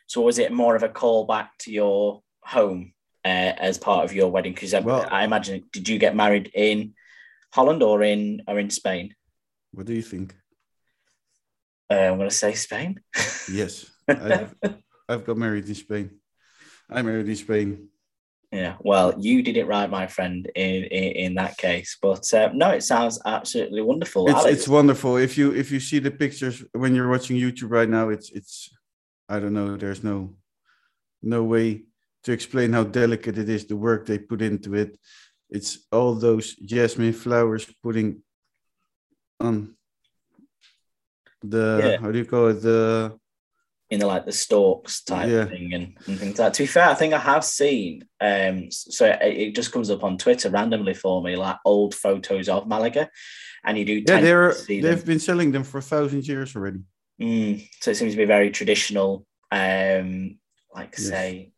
So 0.07 0.23
was 0.23 0.39
it 0.39 0.53
more 0.53 0.75
of 0.77 0.83
a 0.83 0.89
callback 0.89 1.49
to 1.61 1.73
your 1.73 2.23
home 2.41 2.95
uh, 3.25 3.53
as 3.59 3.77
part 3.77 4.05
of 4.05 4.15
your 4.15 4.31
wedding? 4.31 4.55
Because 4.55 4.73
Well- 4.73 5.07
I 5.11 5.25
imagine, 5.25 5.65
did 5.73 5.89
you 5.89 5.99
get 5.99 6.17
married 6.17 6.51
in 6.55 6.95
Holland 7.53 7.83
or 7.83 8.03
in 8.03 8.43
or 8.47 8.59
in 8.59 8.71
Spain? 8.71 9.15
What 9.73 9.87
do 9.87 9.95
you 9.95 10.03
think? 10.03 10.35
Uh, 11.91 11.95
I'm 11.95 12.19
going 12.19 12.29
to 12.29 12.35
say 12.35 12.55
Spain. 12.55 13.01
Yes, 13.51 13.91
I've, 14.09 14.55
I've 15.09 15.25
got 15.25 15.37
married 15.37 15.69
in 15.69 15.75
Spain. 15.75 16.11
I 16.91 17.03
married 17.03 17.29
in 17.29 17.37
Spain. 17.37 17.89
Yeah, 18.51 18.77
well, 18.81 19.15
you 19.19 19.43
did 19.43 19.59
it 19.59 19.67
right, 19.67 19.91
my 19.91 20.07
friend. 20.07 20.51
In 20.55 20.85
in, 20.85 21.13
in 21.25 21.35
that 21.35 21.59
case, 21.59 21.99
but 22.01 22.33
uh, 22.33 22.51
no, 22.55 22.71
it 22.71 22.83
sounds 22.83 23.21
absolutely 23.27 23.83
wonderful. 23.83 24.27
It's 24.29 24.39
Alex, 24.39 24.53
it's 24.53 24.69
wonderful. 24.69 25.17
If 25.19 25.37
you 25.37 25.53
if 25.55 25.71
you 25.71 25.81
see 25.81 25.99
the 25.99 26.11
pictures 26.11 26.65
when 26.73 26.95
you're 26.95 27.11
watching 27.11 27.37
YouTube 27.37 27.71
right 27.71 27.89
now, 27.89 28.09
it's 28.09 28.31
it's 28.31 28.71
I 29.29 29.39
don't 29.39 29.53
know. 29.53 29.77
There's 29.77 30.03
no 30.03 30.35
no 31.23 31.45
way 31.45 31.85
to 32.25 32.33
explain 32.33 32.73
how 32.73 32.85
delicate 32.85 33.37
it 33.37 33.49
is. 33.49 33.67
The 33.67 33.77
work 33.77 34.07
they 34.07 34.19
put 34.19 34.41
into 34.41 34.75
it. 34.75 34.99
It's 35.51 35.87
all 35.93 36.15
those 36.15 36.55
jasmine 36.55 37.13
flowers 37.13 37.67
putting 37.83 38.23
on 39.41 39.77
the 41.43 41.81
Yeah. 41.83 41.97
how 42.01 42.11
do 42.13 42.19
you 42.19 42.25
call 42.25 42.49
it 42.49 42.61
the 42.63 43.17
in 43.91 44.01
the 44.01 44.07
like 44.07 44.27
the 44.27 44.33
stalks 44.33 45.03
type 45.03 45.29
Yeah. 45.31 45.47
thing 45.47 45.73
and, 45.73 45.97
and 46.07 46.19
things 46.19 46.39
like 46.39 46.49
that. 46.49 46.55
To 46.55 46.63
be 46.65 46.67
fair, 46.67 46.89
I 46.91 46.95
think 46.95 47.15
I 47.15 47.19
have 47.19 47.43
seen. 47.45 48.05
Um, 48.21 48.71
so 48.71 49.07
it, 49.07 49.19
it 49.23 49.55
just 49.55 49.73
comes 49.73 49.89
up 49.91 50.05
on 50.05 50.19
Twitter 50.19 50.51
randomly 50.51 50.93
for 50.95 51.23
me, 51.23 51.37
like 51.37 51.57
old 51.65 51.95
photos 51.95 52.49
of 52.51 52.67
Malaga, 52.69 53.09
and 53.65 53.79
you 53.79 53.85
do. 53.87 54.03
yeah 54.07 54.21
they're 54.21 54.53
see 54.53 54.81
they've 54.83 54.99
them. 54.99 55.07
been 55.07 55.19
selling 55.21 55.53
them 55.53 55.65
for 55.65 55.81
thousands 55.81 56.29
years 56.29 56.55
already. 56.55 56.81
Mm, 57.21 57.67
so 57.81 57.91
it 57.91 57.97
seems 57.97 58.13
to 58.13 58.19
be 58.19 58.27
very 58.27 58.51
traditional. 58.51 59.25
Um, 59.51 60.39
like 60.75 60.95
Yes. 60.99 61.09
say 61.09 61.53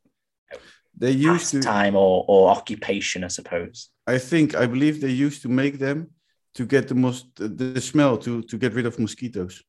They 0.97 1.11
used 1.13 1.51
to 1.53 1.61
time 1.61 1.97
or 1.97 2.25
or 2.29 2.51
occupation, 2.51 3.25
I 3.25 3.29
suppose. 3.29 3.91
I 4.07 4.19
think 4.19 4.55
I 4.55 4.67
believe 4.67 5.01
they 5.01 5.27
used 5.27 5.43
to 5.43 5.49
make 5.49 5.79
them 5.79 6.11
to 6.55 6.65
get 6.67 6.87
the 6.89 6.95
most 6.95 7.27
the, 7.37 7.49
the 7.75 7.81
smell 7.81 8.19
to 8.19 8.43
to 8.43 8.57
get 8.59 8.75
rid 8.75 8.87
of 8.87 8.99
mosquitoes. 8.99 9.63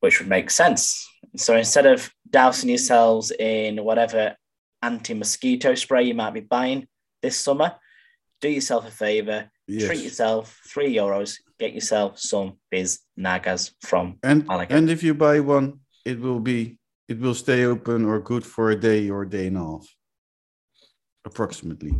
Which 0.00 0.18
would 0.18 0.28
make 0.28 0.50
sense. 0.50 1.06
So 1.36 1.56
instead 1.56 1.86
of 1.86 2.10
dousing 2.28 2.68
yourselves 2.70 3.30
in 3.30 3.84
whatever 3.84 4.36
anti 4.82 5.14
mosquito 5.14 5.74
spray 5.74 6.04
you 6.04 6.14
might 6.14 6.34
be 6.34 6.40
buying 6.40 6.88
this 7.22 7.36
summer, 7.36 7.74
do 8.40 8.48
yourself 8.48 8.86
a 8.88 8.90
favor, 8.90 9.50
Yes. 9.68 9.86
treat 9.86 10.02
yourself, 10.02 10.58
three 10.66 10.92
euros, 10.96 11.36
get 11.60 11.72
yourself 11.74 12.18
some 12.18 12.54
biz 12.72 13.00
nagas 13.16 13.72
from 13.82 14.18
and 14.24 14.44
Malaga. 14.46 14.74
and 14.74 14.90
if 14.90 15.02
you 15.02 15.14
buy 15.14 15.38
one, 15.38 15.80
it 16.04 16.18
will 16.18 16.40
be 16.40 16.78
it 17.08 17.20
will 17.20 17.34
stay 17.34 17.64
open 17.64 18.04
or 18.04 18.18
good 18.20 18.44
for 18.44 18.70
a 18.70 18.76
day 18.80 19.10
or 19.10 19.22
a 19.22 19.28
day 19.28 19.46
and 19.48 19.56
a 19.56 19.60
half, 19.60 19.86
approximately. 21.24 21.92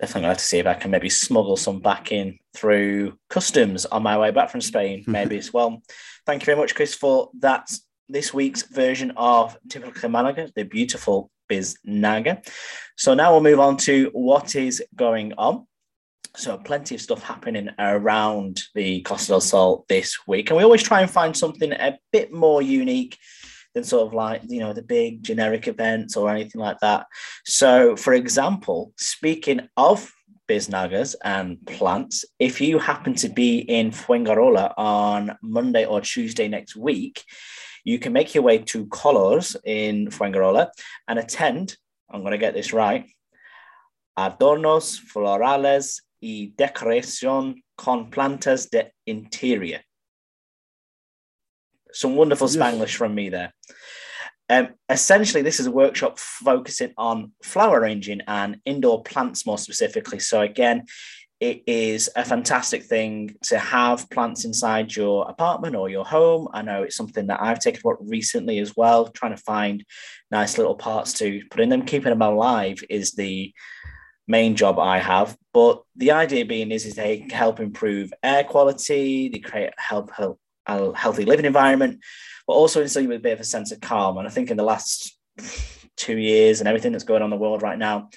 Definitely 0.00 0.20
gonna 0.22 0.28
have 0.28 0.38
to 0.38 0.44
see 0.44 0.58
if 0.58 0.66
I 0.66 0.74
can 0.74 0.90
maybe 0.90 1.08
smuggle 1.08 1.56
some 1.56 1.80
back 1.80 2.12
in 2.12 2.38
through 2.54 3.18
customs 3.30 3.86
on 3.86 4.02
my 4.02 4.18
way 4.18 4.30
back 4.30 4.50
from 4.50 4.60
Spain, 4.60 5.04
maybe 5.06 5.38
as 5.38 5.52
well. 5.52 5.82
Thank 6.26 6.42
you 6.42 6.46
very 6.46 6.58
much, 6.58 6.74
Chris, 6.74 6.94
for 6.94 7.30
that. 7.40 7.70
This 8.08 8.32
week's 8.32 8.62
version 8.62 9.12
of 9.16 9.58
Typical 9.68 10.08
Malaga, 10.08 10.48
the 10.54 10.62
beautiful 10.62 11.28
Biznaga. 11.50 12.46
So 12.96 13.14
now 13.14 13.32
we'll 13.32 13.42
move 13.42 13.58
on 13.58 13.76
to 13.78 14.10
what 14.12 14.54
is 14.54 14.80
going 14.94 15.32
on. 15.36 15.66
So 16.36 16.58
plenty 16.58 16.94
of 16.94 17.00
stuff 17.00 17.22
happening 17.22 17.70
around 17.78 18.62
the 18.74 19.00
Costa 19.02 19.32
del 19.32 19.40
Sol 19.40 19.86
this 19.88 20.16
week, 20.26 20.50
and 20.50 20.56
we 20.56 20.62
always 20.62 20.82
try 20.82 21.00
and 21.00 21.10
find 21.10 21.36
something 21.36 21.72
a 21.72 21.98
bit 22.12 22.32
more 22.32 22.60
unique 22.60 23.18
than 23.76 23.84
sort 23.84 24.06
of 24.06 24.14
like 24.14 24.40
you 24.48 24.58
know 24.58 24.72
the 24.72 24.82
big 24.82 25.22
generic 25.22 25.68
events 25.68 26.16
or 26.16 26.30
anything 26.30 26.60
like 26.62 26.80
that. 26.80 27.06
So, 27.44 27.94
for 27.94 28.14
example, 28.14 28.92
speaking 28.96 29.68
of 29.76 30.10
biznagas 30.48 31.14
and 31.22 31.58
plants, 31.66 32.24
if 32.38 32.58
you 32.58 32.78
happen 32.78 33.14
to 33.16 33.28
be 33.28 33.58
in 33.58 33.90
Fuengirola 33.90 34.72
on 34.78 35.36
Monday 35.42 35.84
or 35.84 36.00
Tuesday 36.00 36.48
next 36.48 36.74
week, 36.74 37.22
you 37.84 37.98
can 37.98 38.14
make 38.14 38.34
your 38.34 38.44
way 38.44 38.58
to 38.58 38.86
Colors 38.86 39.56
in 39.64 40.08
Fuengirola 40.08 40.70
and 41.06 41.18
attend. 41.18 41.76
I'm 42.10 42.22
going 42.22 42.32
to 42.32 42.38
get 42.38 42.54
this 42.54 42.72
right. 42.72 43.04
Adornos 44.18 44.98
florales 45.12 46.00
y 46.22 46.54
decoración 46.56 47.56
con 47.76 48.10
plantas 48.10 48.70
de 48.70 48.92
interior. 49.06 49.80
Some 51.96 52.14
wonderful 52.14 52.46
Spanglish 52.46 52.94
from 52.94 53.14
me 53.14 53.30
there. 53.30 53.54
Um, 54.50 54.68
essentially, 54.90 55.42
this 55.42 55.60
is 55.60 55.66
a 55.66 55.70
workshop 55.72 56.18
focusing 56.18 56.92
on 56.98 57.32
flower 57.42 57.80
arranging 57.80 58.20
and 58.28 58.58
indoor 58.66 59.02
plants 59.02 59.46
more 59.46 59.56
specifically. 59.56 60.18
So, 60.18 60.42
again, 60.42 60.84
it 61.40 61.62
is 61.66 62.10
a 62.14 62.22
fantastic 62.22 62.82
thing 62.82 63.34
to 63.44 63.58
have 63.58 64.10
plants 64.10 64.44
inside 64.44 64.94
your 64.94 65.26
apartment 65.26 65.74
or 65.74 65.88
your 65.88 66.04
home. 66.04 66.48
I 66.52 66.60
know 66.60 66.82
it's 66.82 66.96
something 66.96 67.28
that 67.28 67.42
I've 67.42 67.60
taken 67.60 67.80
up 67.90 67.96
recently 68.00 68.58
as 68.58 68.76
well, 68.76 69.08
trying 69.08 69.34
to 69.34 69.42
find 69.42 69.82
nice 70.30 70.58
little 70.58 70.76
parts 70.76 71.14
to 71.14 71.40
put 71.50 71.60
in 71.62 71.70
them. 71.70 71.86
Keeping 71.86 72.10
them 72.10 72.20
alive 72.20 72.84
is 72.90 73.12
the 73.12 73.54
main 74.28 74.54
job 74.54 74.78
I 74.78 74.98
have. 74.98 75.34
But 75.54 75.82
the 75.96 76.10
idea 76.10 76.44
being 76.44 76.72
is, 76.72 76.84
is 76.84 76.94
they 76.94 77.26
help 77.30 77.58
improve 77.58 78.12
air 78.22 78.44
quality, 78.44 79.30
they 79.30 79.38
create 79.38 79.72
help, 79.78 80.10
help 80.12 80.38
a 80.66 80.96
healthy 80.96 81.24
living 81.24 81.46
environment, 81.46 82.00
but 82.46 82.54
also 82.54 82.82
instill 82.82 83.02
you 83.02 83.08
with 83.08 83.18
a 83.18 83.22
bit 83.22 83.32
of 83.32 83.40
a 83.40 83.44
sense 83.44 83.72
of 83.72 83.80
calm. 83.80 84.18
And 84.18 84.26
I 84.26 84.30
think 84.30 84.50
in 84.50 84.56
the 84.56 84.64
last 84.64 85.16
two 85.96 86.18
years 86.18 86.60
and 86.60 86.68
everything 86.68 86.92
that's 86.92 87.04
going 87.04 87.22
on 87.22 87.32
in 87.32 87.38
the 87.38 87.42
world 87.42 87.62
right 87.62 87.78
now, 87.78 88.08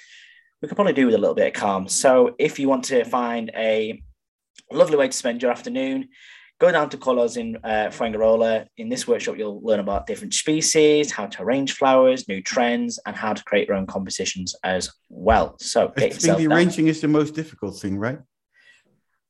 we 0.60 0.68
could 0.68 0.76
probably 0.76 0.92
do 0.92 1.06
with 1.06 1.14
a 1.14 1.18
little 1.18 1.34
bit 1.34 1.48
of 1.48 1.60
calm. 1.60 1.88
So 1.88 2.34
if 2.38 2.58
you 2.58 2.68
want 2.68 2.84
to 2.84 3.04
find 3.04 3.50
a 3.54 4.02
lovely 4.70 4.96
way 4.96 5.08
to 5.08 5.16
spend 5.16 5.42
your 5.42 5.50
afternoon, 5.50 6.08
go 6.60 6.70
down 6.70 6.90
to 6.90 6.98
Colors 6.98 7.38
in 7.38 7.56
uh, 7.64 7.88
Fuengirola. 7.90 8.66
In 8.76 8.90
this 8.90 9.08
workshop, 9.08 9.38
you'll 9.38 9.62
learn 9.62 9.80
about 9.80 10.06
different 10.06 10.34
species, 10.34 11.10
how 11.10 11.26
to 11.26 11.42
arrange 11.42 11.72
flowers, 11.72 12.28
new 12.28 12.42
trends, 12.42 12.98
and 13.06 13.16
how 13.16 13.32
to 13.32 13.42
create 13.44 13.68
your 13.68 13.76
own 13.78 13.86
compositions 13.86 14.54
as 14.62 14.90
well. 15.08 15.56
So 15.58 15.84
I 15.84 15.86
get 15.86 15.94
think 15.94 16.14
yourself 16.14 16.38
the 16.38 16.48
down. 16.48 16.58
arranging 16.58 16.88
is 16.88 17.00
the 17.00 17.08
most 17.08 17.34
difficult 17.34 17.80
thing, 17.80 17.96
right? 17.96 18.18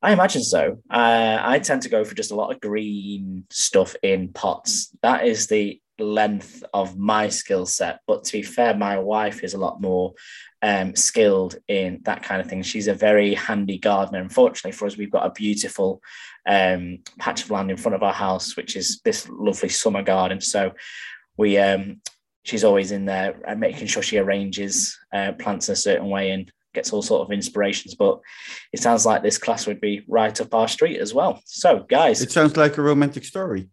I 0.02 0.12
imagine 0.12 0.42
so. 0.42 0.78
Uh, 0.90 1.38
I 1.40 1.58
tend 1.58 1.82
to 1.82 1.90
go 1.90 2.04
for 2.04 2.14
just 2.14 2.30
a 2.30 2.34
lot 2.34 2.52
of 2.52 2.60
green 2.60 3.44
stuff 3.50 3.94
in 4.02 4.32
pots. 4.32 4.96
That 5.02 5.26
is 5.26 5.46
the 5.46 5.80
length 5.98 6.64
of 6.72 6.96
my 6.98 7.28
skill 7.28 7.66
set. 7.66 8.00
But 8.06 8.24
to 8.24 8.32
be 8.32 8.42
fair, 8.42 8.74
my 8.74 8.98
wife 8.98 9.44
is 9.44 9.52
a 9.52 9.58
lot 9.58 9.82
more 9.82 10.14
um, 10.62 10.96
skilled 10.96 11.56
in 11.68 12.00
that 12.04 12.22
kind 12.22 12.40
of 12.40 12.48
thing. 12.48 12.62
She's 12.62 12.88
a 12.88 12.94
very 12.94 13.34
handy 13.34 13.78
gardener. 13.78 14.20
Unfortunately 14.20 14.72
for 14.72 14.86
us, 14.86 14.96
we've 14.96 15.10
got 15.10 15.26
a 15.26 15.32
beautiful 15.32 16.00
um, 16.46 17.00
patch 17.18 17.44
of 17.44 17.50
land 17.50 17.70
in 17.70 17.76
front 17.76 17.94
of 17.94 18.02
our 18.02 18.12
house, 18.12 18.56
which 18.56 18.76
is 18.76 19.00
this 19.04 19.28
lovely 19.28 19.68
summer 19.68 20.02
garden. 20.02 20.40
So 20.40 20.72
we, 21.36 21.58
um, 21.58 22.00
she's 22.44 22.64
always 22.64 22.90
in 22.90 23.04
there 23.04 23.38
uh, 23.46 23.54
making 23.54 23.86
sure 23.86 24.02
she 24.02 24.18
arranges 24.18 24.98
uh, 25.12 25.32
plants 25.32 25.68
in 25.68 25.74
a 25.74 25.76
certain 25.76 26.08
way 26.08 26.30
and 26.30 26.50
gets 26.74 26.92
all 26.92 27.02
sort 27.02 27.22
of 27.22 27.32
inspirations. 27.32 27.94
But 27.94 28.20
it 28.72 28.80
sounds 28.80 29.04
like 29.06 29.22
this 29.22 29.38
class 29.38 29.66
would 29.66 29.80
be 29.80 30.02
right 30.08 30.38
up 30.40 30.54
our 30.54 30.68
street 30.68 30.98
as 31.00 31.12
well. 31.14 31.40
So, 31.44 31.80
guys, 31.88 32.22
It 32.22 32.30
sounds 32.32 32.56
like 32.56 32.78
a 32.78 32.82
romantic 32.82 33.24
story. 33.24 33.70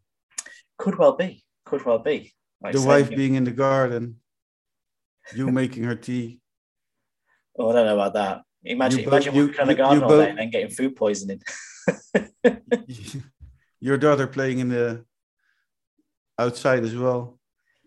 could 0.78 0.98
well 0.98 1.16
be, 1.16 1.44
could 1.66 1.86
well 1.86 2.00
be. 2.00 2.34
Like 2.62 2.74
the 2.74 2.82
wife 2.82 3.10
being 3.10 3.36
in 3.36 3.44
the 3.44 3.52
garden, 3.52 4.16
you 5.36 5.52
making 5.62 5.84
her 5.84 5.96
tea. 5.96 6.40
Oh, 7.58 7.70
I 7.70 7.74
don't 7.74 7.86
know 7.86 7.94
about 8.00 8.14
that. 8.14 8.42
Imagine, 8.64 9.00
You 9.00 9.06
both- 9.06 9.14
imagine 9.14 9.36
you- 9.36 9.48
working 9.48 9.70
a 9.70 9.76
garden 9.76 10.04
all 10.04 10.10
day 10.10 10.30
and 10.30 10.38
then 10.40 10.50
getting 10.50 10.70
food 10.70 10.96
poisoning. 10.96 11.42
Your 13.80 13.98
daughter 13.98 14.26
playing 14.28 14.60
in 14.60 14.70
the 14.70 15.06
outside 16.40 16.84
as 16.84 16.96
well, 16.96 17.40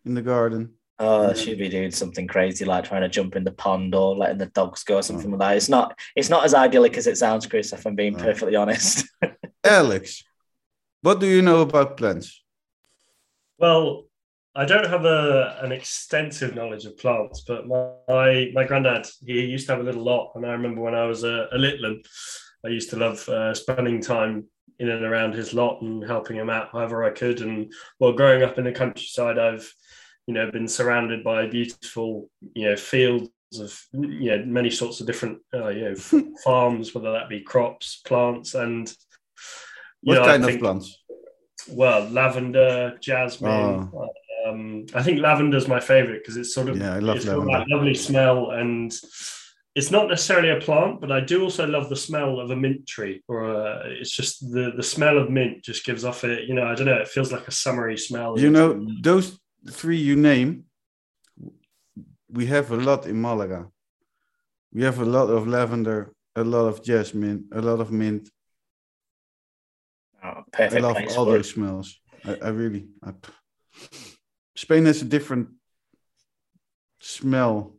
in 0.05 0.15
the 0.15 0.23
garden. 0.23 0.75
Oh, 1.03 1.33
she'd 1.33 1.59
be 1.59 1.71
doing 1.71 1.91
something 1.91 2.27
crazy 2.27 2.67
like 2.67 2.85
trying 2.85 3.01
to 3.01 3.09
jump 3.09 3.35
in 3.35 3.43
the 3.43 3.53
pond 3.53 3.95
or 3.95 4.15
letting 4.15 4.37
the 4.37 4.47
dogs 4.47 4.85
go 4.85 4.97
or 4.97 5.03
something 5.03 5.31
like 5.31 5.41
that. 5.41 5.57
It's 5.57 5.71
not. 5.71 5.99
It's 6.15 6.29
not 6.29 6.45
as 6.45 6.53
idyllic 6.53 6.99
as 6.99 7.07
it 7.07 7.17
sounds, 7.17 7.47
Chris. 7.47 7.73
If 7.73 7.87
I'm 7.87 7.95
being 7.95 8.13
No. 8.17 8.23
perfectly 8.23 8.55
honest. 8.55 9.09
Alex, 9.65 10.23
what 11.01 11.19
do 11.19 11.27
you 11.27 11.41
know 11.41 11.63
about 11.63 11.97
plants? 11.97 12.43
Well, 13.59 14.05
I 14.55 14.67
don't 14.67 14.89
have 14.89 15.07
a, 15.07 15.59
an 15.63 15.73
extensive 15.73 16.55
knowledge 16.55 16.85
of 16.85 16.99
plants, 16.99 17.45
but 17.49 17.67
my 17.67 18.51
my 18.53 18.65
granddad 18.65 19.07
he 19.25 19.41
used 19.47 19.67
to 19.69 19.73
have 19.73 19.81
a 19.81 19.85
little 19.85 20.05
lot, 20.05 20.33
and 20.35 20.45
I 20.45 20.51
remember 20.53 20.83
when 20.83 20.95
I 20.95 21.07
was 21.07 21.25
a, 21.25 21.49
a 21.53 21.57
little 21.57 21.89
one, 21.89 22.03
I 22.67 22.69
used 22.69 22.91
to 22.91 22.97
love 22.97 23.27
uh, 23.27 23.55
spending 23.55 24.03
time 24.03 24.45
in 24.79 24.91
and 24.91 25.05
around 25.05 25.33
his 25.35 25.55
lot 25.55 25.81
and 25.83 26.05
helping 26.05 26.37
him 26.37 26.51
out 26.51 26.71
however 26.73 27.05
I 27.05 27.11
could. 27.11 27.41
And 27.41 27.73
well, 27.99 28.13
growing 28.13 28.43
up 28.43 28.59
in 28.59 28.65
the 28.65 28.73
countryside, 28.73 29.39
I've 29.39 29.73
you 30.27 30.35
know 30.35 30.51
been 30.51 30.69
surrounded 30.69 31.25
by 31.25 31.47
beautiful 31.47 32.31
you 32.55 32.69
know 32.69 32.77
fields 32.77 33.31
of 33.59 33.81
you 33.93 34.31
know 34.31 34.45
many 34.45 34.71
sorts 34.71 35.01
of 35.01 35.07
different 35.07 35.39
uh, 35.55 35.69
you 35.69 35.91
know 35.91 35.95
farms, 36.45 36.95
whether 36.95 37.13
that 37.13 37.29
be 37.29 37.41
crops, 37.41 38.01
plants, 38.07 38.55
and 38.55 38.95
what 40.03 40.15
know, 40.15 40.25
kind 40.25 40.45
I 40.45 40.51
of 40.53 40.61
plants? 40.61 40.99
Well, 41.69 42.09
lavender, 42.09 42.99
jasmine. 43.01 43.91
Oh. 43.93 44.09
Um, 44.47 44.87
I 44.95 45.03
think 45.03 45.21
lavender's 45.21 45.69
my 45.69 45.81
favorite 45.81 46.23
because 46.23 46.37
it's 46.37 46.55
sort 46.55 46.71
of 46.71 46.79
Yeah, 46.79 46.95
I 46.95 46.99
love 46.99 47.25
lavender. 47.25 47.59
that 47.59 47.69
lovely 47.69 47.95
smell 47.95 48.53
and 48.53 48.91
it's 49.75 49.91
not 49.91 50.09
necessarily 50.09 50.51
a 50.51 50.61
plant, 50.61 51.01
but 51.01 51.13
I 51.13 51.21
do 51.21 51.43
also 51.43 51.67
love 51.67 51.89
the 51.89 51.97
smell 51.97 52.41
of 52.41 52.51
a 52.51 52.57
mint 52.57 52.87
tree. 52.87 53.23
Or 53.29 53.45
a, 53.45 53.83
it's 53.87 54.11
just 54.11 54.41
the 54.51 54.73
the 54.77 54.83
smell 54.83 55.19
of 55.19 55.31
mint 55.31 55.63
just 55.63 55.85
gives 55.85 56.05
off 56.05 56.25
a 56.25 56.43
you 56.43 56.55
know 56.55 56.67
I 56.67 56.75
don't 56.75 56.87
know 56.87 56.97
it 56.97 57.09
feels 57.09 57.33
like 57.33 57.47
a 57.47 57.53
summery 57.53 57.99
smell. 57.99 58.39
You 58.39 58.51
know, 58.51 58.87
those 59.03 59.39
three 59.69 59.99
you 59.99 60.17
name, 60.17 60.65
we 62.29 62.47
have 62.47 62.71
a 62.71 62.77
lot 62.77 63.07
in 63.07 63.21
Malaga. 63.21 63.69
We 64.73 64.83
have 64.83 65.01
a 65.01 65.05
lot 65.05 65.29
of 65.29 65.49
lavender, 65.49 66.13
a 66.37 66.45
lot 66.45 66.67
of 66.67 66.83
jasmine, 66.83 67.49
a 67.53 67.61
lot 67.61 67.81
of 67.81 67.91
mint. 67.91 68.31
Oh, 70.23 70.43
I 70.59 70.69
love 70.79 70.97
all 71.17 71.29
it. 71.29 71.33
those 71.33 71.51
smells. 71.51 71.99
I, 72.25 72.37
I 72.43 72.49
really. 72.49 72.89
I, 73.03 73.15
Spain 74.55 74.85
has 74.87 75.03
a 75.03 75.07
different 75.07 75.49
smell. 77.01 77.75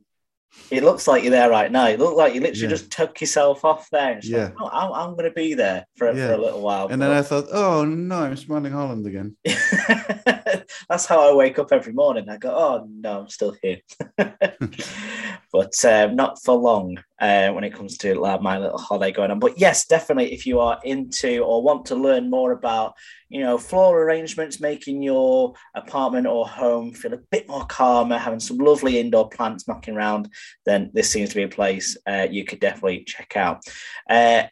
It 0.69 0.83
looks 0.83 1.07
like 1.07 1.23
you're 1.23 1.31
there 1.31 1.49
right 1.49 1.71
now. 1.71 1.87
It 1.87 1.99
looked 1.99 2.17
like 2.17 2.33
you 2.33 2.41
literally 2.41 2.63
Yeah. 2.63 2.69
just 2.69 2.91
took 2.91 3.19
yourself 3.21 3.63
off 3.65 3.89
there. 3.89 4.19
Yeah. 4.23 4.45
like, 4.45 4.53
oh, 4.59 4.69
I'm, 4.71 4.91
I'm 4.93 5.11
going 5.15 5.25
to 5.25 5.31
be 5.31 5.53
there 5.53 5.85
for, 5.95 6.11
Yeah. 6.11 6.27
for 6.27 6.33
a 6.33 6.37
little 6.37 6.61
while. 6.61 6.87
And 6.87 7.01
then 7.01 7.11
I 7.11 7.21
thought, 7.21 7.47
oh 7.51 7.83
no, 7.85 8.19
I'm 8.23 8.37
smelling 8.37 8.71
Holland 8.71 9.05
again. 9.05 9.35
That's 10.89 11.05
how 11.05 11.29
I 11.29 11.33
wake 11.33 11.59
up 11.59 11.71
every 11.71 11.93
morning. 11.93 12.29
I 12.29 12.37
go, 12.37 12.51
oh 12.55 12.87
no, 12.89 13.21
I'm 13.21 13.29
still 13.29 13.55
here. 13.61 13.77
but 14.17 15.85
um, 15.85 16.15
not 16.15 16.41
for 16.43 16.55
long 16.55 16.97
uh, 17.21 17.51
when 17.51 17.63
it 17.63 17.73
comes 17.73 17.97
to 17.99 18.15
like, 18.19 18.41
my 18.41 18.57
little 18.57 18.79
holiday 18.79 19.11
going 19.11 19.29
on. 19.29 19.39
But 19.39 19.57
yes, 19.57 19.85
definitely, 19.85 20.33
if 20.33 20.47
you 20.47 20.59
are 20.59 20.79
into 20.83 21.39
or 21.39 21.61
want 21.61 21.85
to 21.85 21.95
learn 21.95 22.29
more 22.29 22.51
about, 22.51 22.95
you 23.29 23.41
know, 23.41 23.59
floral 23.59 23.93
arrangements, 23.93 24.59
making 24.59 25.03
your 25.03 25.53
apartment 25.75 26.25
or 26.25 26.47
home 26.47 26.93
feel 26.93 27.13
a 27.13 27.19
bit 27.29 27.47
more 27.47 27.63
calmer, 27.65 28.17
having 28.17 28.39
some 28.39 28.57
lovely 28.57 28.99
indoor 28.99 29.29
plants 29.29 29.67
knocking 29.67 29.95
around, 29.95 30.29
then 30.65 30.89
this 30.93 31.11
seems 31.11 31.29
to 31.29 31.35
be 31.35 31.43
a 31.43 31.47
place 31.47 31.95
uh, 32.07 32.27
you 32.29 32.43
could 32.43 32.59
definitely 32.59 33.03
check 33.05 33.37
out. 33.37 33.61
Uh, 34.09 34.43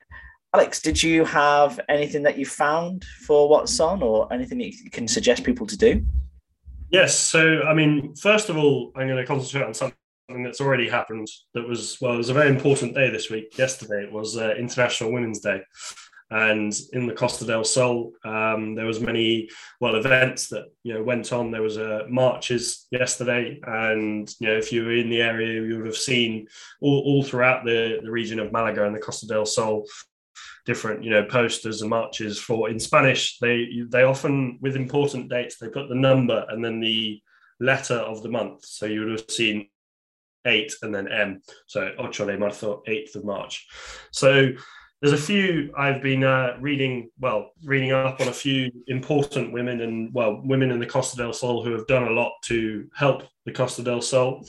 Alex, 0.54 0.82
did 0.82 1.02
you 1.02 1.26
have 1.26 1.80
anything 1.90 2.24
that 2.24 2.38
you 2.38 2.46
found 2.46 3.04
for 3.26 3.50
what's 3.50 3.80
on, 3.80 4.02
or 4.02 4.32
anything 4.32 4.60
that 4.60 4.72
you 4.72 4.90
can 4.92 5.08
suggest 5.08 5.44
people 5.44 5.68
to 5.68 5.78
do? 5.78 6.06
Yes. 6.92 7.18
So, 7.18 7.62
I 7.62 7.74
mean, 7.74 8.16
first 8.16 8.50
of 8.50 8.58
all, 8.58 8.92
I'm 8.96 9.08
going 9.08 9.18
to 9.18 9.26
concentrate 9.26 9.64
on 9.64 9.74
something 9.76 9.96
that's 10.44 10.62
already 10.62 10.90
happened. 10.90 11.28
That 11.54 11.68
was, 11.68 11.98
well, 12.02 12.14
it 12.14 12.18
was 12.18 12.30
a 12.30 12.34
very 12.34 12.50
important 12.50 12.96
day 12.96 13.10
this 13.10 13.30
week. 13.30 13.58
Yesterday, 13.58 14.04
it 14.04 14.12
was 14.12 14.38
uh, 14.38 14.54
International 14.58 15.12
Women's 15.12 15.40
Day. 15.40 15.62
And 16.32 16.72
in 16.94 17.08
the 17.08 17.14
Costa 17.14 17.44
del 17.44 17.64
Sol, 17.64 18.12
um, 18.24 18.76
there 18.76 18.86
was 18.86 19.00
many, 19.00 19.50
well, 19.82 19.96
events 19.96 20.50
that, 20.50 20.66
you 20.84 20.94
know, 20.94 21.02
went 21.02 21.34
on. 21.34 21.50
There 21.50 21.64
was 21.64 21.80
uh, 21.80 22.04
marches 22.08 22.86
yesterday. 22.92 23.60
And, 23.64 24.32
you 24.40 24.48
know, 24.48 24.56
if 24.56 24.72
you 24.72 24.86
were 24.86 24.96
in 24.96 25.10
the 25.10 25.22
area, 25.22 25.62
you 25.64 25.78
would 25.78 25.88
have 25.88 25.98
seen 25.98 26.48
all, 26.82 27.00
all 27.00 27.24
throughout 27.24 27.66
the, 27.66 28.00
the 28.04 28.12
region 28.12 28.40
of 28.40 28.52
Malaga 28.52 28.86
and 28.86 28.96
the 28.96 29.00
Costa 29.00 29.26
del 29.26 29.46
Sol, 29.46 29.86
different 30.66 31.04
you 31.04 31.10
know 31.10 31.24
posters 31.24 31.82
and 31.82 31.90
marches 31.90 32.38
for 32.38 32.70
in 32.70 32.80
spanish 32.80 33.40
they 33.40 33.68
they 33.88 34.04
often 34.04 34.60
with 34.62 34.76
important 34.76 35.28
dates 35.28 35.58
they 35.58 35.68
put 35.68 35.90
the 35.90 35.96
number 35.96 36.46
and 36.50 36.64
then 36.64 36.80
the 36.80 37.20
letter 37.60 37.96
of 37.96 38.22
the 38.22 38.30
month 38.30 38.64
so 38.66 38.86
you 38.86 39.00
would 39.00 39.12
have 39.12 39.32
seen 39.32 39.68
8 40.46 40.74
and 40.82 40.94
then 40.94 41.08
m 41.08 41.42
so 41.68 41.92
ocho 41.98 42.26
de 42.26 42.38
marzo 42.38 42.82
8th 42.88 43.16
of 43.16 43.26
march 43.26 43.68
so 44.12 44.50
there's 45.02 45.14
a 45.14 45.18
few 45.18 45.72
i've 45.78 46.02
been 46.02 46.24
uh, 46.24 46.58
reading 46.60 47.10
well 47.20 47.52
reading 47.64 47.92
up 47.92 48.20
on 48.22 48.28
a 48.28 48.34
few 48.34 48.72
important 48.88 49.54
women 49.54 49.82
and 49.82 50.14
well 50.14 50.42
women 50.44 50.72
in 50.72 50.80
the 50.80 50.86
costa 50.86 51.18
del 51.18 51.34
sol 51.34 51.64
who 51.64 51.72
have 51.72 51.88
done 51.88 52.04
a 52.04 52.12
lot 52.12 52.34
to 52.44 52.88
help 52.96 53.24
the 53.46 53.52
costa 53.52 53.82
del 53.82 54.02
sol 54.02 54.44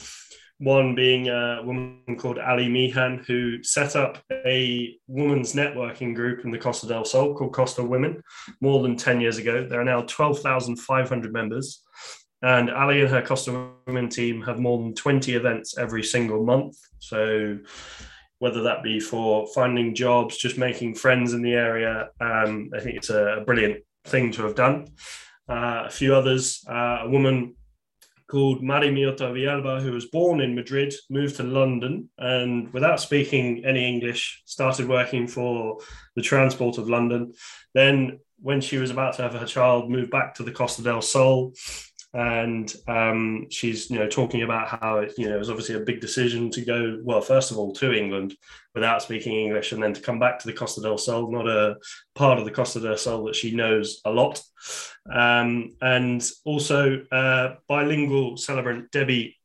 one 0.60 0.94
being 0.94 1.28
a 1.28 1.62
woman 1.64 2.16
called 2.18 2.38
Ali 2.38 2.68
Meehan, 2.68 3.24
who 3.26 3.62
set 3.62 3.96
up 3.96 4.18
a 4.30 4.94
women's 5.06 5.54
networking 5.54 6.14
group 6.14 6.44
in 6.44 6.50
the 6.50 6.58
Costa 6.58 6.86
del 6.86 7.06
Sol 7.06 7.34
called 7.34 7.54
Costa 7.54 7.82
Women 7.82 8.22
more 8.60 8.82
than 8.82 8.94
10 8.94 9.22
years 9.22 9.38
ago. 9.38 9.66
There 9.66 9.80
are 9.80 9.84
now 9.84 10.02
12,500 10.02 11.32
members. 11.32 11.82
And 12.42 12.70
Ali 12.70 13.02
and 13.02 13.10
her 13.10 13.22
Costa 13.22 13.70
Women 13.86 14.08
team 14.08 14.42
have 14.42 14.58
more 14.58 14.78
than 14.78 14.94
20 14.94 15.34
events 15.34 15.76
every 15.76 16.02
single 16.02 16.44
month. 16.44 16.76
So, 16.98 17.58
whether 18.38 18.62
that 18.62 18.82
be 18.82 18.98
for 18.98 19.46
finding 19.54 19.94
jobs, 19.94 20.38
just 20.38 20.56
making 20.56 20.94
friends 20.94 21.34
in 21.34 21.42
the 21.42 21.52
area, 21.52 22.08
um, 22.20 22.70
I 22.74 22.80
think 22.80 22.96
it's 22.96 23.10
a 23.10 23.42
brilliant 23.44 23.84
thing 24.04 24.32
to 24.32 24.42
have 24.44 24.54
done. 24.54 24.88
Uh, 25.46 25.84
a 25.86 25.90
few 25.90 26.14
others, 26.14 26.64
uh, 26.68 27.00
a 27.02 27.08
woman 27.08 27.54
called 28.30 28.62
Mari 28.62 28.88
Miota 28.88 29.32
Villalba, 29.32 29.82
who 29.82 29.92
was 29.92 30.06
born 30.06 30.40
in 30.40 30.54
Madrid, 30.54 30.94
moved 31.10 31.36
to 31.36 31.42
London, 31.42 32.08
and 32.16 32.72
without 32.72 33.00
speaking 33.00 33.64
any 33.64 33.86
English, 33.86 34.42
started 34.46 34.88
working 34.88 35.26
for 35.26 35.78
the 36.14 36.22
Transport 36.22 36.78
of 36.78 36.88
London. 36.88 37.32
Then, 37.74 38.20
when 38.38 38.60
she 38.60 38.78
was 38.78 38.90
about 38.90 39.16
to 39.16 39.22
have 39.22 39.34
her 39.34 39.46
child, 39.46 39.90
moved 39.90 40.10
back 40.10 40.34
to 40.36 40.44
the 40.44 40.52
Costa 40.52 40.82
del 40.82 41.02
Sol. 41.02 41.52
And 42.12 42.74
um, 42.88 43.46
she's, 43.50 43.88
you 43.88 43.98
know, 43.98 44.08
talking 44.08 44.42
about 44.42 44.66
how 44.68 44.98
it, 44.98 45.14
you 45.16 45.28
know, 45.28 45.36
it 45.36 45.38
was 45.38 45.50
obviously 45.50 45.76
a 45.76 45.80
big 45.80 46.00
decision 46.00 46.50
to 46.50 46.64
go. 46.64 46.98
Well, 47.04 47.20
first 47.20 47.52
of 47.52 47.58
all, 47.58 47.72
to 47.74 47.92
England 47.92 48.34
without 48.74 49.02
speaking 49.02 49.34
English, 49.34 49.70
and 49.70 49.82
then 49.82 49.92
to 49.94 50.00
come 50.00 50.18
back 50.18 50.38
to 50.40 50.46
the 50.46 50.52
Costa 50.52 50.80
del 50.80 50.98
Sol, 50.98 51.30
not 51.30 51.46
a 51.46 51.76
part 52.16 52.38
of 52.38 52.44
the 52.44 52.50
Costa 52.50 52.80
del 52.80 52.96
Sol 52.96 53.24
that 53.24 53.36
she 53.36 53.54
knows 53.54 54.00
a 54.04 54.10
lot. 54.10 54.42
Um, 55.12 55.76
and 55.80 56.28
also 56.44 57.02
uh, 57.12 57.54
bilingual 57.68 58.36
celebrant 58.36 58.90
Debbie, 58.90 59.36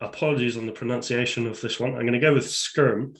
apologies 0.00 0.56
on 0.56 0.66
the 0.66 0.72
pronunciation 0.72 1.46
of 1.46 1.60
this 1.60 1.78
one. 1.78 1.90
I'm 1.90 2.00
going 2.00 2.12
to 2.12 2.18
go 2.18 2.34
with 2.34 2.46
Skirm. 2.46 3.16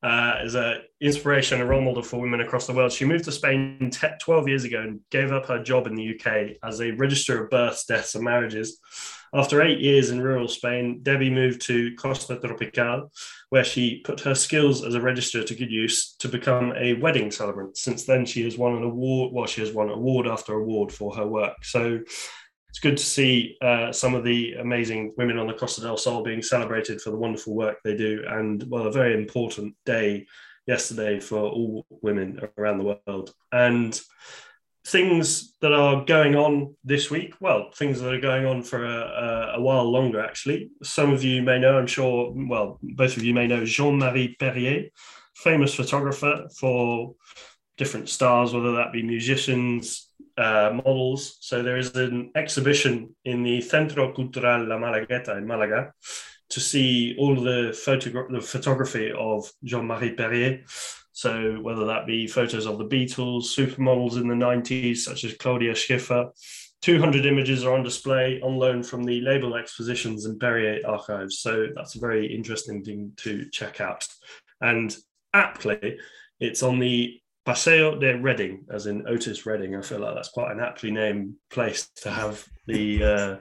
Uh, 0.00 0.36
as 0.44 0.54
an 0.54 0.76
inspiration 1.00 1.60
and 1.60 1.68
role 1.68 1.80
model 1.80 2.04
for 2.04 2.20
women 2.20 2.40
across 2.40 2.68
the 2.68 2.72
world. 2.72 2.92
She 2.92 3.04
moved 3.04 3.24
to 3.24 3.32
Spain 3.32 3.90
te- 3.92 4.06
12 4.20 4.46
years 4.46 4.62
ago 4.62 4.80
and 4.80 5.00
gave 5.10 5.32
up 5.32 5.46
her 5.46 5.60
job 5.60 5.88
in 5.88 5.96
the 5.96 6.14
UK 6.14 6.56
as 6.62 6.80
a 6.80 6.92
registrar 6.92 7.42
of 7.42 7.50
births, 7.50 7.84
deaths, 7.84 8.14
and 8.14 8.22
marriages. 8.22 8.78
After 9.34 9.60
eight 9.60 9.80
years 9.80 10.10
in 10.10 10.22
rural 10.22 10.48
Spain, 10.48 11.00
Debbie 11.02 11.30
moved 11.30 11.62
to 11.62 11.94
Costa 11.96 12.38
Tropical, 12.38 13.10
where 13.50 13.64
she 13.64 14.00
put 14.04 14.20
her 14.20 14.34
skills 14.34 14.84
as 14.84 14.94
a 14.94 15.00
registrar 15.00 15.42
to 15.42 15.54
good 15.54 15.70
use 15.70 16.14
to 16.20 16.28
become 16.28 16.72
a 16.76 16.94
wedding 16.94 17.30
celebrant. 17.30 17.76
Since 17.76 18.06
then, 18.06 18.24
she 18.24 18.44
has 18.44 18.56
won 18.56 18.76
an 18.76 18.84
award. 18.84 19.32
Well, 19.34 19.46
she 19.46 19.60
has 19.60 19.72
won 19.72 19.90
award 19.90 20.26
after 20.26 20.54
award 20.54 20.92
for 20.92 21.14
her 21.16 21.26
work. 21.26 21.64
So 21.64 22.00
it's 22.78 22.84
good 22.84 22.96
to 22.96 23.04
see 23.04 23.56
uh, 23.60 23.90
some 23.90 24.14
of 24.14 24.22
the 24.22 24.52
amazing 24.52 25.12
women 25.16 25.36
on 25.36 25.48
the 25.48 25.52
Costa 25.52 25.80
del 25.80 25.96
Sol 25.96 26.22
being 26.22 26.40
celebrated 26.40 27.00
for 27.00 27.10
the 27.10 27.16
wonderful 27.16 27.52
work 27.52 27.78
they 27.82 27.96
do, 27.96 28.22
and 28.28 28.62
well, 28.68 28.86
a 28.86 28.92
very 28.92 29.14
important 29.14 29.74
day 29.84 30.28
yesterday 30.68 31.18
for 31.18 31.40
all 31.40 31.84
women 32.02 32.40
around 32.56 32.78
the 32.78 33.00
world. 33.04 33.34
And 33.50 34.00
things 34.86 35.56
that 35.60 35.72
are 35.72 36.04
going 36.04 36.36
on 36.36 36.76
this 36.84 37.10
week, 37.10 37.34
well, 37.40 37.72
things 37.74 38.00
that 38.00 38.14
are 38.14 38.20
going 38.20 38.46
on 38.46 38.62
for 38.62 38.84
a, 38.84 39.54
a, 39.56 39.60
while 39.60 39.90
longer, 39.90 40.20
actually. 40.20 40.70
Some 40.84 41.12
of 41.12 41.24
you 41.24 41.42
may 41.42 41.58
know, 41.58 41.78
I'm 41.78 41.88
sure, 41.88 42.32
well, 42.32 42.78
both 42.80 43.16
of 43.16 43.24
you 43.24 43.34
may 43.34 43.48
know 43.48 43.64
Jean 43.64 43.98
Marie 43.98 44.36
Perrier, 44.38 44.90
famous 45.34 45.74
photographer 45.74 46.46
for 46.56 47.16
different 47.76 48.08
stars, 48.08 48.54
whether 48.54 48.76
that 48.76 48.92
be 48.92 49.02
musicians, 49.02 50.07
uh, 50.38 50.80
models. 50.84 51.36
So 51.40 51.62
there 51.62 51.76
is 51.76 51.94
an 51.96 52.30
exhibition 52.34 53.14
in 53.24 53.42
the 53.42 53.60
Centro 53.60 54.12
Cultural 54.14 54.66
La 54.66 54.76
Malagueta 54.76 55.36
in 55.36 55.46
Malaga 55.46 55.92
to 56.50 56.60
see 56.60 57.16
all 57.18 57.34
the, 57.34 57.72
the 58.30 58.40
photography 58.40 59.12
of 59.12 59.50
Jean-Marie 59.64 60.14
Perrier. 60.14 60.64
So 61.12 61.58
whether 61.60 61.84
that 61.86 62.06
be 62.06 62.26
photos 62.26 62.66
of 62.66 62.78
the 62.78 62.86
Beatles, 62.86 63.46
supermodels 63.46 64.20
in 64.20 64.28
the 64.28 64.34
90s, 64.34 64.98
such 64.98 65.24
as 65.24 65.34
Claudia 65.34 65.74
Schiffer, 65.74 66.30
200 66.82 67.26
images 67.26 67.64
are 67.64 67.74
on 67.74 67.82
display 67.82 68.40
on 68.40 68.56
loan 68.56 68.84
from 68.84 69.02
the 69.02 69.20
label 69.22 69.56
expositions 69.56 70.26
and 70.26 70.38
Perrier 70.38 70.80
archives. 70.86 71.40
So 71.40 71.66
that's 71.74 71.96
a 71.96 72.00
very 72.00 72.32
interesting 72.32 72.84
thing 72.84 73.12
to 73.16 73.48
check 73.50 73.80
out. 73.80 74.06
And 74.60 74.96
aptly, 75.34 75.98
it's 76.38 76.62
on 76.62 76.78
the 76.78 77.20
Paseo 77.48 77.98
de 77.98 78.14
Reding, 78.14 78.66
as 78.70 78.84
in 78.84 79.08
Otis 79.08 79.46
Redding. 79.46 79.74
I 79.74 79.80
feel 79.80 80.00
like 80.00 80.14
that's 80.14 80.28
quite 80.28 80.52
an 80.52 80.60
aptly 80.60 80.90
named 80.90 81.36
place 81.48 81.88
to 82.02 82.10
have 82.10 82.46
the 82.66 83.02
uh, 83.02 83.36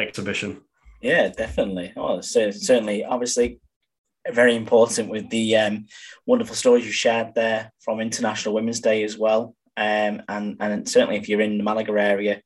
exhibition. 0.00 0.60
Yeah, 1.02 1.30
definitely. 1.30 1.92
Oh, 1.96 2.20
so 2.20 2.52
certainly, 2.52 3.04
obviously, 3.04 3.58
very 4.30 4.54
important 4.54 5.10
with 5.10 5.28
the 5.30 5.56
um, 5.56 5.86
wonderful 6.24 6.54
stories 6.54 6.86
you 6.86 6.92
shared 6.92 7.34
there 7.34 7.72
from 7.80 7.98
International 7.98 8.54
Women's 8.54 8.78
Day 8.78 9.02
as 9.02 9.18
well. 9.18 9.56
Um, 9.76 10.22
and 10.28 10.56
and 10.60 10.88
certainly 10.88 11.16
if 11.16 11.28
you're 11.28 11.40
in 11.40 11.58
the 11.58 11.64
Malaga 11.64 11.94
area, 11.94 12.40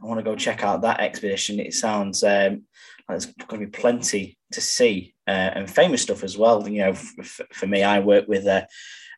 I 0.00 0.06
want 0.06 0.20
to 0.20 0.24
go 0.24 0.36
check 0.36 0.62
out 0.62 0.82
that 0.82 1.00
expedition. 1.00 1.58
It 1.58 1.74
sounds 1.74 2.22
um, 2.22 2.62
like 3.08 3.18
there's 3.18 3.26
going 3.26 3.62
to 3.62 3.66
be 3.66 3.78
plenty 3.80 4.38
to 4.52 4.60
see 4.60 5.12
uh, 5.26 5.50
and 5.56 5.68
famous 5.68 6.02
stuff 6.02 6.22
as 6.22 6.38
well. 6.38 6.68
You 6.68 6.82
know, 6.82 6.90
f- 6.90 7.40
for 7.52 7.66
me, 7.66 7.82
I 7.82 7.98
work 7.98 8.28
with 8.28 8.46
a, 8.46 8.68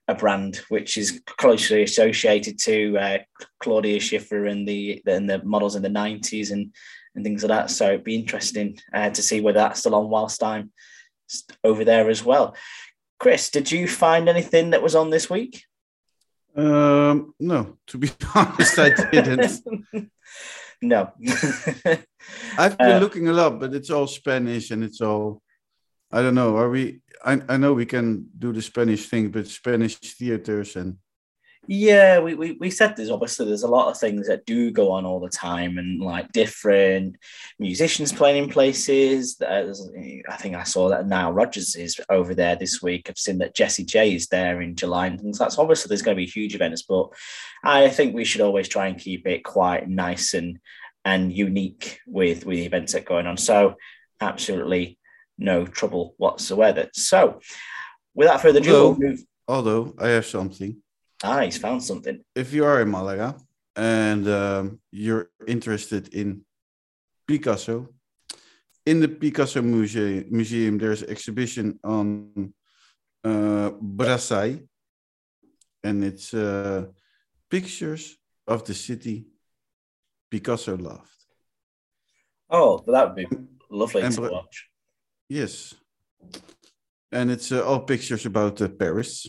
a 0.09 0.14
brand 0.14 0.57
which 0.68 0.96
is 0.96 1.22
closely 1.26 1.82
associated 1.82 2.59
to 2.59 2.96
uh, 2.98 3.18
Claudia 3.61 4.00
Schiffer 4.00 4.46
and 4.46 4.66
the 4.66 5.03
and 5.07 5.28
the 5.30 5.42
models 5.44 5.76
in 5.76 5.82
the 5.82 5.88
90s 5.88 6.50
and 6.50 6.72
and 7.14 7.24
things 7.24 7.42
like 7.42 7.50
that. 7.50 7.70
So 7.70 7.88
it'd 7.88 8.05
be 8.05 8.16
interesting 8.16 8.78
uh, 8.94 9.11
to 9.11 9.22
see 9.22 9.40
whether 9.40 9.59
that's 9.59 9.80
still 9.80 9.94
on 9.94 10.09
whilst 10.09 10.42
I'm 10.42 10.72
over 11.62 11.84
there 11.84 12.09
as 12.11 12.24
well. 12.24 12.57
Chris, 13.20 13.50
did 13.50 13.70
you 13.70 13.86
find 13.86 14.28
anything 14.28 14.70
that 14.70 14.82
was 14.82 14.94
on 14.94 15.11
this 15.11 15.30
week? 15.30 15.62
Um, 16.57 17.34
no, 17.38 17.78
to 17.88 17.98
be 17.98 18.11
honest, 18.34 18.78
I 18.78 18.90
didn't. 19.11 19.61
no. 20.82 21.11
I've 22.59 22.76
been 22.78 22.96
Uh, 22.96 22.98
looking 22.98 23.28
a 23.28 23.32
lot, 23.32 23.61
but 23.61 23.74
it's 23.74 23.90
all 23.90 24.07
Spanish 24.07 24.70
and 24.70 24.82
it's 24.84 25.00
all. 25.00 25.42
I 26.12 26.22
don't 26.22 26.34
know. 26.34 26.56
Are 26.56 26.68
we? 26.70 27.00
I, 27.24 27.40
I 27.48 27.56
know 27.56 27.72
we 27.72 27.86
can 27.86 28.26
do 28.38 28.52
the 28.52 28.62
Spanish 28.62 29.06
thing, 29.06 29.30
but 29.30 29.46
Spanish 29.46 29.96
theaters 29.96 30.76
and 30.76 30.96
Yeah, 31.68 32.18
we, 32.18 32.34
we, 32.34 32.52
we 32.58 32.70
said 32.70 32.96
there's 32.96 33.10
obviously 33.10 33.46
there's 33.46 33.62
a 33.62 33.68
lot 33.68 33.88
of 33.88 33.96
things 33.96 34.26
that 34.26 34.44
do 34.44 34.72
go 34.72 34.90
on 34.90 35.06
all 35.06 35.20
the 35.20 35.28
time 35.28 35.78
and 35.78 36.00
like 36.02 36.32
different 36.32 37.14
musicians 37.60 38.12
playing 38.12 38.42
in 38.44 38.50
places. 38.50 39.36
There's- 39.36 39.88
I 40.28 40.36
think 40.36 40.56
I 40.56 40.64
saw 40.64 40.88
that 40.88 41.06
Nile 41.06 41.32
Rodgers 41.32 41.76
is 41.76 42.00
over 42.08 42.34
there 42.34 42.56
this 42.56 42.82
week. 42.82 43.08
I've 43.08 43.16
seen 43.16 43.38
that 43.38 43.54
Jessie 43.54 43.84
J 43.84 44.14
is 44.16 44.26
there 44.26 44.60
in 44.60 44.74
July 44.74 45.06
and 45.06 45.20
things. 45.20 45.38
That's 45.38 45.58
obviously 45.58 45.88
there's 45.88 46.02
going 46.02 46.16
to 46.16 46.24
be 46.24 46.26
huge 46.26 46.56
events, 46.56 46.82
but 46.82 47.10
I 47.62 47.88
think 47.88 48.14
we 48.14 48.24
should 48.24 48.40
always 48.40 48.68
try 48.68 48.88
and 48.88 48.98
keep 48.98 49.26
it 49.28 49.44
quite 49.44 49.88
nice 49.88 50.34
and 50.34 50.58
and 51.04 51.32
unique 51.32 52.00
with 52.08 52.44
with 52.44 52.56
the 52.58 52.66
events 52.66 52.92
that 52.92 53.02
are 53.02 53.12
going 53.14 53.26
on. 53.28 53.36
So 53.36 53.76
absolutely 54.20 54.98
no 55.39 55.66
trouble 55.66 56.14
whatsoever. 56.18 56.89
So 56.93 57.41
without 58.14 58.41
further 58.43 58.59
ado, 58.61 58.70
we'll 58.72 58.80
Although- 58.87 58.99
move. 59.09 59.24
although 59.49 59.95
I 59.99 60.09
have 60.09 60.26
something. 60.26 60.76
Ah, 61.24 61.41
he's 61.43 61.59
found 61.59 61.83
something. 61.83 62.24
If 62.35 62.53
you 62.53 62.64
are 62.64 62.80
in 62.83 62.91
Malaga 62.91 63.37
and 63.76 64.26
um, 64.28 64.80
you're 64.91 65.30
interested 65.47 66.12
in 66.14 66.45
Picasso, 67.28 67.89
in 68.85 68.99
the 69.01 69.09
Picasso 69.09 69.62
Museum, 69.62 70.24
museum 70.30 70.78
there's 70.78 71.03
an 71.03 71.11
exhibition 71.11 71.78
on 71.85 72.53
uh, 73.24 73.70
Brassaï, 73.80 74.66
and 75.85 76.03
it's 76.05 76.35
uh, 76.35 76.87
pictures 77.49 78.16
of 78.49 78.64
the 78.64 78.74
city 78.74 79.26
Picasso 80.30 80.76
loved. 80.76 81.09
Oh, 82.51 82.83
that 82.89 83.07
would 83.07 83.16
be 83.16 83.26
lovely 83.70 84.03
And 84.03 84.14
to 84.14 84.22
watch. 84.22 84.68
Yes. 85.33 85.74
And 87.11 87.30
it's 87.30 87.51
uh, 87.51 87.64
all 87.64 87.80
pictures 87.80 88.26
about 88.26 88.61
uh, 88.61 88.68
Paris. 88.68 89.26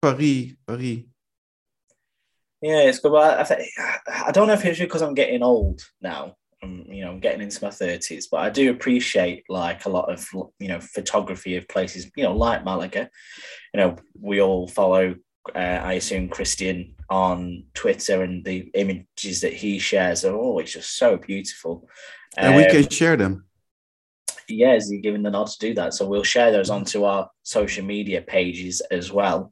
Paris, 0.00 0.54
Paris. 0.66 1.04
Yeah, 2.62 2.82
it's 2.88 2.98
good. 3.00 3.12
But 3.12 3.40
I, 3.40 3.44
think, 3.44 3.68
I 4.26 4.30
don't 4.32 4.46
know 4.46 4.54
if 4.54 4.64
it's 4.64 4.78
because 4.78 5.02
I'm 5.02 5.12
getting 5.12 5.42
old 5.42 5.82
now. 6.00 6.34
I'm, 6.62 6.86
you 6.88 7.04
know, 7.04 7.10
I'm 7.10 7.20
getting 7.20 7.42
into 7.42 7.62
my 7.62 7.70
thirties, 7.70 8.28
but 8.28 8.40
I 8.40 8.48
do 8.48 8.70
appreciate 8.70 9.44
like 9.50 9.84
a 9.84 9.90
lot 9.90 10.10
of 10.10 10.26
you 10.58 10.68
know 10.68 10.80
photography 10.80 11.56
of 11.56 11.68
places. 11.68 12.10
You 12.16 12.24
know, 12.24 12.34
like 12.34 12.64
Malaga. 12.64 13.10
You 13.74 13.80
know, 13.80 13.96
we 14.18 14.40
all 14.40 14.66
follow. 14.66 15.14
Uh, 15.54 15.80
I 15.90 15.94
assume 15.94 16.30
Christian 16.30 16.94
on 17.10 17.64
Twitter, 17.74 18.22
and 18.22 18.42
the 18.46 18.70
images 18.72 19.42
that 19.42 19.52
he 19.52 19.78
shares 19.78 20.24
are 20.24 20.34
always 20.34 20.72
just 20.72 20.96
so 20.96 21.18
beautiful. 21.18 21.86
And 22.38 22.56
we 22.56 22.64
Um, 22.64 22.70
can 22.70 22.88
share 22.88 23.16
them. 23.16 23.49
Yeah, 24.54 24.74
is 24.74 24.90
he 24.90 24.98
giving 24.98 25.22
the 25.22 25.30
nod 25.30 25.46
to 25.48 25.58
do 25.58 25.74
that? 25.74 25.94
So 25.94 26.06
we'll 26.06 26.22
share 26.22 26.52
those 26.52 26.70
onto 26.70 27.04
our 27.04 27.28
social 27.42 27.84
media 27.84 28.22
pages 28.22 28.80
as 28.90 29.12
well. 29.12 29.50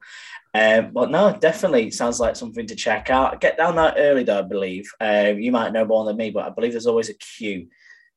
Um, 0.55 0.93
but 0.93 1.11
no, 1.11 1.37
definitely 1.39 1.91
sounds 1.91 2.19
like 2.21 2.35
something 2.35 2.67
to 2.67 2.75
check 2.75 3.11
out. 3.11 3.41
Get 3.41 3.57
down 3.59 3.77
that 3.77 3.95
early 3.99 4.25
though, 4.25 4.39
I 4.39 4.43
believe. 4.43 4.91
Uh, 5.01 5.35
you 5.37 5.53
might 5.53 5.73
know 5.73 5.85
more 5.85 6.05
than 6.05 6.17
me, 6.17 6.31
but 6.31 6.45
I 6.47 6.51
believe 6.51 6.73
there's 6.73 6.87
always 6.87 7.11
a 7.11 7.15
queue 7.15 7.69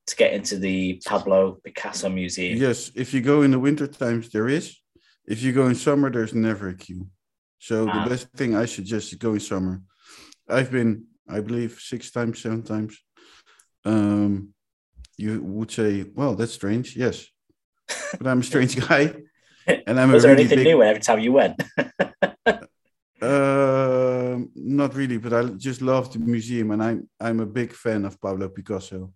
to 0.07 0.15
get 0.15 0.33
into 0.33 0.57
the 0.57 1.01
Pablo 1.05 1.57
Picasso 1.63 2.09
Museum. 2.09 2.57
Yes, 2.57 2.91
if 2.95 3.13
you 3.13 3.21
go 3.21 3.41
in 3.43 3.51
the 3.51 3.59
winter 3.59 3.85
times, 3.85 4.29
there 4.29 4.47
is. 4.47 4.77
If 5.27 5.43
you 5.43 5.51
go 5.51 5.67
in 5.67 5.75
summer, 5.75 6.09
there's 6.09 6.33
never 6.33 6.69
a 6.69 6.73
queue. 6.73 7.07
So 7.59 7.87
Ah. 7.87 8.03
the 8.03 8.09
best 8.09 8.27
thing 8.29 8.55
I 8.55 8.65
suggest 8.65 9.11
is 9.11 9.19
go 9.19 9.33
in 9.33 9.39
summer. 9.39 9.81
I've 10.49 10.71
been, 10.71 11.05
I 11.29 11.41
believe, 11.41 11.79
six 11.79 12.11
times, 12.11 12.41
seven 12.41 12.63
times. 12.63 12.97
Um, 13.85 14.53
you 15.21 15.41
would 15.41 15.71
say, 15.71 16.05
well, 16.15 16.35
that's 16.35 16.53
strange. 16.53 16.95
Yes, 16.95 17.25
but 18.17 18.27
I'm 18.27 18.39
a 18.39 18.43
strange 18.43 18.75
guy, 18.87 19.13
and 19.87 19.99
I'm 19.99 20.11
Was 20.15 20.23
a 20.23 20.27
there 20.27 20.35
really 20.35 20.43
anything 20.45 20.59
big. 20.59 20.67
new 20.67 20.83
every 20.83 21.01
time 21.01 21.19
you 21.19 21.33
went? 21.33 21.55
Um, 23.21 24.49
not 24.55 24.95
really, 24.95 25.17
but 25.17 25.33
I 25.33 25.43
just 25.57 25.81
love 25.81 26.11
the 26.11 26.19
museum, 26.19 26.71
and 26.71 26.81
I'm 26.83 27.09
I'm 27.19 27.39
a 27.39 27.45
big 27.45 27.73
fan 27.73 28.05
of 28.05 28.19
Pablo 28.19 28.49
Picasso. 28.49 29.13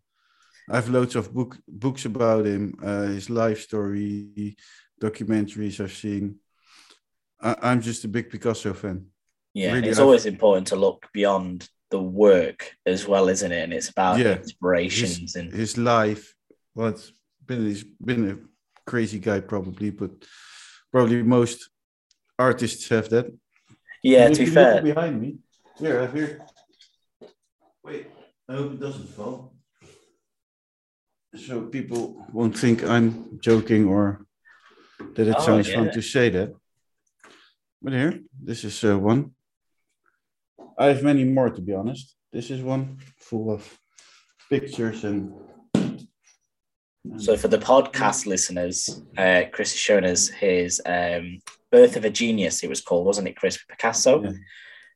I 0.70 0.76
have 0.76 0.90
loads 0.90 1.16
of 1.16 1.34
book 1.34 1.58
books 1.68 2.06
about 2.06 2.46
him, 2.46 2.76
uh, 2.84 3.08
his 3.08 3.30
life 3.30 3.62
story, 3.62 4.56
documentaries 5.02 5.80
I've 5.80 5.94
seen. 5.94 6.36
I, 7.42 7.56
I'm 7.62 7.82
just 7.82 8.04
a 8.06 8.08
big 8.08 8.30
Picasso 8.30 8.74
fan. 8.74 9.06
yeah, 9.54 9.74
Really, 9.74 9.90
it's 9.90 9.98
I've- 10.00 10.06
always 10.06 10.26
important 10.26 10.68
to 10.68 10.76
look 10.76 11.08
beyond 11.14 11.68
the 11.96 12.02
work 12.02 12.60
as 12.94 13.08
well, 13.12 13.26
isn't 13.30 13.52
it? 13.58 13.64
And 13.64 13.74
it's 13.74 13.90
about 13.96 14.20
Yeah. 14.20 14.36
inspirations 14.42 15.36
and 15.36 15.48
His 15.54 15.78
life, 15.78 16.24
well, 16.76 16.90
it's 16.94 17.12
been 17.48 17.62
he's 17.70 17.86
been 18.10 18.24
a 18.34 18.38
crazy 18.92 19.20
guy 19.20 19.40
probably, 19.54 19.90
but 19.92 20.12
probably 20.92 21.24
most 21.24 21.58
artists 22.38 22.90
have 22.90 23.08
that. 23.10 23.26
yeah. 24.04 24.28
To 24.30 24.38
be 24.46 24.52
fair, 24.58 24.82
behind 24.82 25.22
me. 25.22 25.30
Here, 25.80 25.98
I 26.00 26.02
have 26.06 26.14
here. 26.14 26.32
Wait, 27.86 28.04
I 28.50 28.54
hope 28.60 28.72
it 28.76 28.80
doesn't 28.80 29.10
fall. 29.18 29.38
So 31.48 31.54
people 31.78 32.02
won't 32.38 32.58
think 32.58 32.78
I'm 32.84 33.40
joking 33.50 33.84
or 33.94 34.26
that 35.16 35.28
it 35.28 35.36
Oh, 35.40 35.46
sounds 35.46 35.68
yeah. 35.68 35.76
fun 35.76 35.92
to 35.92 36.02
say 36.02 36.30
that. 36.38 36.50
But 37.82 37.94
here, 37.94 38.14
this 38.50 38.64
is 38.64 38.84
uh, 38.84 38.98
one. 39.12 39.35
I 40.78 40.88
have 40.88 41.04
many 41.04 41.24
more 41.24 41.50
to 41.50 41.62
be 41.62 41.74
honest. 41.74 42.16
This 42.32 42.50
is 42.52 42.62
one 42.62 42.98
full 43.20 43.52
of 43.52 43.80
pictures 44.50 45.04
and. 45.04 45.34
So 47.18 47.38
for 47.38 47.48
the 47.50 47.60
podcast 47.60 48.26
listeners, 48.26 49.02
uh, 49.16 49.44
Chris 49.52 49.72
has 49.74 49.80
shown 49.80 50.04
us 50.06 50.28
his 50.28 50.82
um, 50.88 51.38
Birth 51.72 51.96
of 51.98 52.04
a 52.04 52.10
Genius. 52.10 52.64
It 52.64 52.70
was 52.70 52.82
called, 52.82 53.06
wasn't 53.06 53.28
it, 53.28 53.36
Chris 53.38 53.60
Picasso? 53.70 54.24
Yeah. 54.24 54.32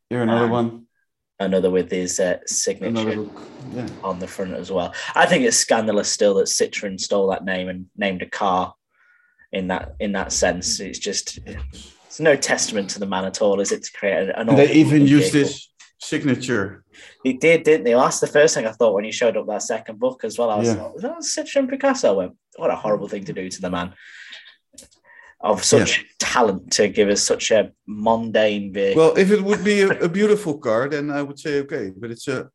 Here 0.09 0.21
another 0.23 0.45
Ah, 0.47 0.49
one, 0.49 0.85
Another 1.39 1.69
with 1.69 1.91
his 1.91 2.19
uh, 2.19 2.39
signature. 2.47 3.27
Yeah. 3.75 3.87
on 4.03 4.17
the 4.17 4.27
front 4.27 4.55
as 4.55 4.71
well. 4.71 4.93
I 5.13 5.27
think 5.27 5.45
it's 5.45 5.55
scandalous 5.57 6.09
still 6.11 6.33
that 6.35 6.47
Citroen 6.47 6.99
stole 6.99 7.29
that 7.29 7.45
name 7.45 7.69
and 7.69 7.85
named 7.95 8.23
a 8.23 8.29
car 8.29 8.73
in 9.51 9.67
that 9.67 9.95
in 9.99 10.13
that 10.13 10.33
sense. 10.33 10.79
It's 10.79 10.97
just 10.99 11.37
it's 11.45 12.19
no 12.19 12.35
testament 12.35 12.89
to 12.91 12.99
the 12.99 13.05
man 13.05 13.25
at 13.25 13.39
all, 13.43 13.59
is 13.59 13.71
it? 13.71 13.83
To 13.83 13.91
create 13.93 14.29
an 14.29 14.49
And 14.49 14.57
they 14.57 14.73
even 14.73 15.05
vehicle. 15.05 15.29
this 15.31 15.68
signature. 15.99 16.83
He 17.23 17.33
did, 17.33 17.63
didn't 17.63 17.85
he? 17.85 17.93
Well, 17.93 18.05
that's 18.05 18.19
the 18.19 18.27
first 18.27 18.55
thing 18.55 18.65
I 18.65 18.71
thought 18.71 18.93
when 18.93 19.03
he 19.03 19.11
showed 19.11 19.37
up 19.37 19.47
that 19.47 19.61
second 19.61 19.99
book 19.99 20.23
as 20.23 20.37
well. 20.37 20.49
I 20.49 20.57
was 20.57 20.67
Yeah. 20.69 20.81
like, 20.83 20.93
was 20.93 21.01
that 21.03 21.45
Citroen 21.45 21.69
Picasso? 21.69 22.13
Went, 22.15 22.35
what 22.55 22.71
a 22.71 22.75
horrible 22.75 23.07
thing 23.07 23.25
to 23.25 23.33
do 23.33 23.49
to 23.49 23.61
the 23.61 23.69
man 23.69 23.93
of 25.41 25.63
such 25.63 26.05
talent 26.19 26.71
to 26.73 26.87
give 26.89 27.07
us 27.07 27.23
such 27.23 27.51
a 27.51 27.71
mundane 27.87 28.73
vehicle. 28.73 29.01
Well, 29.01 29.17
if 29.17 29.31
it 29.31 29.41
would 29.41 29.63
be 29.63 29.81
a, 29.81 29.89
a 30.01 30.09
beautiful 30.09 30.57
car, 30.57 30.89
then 30.89 31.09
I 31.09 31.21
would 31.21 31.39
say 31.39 31.59
okay. 31.59 31.91
But 31.95 32.11
it's 32.11 32.27
a 32.27 32.49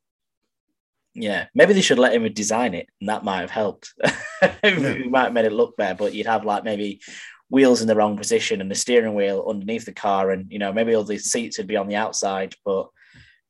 yeah, 1.14 1.46
maybe 1.54 1.74
they 1.74 1.80
should 1.80 2.00
let 2.00 2.12
him 2.12 2.30
design 2.32 2.74
it, 2.74 2.88
and 3.00 3.08
that 3.08 3.24
might 3.24 3.40
have 3.40 3.50
helped. 3.50 3.94
it 4.42 5.10
might 5.10 5.24
have 5.24 5.32
made 5.32 5.44
it 5.44 5.52
look 5.52 5.76
better, 5.76 5.94
but 5.94 6.12
you'd 6.12 6.26
have 6.26 6.44
like 6.44 6.64
maybe 6.64 7.00
wheels 7.48 7.80
in 7.80 7.86
the 7.86 7.94
wrong 7.94 8.16
position 8.16 8.60
and 8.60 8.68
the 8.70 8.74
steering 8.74 9.14
wheel 9.14 9.46
underneath 9.48 9.84
the 9.84 9.92
car, 9.92 10.32
and 10.32 10.50
you 10.50 10.58
know 10.58 10.72
maybe 10.72 10.94
all 10.94 11.04
the 11.04 11.18
seats 11.18 11.56
would 11.58 11.68
be 11.68 11.76
on 11.76 11.88
the 11.88 11.96
outside, 11.96 12.54
but. 12.64 12.88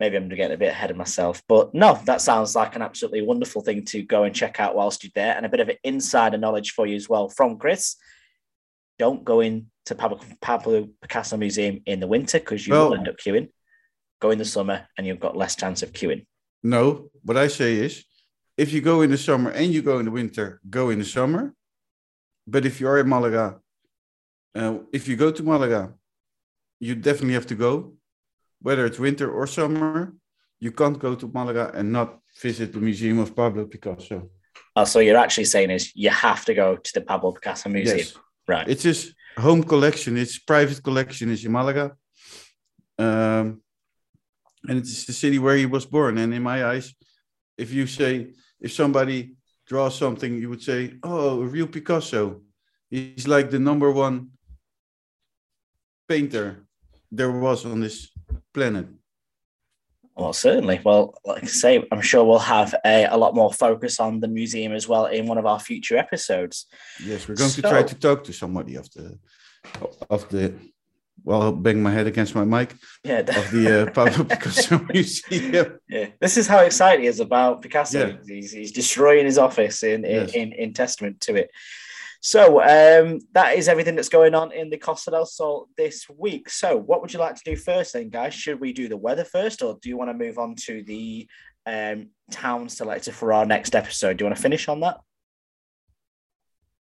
Maybe 0.01 0.16
I'm 0.16 0.28
getting 0.28 0.55
a 0.55 0.59
bit 0.59 0.70
ahead 0.72 0.90
of 0.90 0.97
myself, 0.97 1.42
but 1.49 1.72
no, 1.72 2.01
that 2.05 2.20
sounds 2.20 2.57
like 2.57 2.74
an 2.74 2.82
absolutely 2.82 3.22
wonderful 3.22 3.62
thing 3.62 3.84
to 3.86 4.03
go 4.03 4.24
and 4.24 4.34
check 4.34 4.59
out 4.59 4.74
whilst 4.74 5.05
you're 5.05 5.12
there, 5.14 5.36
and 5.36 5.47
a 5.47 5.49
bit 5.49 5.61
of 5.61 5.70
insider 5.84 6.36
knowledge 6.36 6.72
for 6.72 6.86
you 6.86 6.97
as 6.97 7.09
well 7.09 7.28
from 7.28 7.59
Chris. 7.59 7.97
Don't 8.99 9.24
go 9.24 9.40
into 9.40 9.95
Pablo, 9.97 10.18
Pablo 10.40 10.88
Picasso 11.01 11.36
Museum 11.36 11.80
in 11.86 12.01
the 12.01 12.07
winter 12.07 12.38
because 12.38 12.66
you 12.66 12.74
will 12.74 12.95
end 12.95 13.09
up 13.09 13.16
queuing. 13.18 13.49
Go 14.20 14.30
in 14.30 14.38
the 14.38 14.45
summer, 14.45 14.86
and 14.97 15.07
you've 15.07 15.20
got 15.20 15.36
less 15.36 15.55
chance 15.57 15.82
of 15.82 15.92
queuing. 15.92 16.26
no. 16.62 17.11
What 17.22 17.36
I 17.36 17.49
say 17.49 17.74
is, 17.76 18.05
if 18.57 18.72
you 18.72 18.80
go 18.80 19.03
in 19.03 19.11
the 19.11 19.18
summer 19.18 19.51
and 19.51 19.72
you 19.72 19.82
go 19.82 19.99
in 19.99 20.05
the 20.05 20.11
winter, 20.11 20.61
go 20.68 20.90
in 20.90 20.99
the 20.99 21.05
summer. 21.05 21.55
But 22.47 22.66
if 22.66 22.80
you 22.80 22.88
are 22.88 22.99
in 22.99 23.09
Malaga 23.09 23.61
Uh, 24.55 24.78
if 24.92 25.09
you 25.09 25.16
go 25.16 25.30
to 25.32 25.42
Malaga, 25.42 25.92
you 26.78 26.95
definitely 26.95 27.34
have 27.34 27.47
to 27.47 27.57
go, 27.57 27.95
whether 28.64 28.86
it's 28.86 28.98
winter 28.98 29.30
or 29.30 29.46
summer. 29.46 30.14
You 30.58 30.72
can't 30.72 30.98
go 30.98 31.14
to 31.14 31.26
Malaga 31.28 31.70
and 31.74 31.92
not 31.92 32.18
visit 32.40 32.72
the 32.72 32.80
Museum 32.80 33.18
of 33.18 33.36
Pablo 33.36 33.66
Picasso. 33.66 34.30
Oh, 34.74 34.84
so 34.84 34.98
you're 35.00 35.22
actually 35.24 35.44
saying 35.54 35.70
is 35.70 35.92
you 35.94 36.08
have 36.10 36.42
to 36.46 36.54
go 36.54 36.76
to 36.76 36.90
the 36.94 37.02
Pablo 37.02 37.32
Picasso 37.32 37.68
Museum, 37.68 37.98
Yes, 37.98 38.18
right? 38.48 38.66
it's 38.66 38.82
his 38.82 39.14
home 39.36 39.62
collection. 39.62 40.16
Its 40.16 40.38
private 40.38 40.82
collection 40.82 41.30
is 41.30 41.44
in 41.44 41.52
Malaga, 41.52 41.92
um, 42.98 43.60
and 44.68 44.78
it's 44.80 45.04
the 45.04 45.12
city 45.12 45.38
where 45.38 45.56
he 45.56 45.66
was 45.66 45.84
born. 45.84 46.16
And 46.16 46.32
in 46.32 46.42
my 46.42 46.64
eyes, 46.64 46.94
if 47.58 47.70
you 47.70 47.86
say 47.86 48.32
if 48.60 48.72
somebody 48.72 49.36
draws 49.66 49.94
something, 49.98 50.32
you 50.40 50.48
would 50.48 50.62
say, 50.62 50.80
"Oh, 51.02 51.42
a 51.42 51.46
real 51.46 51.66
Picasso." 51.66 52.40
He's 52.90 53.28
like 53.28 53.50
the 53.50 53.58
number 53.58 53.90
one 53.90 54.16
painter 56.08 56.64
there 57.12 57.30
was 57.30 57.66
on 57.66 57.80
this 57.80 58.13
planet. 58.53 58.87
Well, 60.16 60.32
certainly. 60.32 60.80
Well, 60.85 61.14
like 61.24 61.43
I 61.43 61.47
say, 61.47 61.85
I'm 61.91 62.01
sure 62.01 62.24
we'll 62.24 62.39
have 62.39 62.72
a, 62.87 63.07
a 63.07 63.16
lot 63.16 63.35
more 63.35 63.53
focus 63.53 63.99
on 63.99 64.20
the 64.20 64.28
museum 64.28 64.72
as 64.72 64.87
well 64.87 65.07
in 65.07 65.26
one 65.26 65.39
of 65.39 65.47
our 65.47 65.59
future 65.59 65.97
episodes. 65.97 66.66
Yes, 67.05 67.26
we're 67.26 67.35
going 67.35 67.51
to 67.51 67.62
try 67.62 67.82
to 67.82 67.95
talk 67.97 68.22
to 68.24 68.32
somebody 68.32 68.76
of 68.76 68.89
the 68.93 69.18
of 70.09 70.28
the. 70.28 70.55
Well, 71.24 71.43
I'll 71.43 71.53
bang 71.53 71.82
my 71.82 71.91
head 71.91 72.07
against 72.07 72.35
my 72.35 72.45
mic 72.45 72.74
Yeah, 73.03 73.20
of 73.20 73.51
the 73.51 73.82
uh, 73.89 73.91
Pablo 73.93 74.24
Picasso 74.24 74.78
Museum. 74.93 75.78
yeah. 75.89 76.09
This 76.20 76.37
is 76.37 76.47
how 76.47 76.59
excited 76.59 77.01
he 77.01 77.07
is 77.07 77.18
about 77.20 77.62
Picasso. 77.62 78.09
Yeah. 78.09 78.16
He's, 78.26 78.53
he's 78.53 78.72
destroying 78.72 79.24
his 79.24 79.39
office 79.39 79.82
in, 79.85 80.05
in, 80.05 80.11
Yes. 80.22 80.32
in, 80.35 80.53
in 80.53 80.72
testament 80.74 81.20
to 81.22 81.37
it. 81.37 81.51
So 82.26 82.62
um, 82.62 83.20
that 83.32 83.54
is 83.58 83.68
everything 83.68 83.96
that's 83.96 84.08
going 84.08 84.34
on 84.34 84.50
in 84.50 84.70
the 84.70 84.78
Costa 84.78 85.10
del 85.10 85.26
Sol 85.26 85.68
this 85.76 86.08
week. 86.08 86.48
So 86.48 86.74
what 86.74 87.02
would 87.02 87.12
you 87.12 87.18
like 87.18 87.34
to 87.34 87.42
do 87.44 87.54
first 87.54 87.92
then, 87.92 88.08
guys? 88.08 88.32
Should 88.32 88.60
we 88.60 88.72
do 88.72 88.88
the 88.88 88.96
weather 88.96 89.24
first 89.24 89.60
or 89.60 89.78
do 89.82 89.90
you 89.90 89.98
want 89.98 90.08
to 90.08 90.16
move 90.16 90.38
on 90.38 90.54
to 90.64 90.82
the 90.84 91.28
um, 91.66 92.08
town 92.30 92.70
selector 92.70 93.12
for 93.12 93.34
our 93.34 93.44
next 93.44 93.74
episode? 93.74 94.16
Do 94.16 94.24
you 94.24 94.26
want 94.30 94.36
to 94.38 94.42
finish 94.42 94.68
on 94.68 94.80
that? 94.80 95.00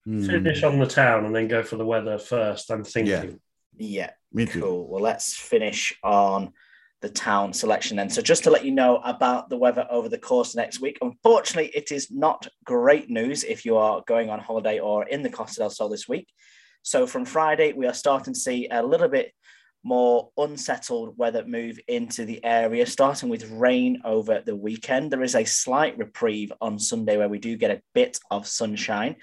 Hmm, 0.06 0.26
Finish 0.26 0.64
on 0.64 0.80
the 0.80 0.88
town 0.88 1.26
and 1.26 1.36
then 1.36 1.50
go 1.50 1.62
for 1.62 1.76
the 1.76 1.86
weather 1.86 2.18
first. 2.18 2.72
I'm 2.72 2.86
thinking. 2.86 3.42
Yeah. 3.76 4.12
me 4.32 4.46
too. 4.46 4.62
Cool. 4.62 4.88
Well, 4.88 5.04
let's 5.04 5.36
finish 5.36 5.94
on 6.06 6.54
the 7.02 7.10
town 7.10 7.54
selection 7.54 7.98
then. 7.98 8.10
So, 8.10 8.22
just 8.22 8.44
to 8.44 8.50
let 8.50 8.66
you 8.66 8.72
know 8.72 8.98
about 8.98 9.50
the 9.50 9.58
weather 9.58 9.88
over 9.90 10.10
the 10.10 10.18
course 10.18 10.56
next 10.56 10.80
week, 10.80 10.98
unfortunately, 11.02 11.72
it 11.76 11.92
is 11.92 12.10
not 12.10 12.48
great 12.64 13.10
news 13.10 13.44
if 13.44 13.66
you 13.66 13.78
are 13.78 14.04
going 14.08 14.30
on 14.30 14.40
holiday 14.40 14.80
or 14.80 15.08
in 15.08 15.22
the 15.22 15.30
Costa 15.30 15.60
del 15.60 15.70
Sol 15.70 15.90
this 15.90 16.08
week. 16.08 16.28
So, 16.82 17.06
from 17.06 17.26
Friday, 17.26 17.74
we 17.74 17.86
are 17.86 17.94
starting 17.94 18.34
to 18.34 18.40
see 18.40 18.68
a 18.70 18.84
little 18.84 19.10
bit 19.10 19.32
more 19.84 20.32
unsettled 20.38 21.18
weather 21.18 21.46
move 21.46 21.80
into 21.88 22.26
the 22.26 22.44
area, 22.44 22.86
starting 22.86 23.30
with 23.30 23.50
rain 23.52 24.02
over 24.04 24.42
the 24.46 24.56
weekend. 24.56 25.12
There 25.12 25.24
is 25.24 25.36
a 25.36 25.46
slight 25.46 25.98
reprieve 25.98 26.52
on 26.60 26.80
Sunday 26.80 27.18
where 27.18 27.30
we 27.30 27.40
do 27.40 27.56
get 27.58 27.72
a 27.72 27.82
bit 27.94 28.18
of 28.32 28.48
sunshine. 28.48 29.16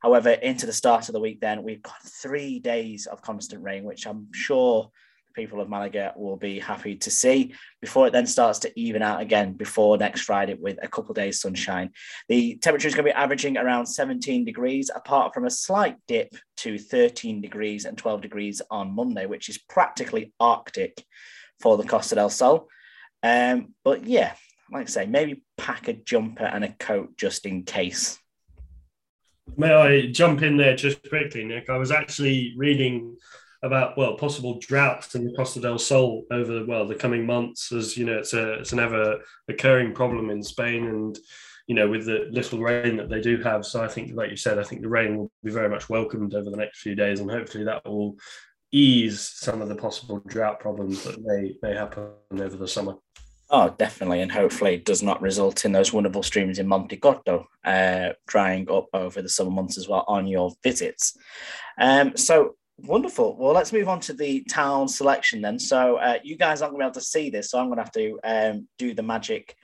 However, 0.00 0.30
into 0.30 0.66
the 0.66 0.72
start 0.72 1.08
of 1.08 1.12
the 1.12 1.20
week, 1.20 1.40
then 1.40 1.62
we've 1.62 1.82
got 1.82 2.02
three 2.04 2.58
days 2.58 3.06
of 3.06 3.22
constant 3.22 3.62
rain, 3.62 3.84
which 3.84 4.06
I'm 4.06 4.28
sure 4.32 4.90
people 5.34 5.60
of 5.60 5.68
Malaga 5.68 6.12
will 6.16 6.36
be 6.36 6.58
happy 6.58 6.96
to 6.96 7.10
see 7.10 7.54
before 7.80 8.06
it 8.06 8.12
then 8.12 8.26
starts 8.26 8.58
to 8.60 8.80
even 8.80 9.02
out 9.02 9.20
again 9.20 9.52
before 9.52 9.96
next 9.96 10.22
Friday 10.22 10.54
with 10.54 10.78
a 10.82 10.88
couple 10.88 11.14
days 11.14 11.40
sunshine. 11.40 11.90
The 12.28 12.56
temperature 12.56 12.88
is 12.88 12.94
going 12.94 13.06
to 13.06 13.12
be 13.12 13.16
averaging 13.16 13.56
around 13.56 13.86
17 13.86 14.44
degrees, 14.44 14.90
apart 14.94 15.34
from 15.34 15.44
a 15.44 15.50
slight 15.50 15.96
dip 16.06 16.34
to 16.58 16.78
13 16.78 17.40
degrees 17.40 17.84
and 17.84 17.96
12 17.96 18.20
degrees 18.20 18.62
on 18.70 18.94
Monday, 18.94 19.26
which 19.26 19.48
is 19.48 19.58
practically 19.58 20.32
Arctic 20.38 21.04
for 21.60 21.76
the 21.76 21.84
Costa 21.84 22.14
del 22.14 22.30
Sol. 22.30 22.68
Um, 23.22 23.74
but 23.84 24.04
yeah, 24.04 24.34
like 24.70 24.86
I 24.86 24.90
say, 24.90 25.06
maybe 25.06 25.42
pack 25.56 25.88
a 25.88 25.92
jumper 25.92 26.44
and 26.44 26.64
a 26.64 26.72
coat 26.72 27.16
just 27.16 27.46
in 27.46 27.64
case. 27.64 28.18
May 29.56 29.72
I 29.72 30.06
jump 30.06 30.42
in 30.42 30.56
there 30.56 30.76
just 30.76 31.06
quickly, 31.08 31.44
Nick? 31.44 31.68
I 31.68 31.76
was 31.76 31.90
actually 31.90 32.54
reading 32.56 33.16
about 33.62 33.96
well 33.96 34.16
possible 34.16 34.58
droughts 34.58 35.14
in 35.14 35.24
the 35.24 35.32
Costa 35.32 35.60
del 35.60 35.78
Sol 35.78 36.24
over 36.30 36.64
well 36.66 36.86
the 36.86 36.94
coming 36.94 37.24
months, 37.24 37.72
as 37.72 37.96
you 37.96 38.04
know 38.04 38.18
it's 38.18 38.32
a 38.32 38.54
it's 38.54 38.72
an 38.72 38.80
ever 38.80 39.20
occurring 39.48 39.94
problem 39.94 40.30
in 40.30 40.42
Spain, 40.42 40.86
and 40.86 41.18
you 41.66 41.74
know 41.74 41.88
with 41.88 42.06
the 42.06 42.28
little 42.30 42.60
rain 42.60 42.96
that 42.96 43.08
they 43.08 43.20
do 43.20 43.38
have. 43.42 43.64
So 43.64 43.82
I 43.82 43.88
think, 43.88 44.14
like 44.14 44.30
you 44.30 44.36
said, 44.36 44.58
I 44.58 44.64
think 44.64 44.82
the 44.82 44.88
rain 44.88 45.16
will 45.16 45.30
be 45.44 45.52
very 45.52 45.68
much 45.68 45.88
welcomed 45.88 46.34
over 46.34 46.50
the 46.50 46.56
next 46.56 46.80
few 46.80 46.94
days, 46.94 47.20
and 47.20 47.30
hopefully 47.30 47.64
that 47.64 47.84
will 47.84 48.16
ease 48.72 49.20
some 49.20 49.60
of 49.60 49.68
the 49.68 49.76
possible 49.76 50.20
drought 50.26 50.58
problems 50.58 51.04
that 51.04 51.22
may 51.22 51.54
may 51.62 51.74
happen 51.74 52.08
over 52.32 52.56
the 52.56 52.68
summer. 52.68 52.94
Oh, 53.54 53.68
definitely, 53.76 54.22
and 54.22 54.32
hopefully 54.32 54.76
it 54.76 54.86
does 54.86 55.02
not 55.02 55.20
result 55.20 55.66
in 55.66 55.72
those 55.72 55.92
wonderful 55.92 56.22
streams 56.22 56.58
in 56.58 56.66
Montecorto 56.66 57.44
uh, 57.64 58.14
drying 58.26 58.68
up 58.70 58.88
over 58.94 59.20
the 59.20 59.28
summer 59.28 59.50
months 59.50 59.76
as 59.76 59.86
well 59.86 60.06
on 60.08 60.26
your 60.26 60.52
visits. 60.64 61.14
Um, 61.78 62.16
so 62.16 62.56
wonderful. 62.78 63.36
Well, 63.36 63.52
let's 63.52 63.72
move 63.72 63.88
on 63.88 64.00
to 64.00 64.12
the 64.12 64.42
town 64.44 64.88
selection 64.88 65.40
then. 65.40 65.58
So 65.58 65.96
uh, 65.96 66.18
you 66.22 66.36
guys 66.36 66.62
aren't 66.62 66.72
going 66.72 66.80
to 66.80 66.84
be 66.84 66.88
able 66.88 67.00
to 67.00 67.06
see 67.06 67.30
this, 67.30 67.50
so 67.50 67.58
I'm 67.58 67.66
going 67.66 67.78
to 67.78 67.82
have 67.82 67.92
to 67.92 68.18
um, 68.24 68.68
do 68.78 68.94
the 68.94 69.02
magic 69.02 69.54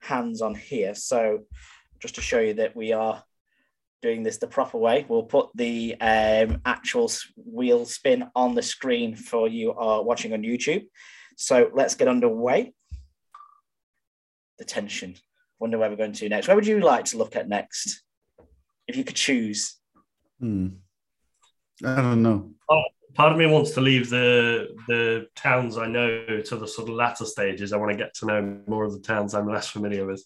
hands 0.00 0.42
on 0.42 0.54
here. 0.54 0.94
So 0.94 1.40
just 2.00 2.14
to 2.16 2.20
show 2.20 2.40
you 2.40 2.54
that 2.54 2.76
we 2.76 2.92
are 2.92 3.22
doing 4.02 4.22
this 4.22 4.38
the 4.38 4.46
proper 4.46 4.78
way, 4.78 5.06
we'll 5.08 5.22
put 5.22 5.48
the 5.54 5.96
um, 6.00 6.60
actual 6.64 7.10
wheel 7.36 7.84
spin 7.86 8.30
on 8.34 8.54
the 8.54 8.62
screen 8.62 9.16
for 9.16 9.48
you 9.48 9.72
are 9.72 10.02
watching 10.02 10.32
on 10.32 10.42
YouTube. 10.42 10.86
So 11.36 11.70
let's 11.74 11.94
get 11.94 12.08
underway 12.08 12.72
the 14.58 14.64
tension. 14.64 15.16
Wonder 15.58 15.78
where 15.78 15.90
we're 15.90 15.96
going 15.96 16.12
to 16.12 16.28
next. 16.28 16.48
Where 16.48 16.56
would 16.56 16.66
you 16.66 16.80
like 16.80 17.06
to 17.06 17.18
look 17.18 17.36
at 17.36 17.48
next? 17.48 18.02
If 18.86 18.96
you 18.96 19.04
could 19.04 19.16
choose. 19.16 19.76
Hmm. 20.40 20.68
I 21.84 21.96
don't 21.96 22.22
know. 22.22 22.50
Part 23.14 23.32
of 23.32 23.38
me 23.38 23.46
wants 23.46 23.70
to 23.72 23.80
leave 23.80 24.10
the 24.10 24.68
the 24.88 25.26
towns 25.34 25.78
I 25.78 25.86
know 25.86 26.42
to 26.42 26.56
the 26.56 26.68
sort 26.68 26.90
of 26.90 26.94
latter 26.94 27.24
stages. 27.24 27.72
I 27.72 27.78
want 27.78 27.92
to 27.92 27.96
get 27.96 28.12
to 28.16 28.26
know 28.26 28.60
more 28.66 28.84
of 28.84 28.92
the 28.92 29.00
towns 29.00 29.34
I'm 29.34 29.48
less 29.50 29.68
familiar 29.68 30.06
with. 30.06 30.22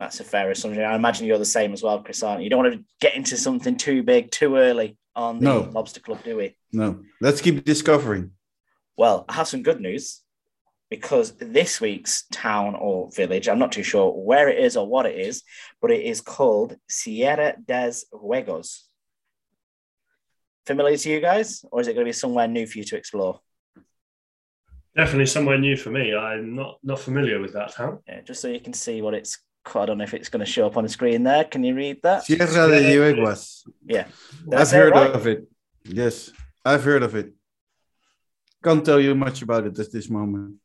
That's 0.00 0.18
a 0.20 0.24
fair 0.24 0.50
assumption. 0.50 0.82
I 0.82 0.96
imagine 0.96 1.26
you're 1.26 1.38
the 1.38 1.44
same 1.44 1.72
as 1.72 1.82
well, 1.82 2.02
Chris, 2.02 2.22
aren't 2.22 2.40
you? 2.40 2.44
You 2.44 2.50
don't 2.50 2.64
want 2.64 2.74
to 2.74 2.84
get 3.00 3.14
into 3.14 3.36
something 3.36 3.76
too 3.76 4.02
big 4.02 4.30
too 4.30 4.56
early 4.56 4.96
on 5.14 5.38
the 5.38 5.44
No. 5.44 5.60
Lobster 5.72 6.00
Club, 6.00 6.22
do 6.24 6.36
we? 6.36 6.56
No. 6.72 7.00
Let's 7.20 7.40
keep 7.40 7.64
discovering. 7.64 8.32
Well, 8.96 9.24
I 9.28 9.34
have 9.34 9.48
some 9.48 9.62
good 9.62 9.80
news 9.80 10.22
because 10.90 11.32
this 11.36 11.80
week's 11.80 12.24
town 12.32 12.74
or 12.74 13.10
village, 13.14 13.48
I'm 13.48 13.58
not 13.58 13.72
too 13.72 13.82
sure 13.82 14.12
where 14.12 14.48
it 14.48 14.58
is 14.58 14.76
or 14.76 14.86
what 14.86 15.06
it 15.06 15.18
is, 15.18 15.42
but 15.80 15.90
it 15.90 16.02
is 16.02 16.20
called 16.20 16.76
Sierra 16.88 17.56
de 17.64 17.92
Yeguas. 18.12 18.87
Familiar 20.68 20.98
to 20.98 21.08
you 21.08 21.20
guys, 21.20 21.64
or 21.72 21.80
is 21.80 21.88
it 21.88 21.94
going 21.94 22.04
to 22.04 22.10
be 22.10 22.12
somewhere 22.12 22.46
new 22.46 22.66
for 22.66 22.76
you 22.76 22.84
to 22.84 22.96
explore? 22.98 23.40
Definitely 24.94 25.24
somewhere 25.24 25.56
new 25.56 25.78
for 25.78 25.90
me. 25.90 26.14
I'm 26.14 26.54
not 26.54 26.76
not 26.82 27.00
familiar 27.00 27.40
with 27.40 27.54
that 27.54 27.72
town. 27.72 28.00
Yeah, 28.06 28.20
just 28.20 28.42
so 28.42 28.48
you 28.48 28.60
can 28.60 28.74
see 28.74 29.00
what 29.00 29.14
it's. 29.14 29.38
I 29.74 29.86
don't 29.86 29.96
know 29.96 30.04
if 30.04 30.12
it's 30.12 30.28
going 30.28 30.44
to 30.44 30.52
show 30.56 30.66
up 30.66 30.76
on 30.76 30.82
the 30.82 30.90
screen 30.90 31.22
there. 31.22 31.44
Can 31.44 31.64
you 31.64 31.74
read 31.74 32.02
that? 32.02 32.24
Sierra 32.24 32.68
de 32.68 32.80
Yeguas. 32.96 33.66
Yeah, 33.86 34.08
I've 34.08 34.50
That's 34.50 34.72
heard 34.72 34.92
right? 34.92 35.10
of 35.10 35.26
it. 35.26 35.48
Yes, 35.84 36.30
I've 36.66 36.84
heard 36.84 37.02
of 37.02 37.14
it. 37.14 37.32
Can't 38.62 38.84
tell 38.84 39.00
you 39.00 39.14
much 39.14 39.40
about 39.40 39.64
it 39.64 39.78
at 39.78 39.90
this 39.90 40.10
moment. 40.10 40.56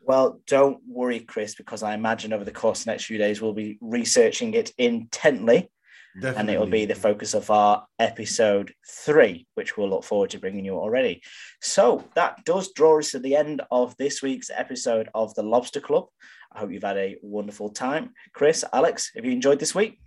Well, 0.00 0.40
don't 0.46 0.78
worry, 0.86 1.18
Chris, 1.18 1.56
because 1.56 1.82
I 1.82 1.94
imagine 1.94 2.32
over 2.32 2.44
the 2.44 2.52
course 2.52 2.80
of 2.80 2.84
the 2.84 2.92
next 2.92 3.06
few 3.06 3.18
days 3.18 3.42
we'll 3.42 3.52
be 3.52 3.78
researching 3.80 4.54
it 4.54 4.72
intently, 4.78 5.70
Definitely. 6.14 6.40
and 6.40 6.50
it 6.50 6.58
will 6.58 6.66
be 6.66 6.86
the 6.86 6.94
focus 6.94 7.34
of 7.34 7.50
our 7.50 7.86
episode 7.98 8.72
three, 8.88 9.46
which 9.54 9.76
we'll 9.76 9.88
look 9.90 10.04
forward 10.04 10.30
to 10.30 10.38
bringing 10.38 10.64
you 10.64 10.76
already. 10.76 11.22
So 11.60 12.04
that 12.14 12.44
does 12.44 12.72
draw 12.72 12.98
us 12.98 13.12
to 13.12 13.20
the 13.20 13.36
end 13.36 13.62
of 13.70 13.96
this 13.96 14.20
week's 14.22 14.50
episode 14.52 15.08
of 15.14 15.34
the 15.34 15.42
Lobster 15.44 15.80
Club. 15.80 16.06
I 16.52 16.58
hope 16.60 16.72
you've 16.72 16.82
had 16.82 16.96
a 16.96 17.16
wonderful 17.22 17.68
time, 17.68 18.10
Chris, 18.34 18.64
Alex. 18.72 19.12
Have 19.14 19.24
you 19.24 19.30
enjoyed 19.30 19.60
this 19.60 19.74
week? 19.74 20.00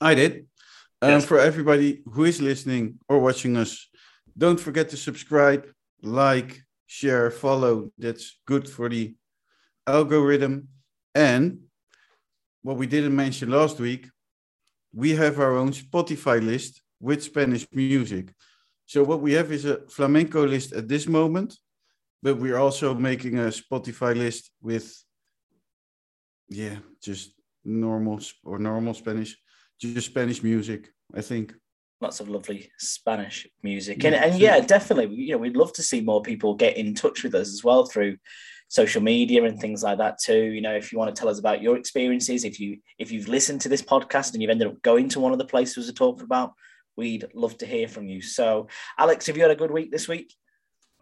I 0.00 0.14
did. 0.14 0.46
Um, 1.02 1.10
Yes. 1.10 1.24
For 1.24 1.38
everybody 1.40 2.02
who 2.12 2.24
is 2.24 2.40
listening 2.40 2.98
or 3.08 3.18
watching 3.18 3.56
us, 3.56 3.88
don't 4.36 4.60
forget 4.60 4.88
to 4.90 4.96
subscribe, 4.96 5.66
like, 6.02 6.62
share, 6.86 7.30
follow. 7.30 7.90
That's 7.98 8.38
good 8.46 8.68
for 8.68 8.88
the 8.88 9.14
algorithm. 9.86 10.68
And 11.14 11.62
what 12.62 12.76
we 12.76 12.86
didn't 12.86 13.16
mention 13.16 13.50
last 13.50 13.80
week, 13.80 14.08
we 14.92 15.14
have 15.16 15.38
our 15.38 15.56
own 15.56 15.72
Spotify 15.72 16.44
list 16.44 16.82
with 17.00 17.22
Spanish 17.22 17.66
music. 17.72 18.32
So 18.86 19.04
what 19.04 19.20
we 19.20 19.32
have 19.34 19.52
is 19.52 19.64
a 19.64 19.86
flamenco 19.88 20.44
list 20.46 20.72
at 20.72 20.88
this 20.88 21.06
moment, 21.06 21.56
but 22.22 22.38
we're 22.38 22.58
also 22.58 22.94
making 22.94 23.38
a 23.38 23.52
Spotify 23.52 24.16
list 24.16 24.50
with, 24.60 24.92
yeah, 26.48 26.76
just 27.02 27.32
normal 27.64 28.20
or 28.44 28.58
normal 28.58 28.94
Spanish, 28.94 29.36
just 29.80 30.06
Spanish 30.06 30.42
music. 30.42 30.92
I 31.14 31.20
think 31.20 31.54
lots 32.00 32.20
of 32.20 32.28
lovely 32.28 32.70
Spanish 32.78 33.46
music. 33.62 34.04
And, 34.04 34.14
and 34.14 34.38
yeah, 34.38 34.60
definitely, 34.60 35.14
you 35.14 35.32
know, 35.32 35.38
we'd 35.38 35.56
love 35.56 35.72
to 35.74 35.82
see 35.82 36.00
more 36.00 36.22
people 36.22 36.54
get 36.54 36.76
in 36.76 36.94
touch 36.94 37.22
with 37.22 37.34
us 37.34 37.48
as 37.48 37.62
well 37.62 37.86
through 37.86 38.16
social 38.70 39.02
media 39.02 39.44
and 39.44 39.60
things 39.60 39.82
like 39.82 39.98
that 39.98 40.18
too. 40.18 40.44
You 40.52 40.62
know, 40.62 40.74
if 40.74 40.92
you 40.92 40.98
want 40.98 41.14
to 41.14 41.20
tell 41.20 41.28
us 41.28 41.40
about 41.40 41.60
your 41.60 41.76
experiences, 41.76 42.44
if 42.44 42.58
you 42.58 42.78
if 42.98 43.12
you've 43.12 43.28
listened 43.28 43.60
to 43.62 43.68
this 43.68 43.82
podcast 43.82 44.32
and 44.32 44.40
you've 44.40 44.50
ended 44.50 44.68
up 44.68 44.80
going 44.80 45.10
to 45.10 45.20
one 45.20 45.32
of 45.32 45.38
the 45.38 45.44
places 45.44 45.86
we 45.86 45.92
talked 45.92 46.22
about, 46.22 46.54
we'd 46.96 47.26
love 47.34 47.58
to 47.58 47.66
hear 47.66 47.88
from 47.88 48.06
you. 48.06 48.22
So, 48.22 48.68
Alex, 48.96 49.26
have 49.26 49.36
you 49.36 49.42
had 49.42 49.50
a 49.50 49.56
good 49.56 49.72
week 49.72 49.90
this 49.90 50.08
week? 50.08 50.34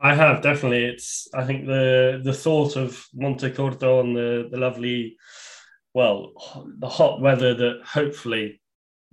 I 0.01 0.15
have 0.15 0.43
definitely. 0.43 0.87
It's 0.87 1.29
I 1.35 1.45
think 1.45 1.67
the 1.67 2.21
the 2.25 2.33
thought 2.33 2.77
of 2.77 3.07
Montecorto 3.15 4.01
and 4.01 4.17
the 4.17 4.49
the 4.51 4.59
lovely, 4.59 5.19
well, 5.93 6.33
the 6.79 6.89
hot 6.89 7.21
weather 7.21 7.53
that 7.53 7.83
hopefully 7.85 8.63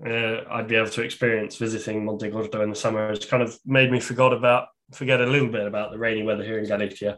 uh, 0.05 0.41
I'd 0.49 0.67
be 0.67 0.75
able 0.75 0.89
to 0.91 1.01
experience 1.01 1.57
visiting 1.57 2.05
Monte 2.05 2.29
Montecorto 2.29 2.63
in 2.63 2.69
the 2.69 2.75
summer 2.75 3.09
has 3.09 3.25
kind 3.25 3.43
of 3.43 3.57
made 3.65 3.91
me 3.91 3.99
forgot 3.99 4.31
about 4.31 4.67
forget 4.93 5.21
a 5.21 5.25
little 5.25 5.49
bit 5.49 5.65
about 5.65 5.91
the 5.91 5.97
rainy 5.97 6.23
weather 6.23 6.43
here 6.43 6.59
in 6.59 6.67
Galicia. 6.67 7.17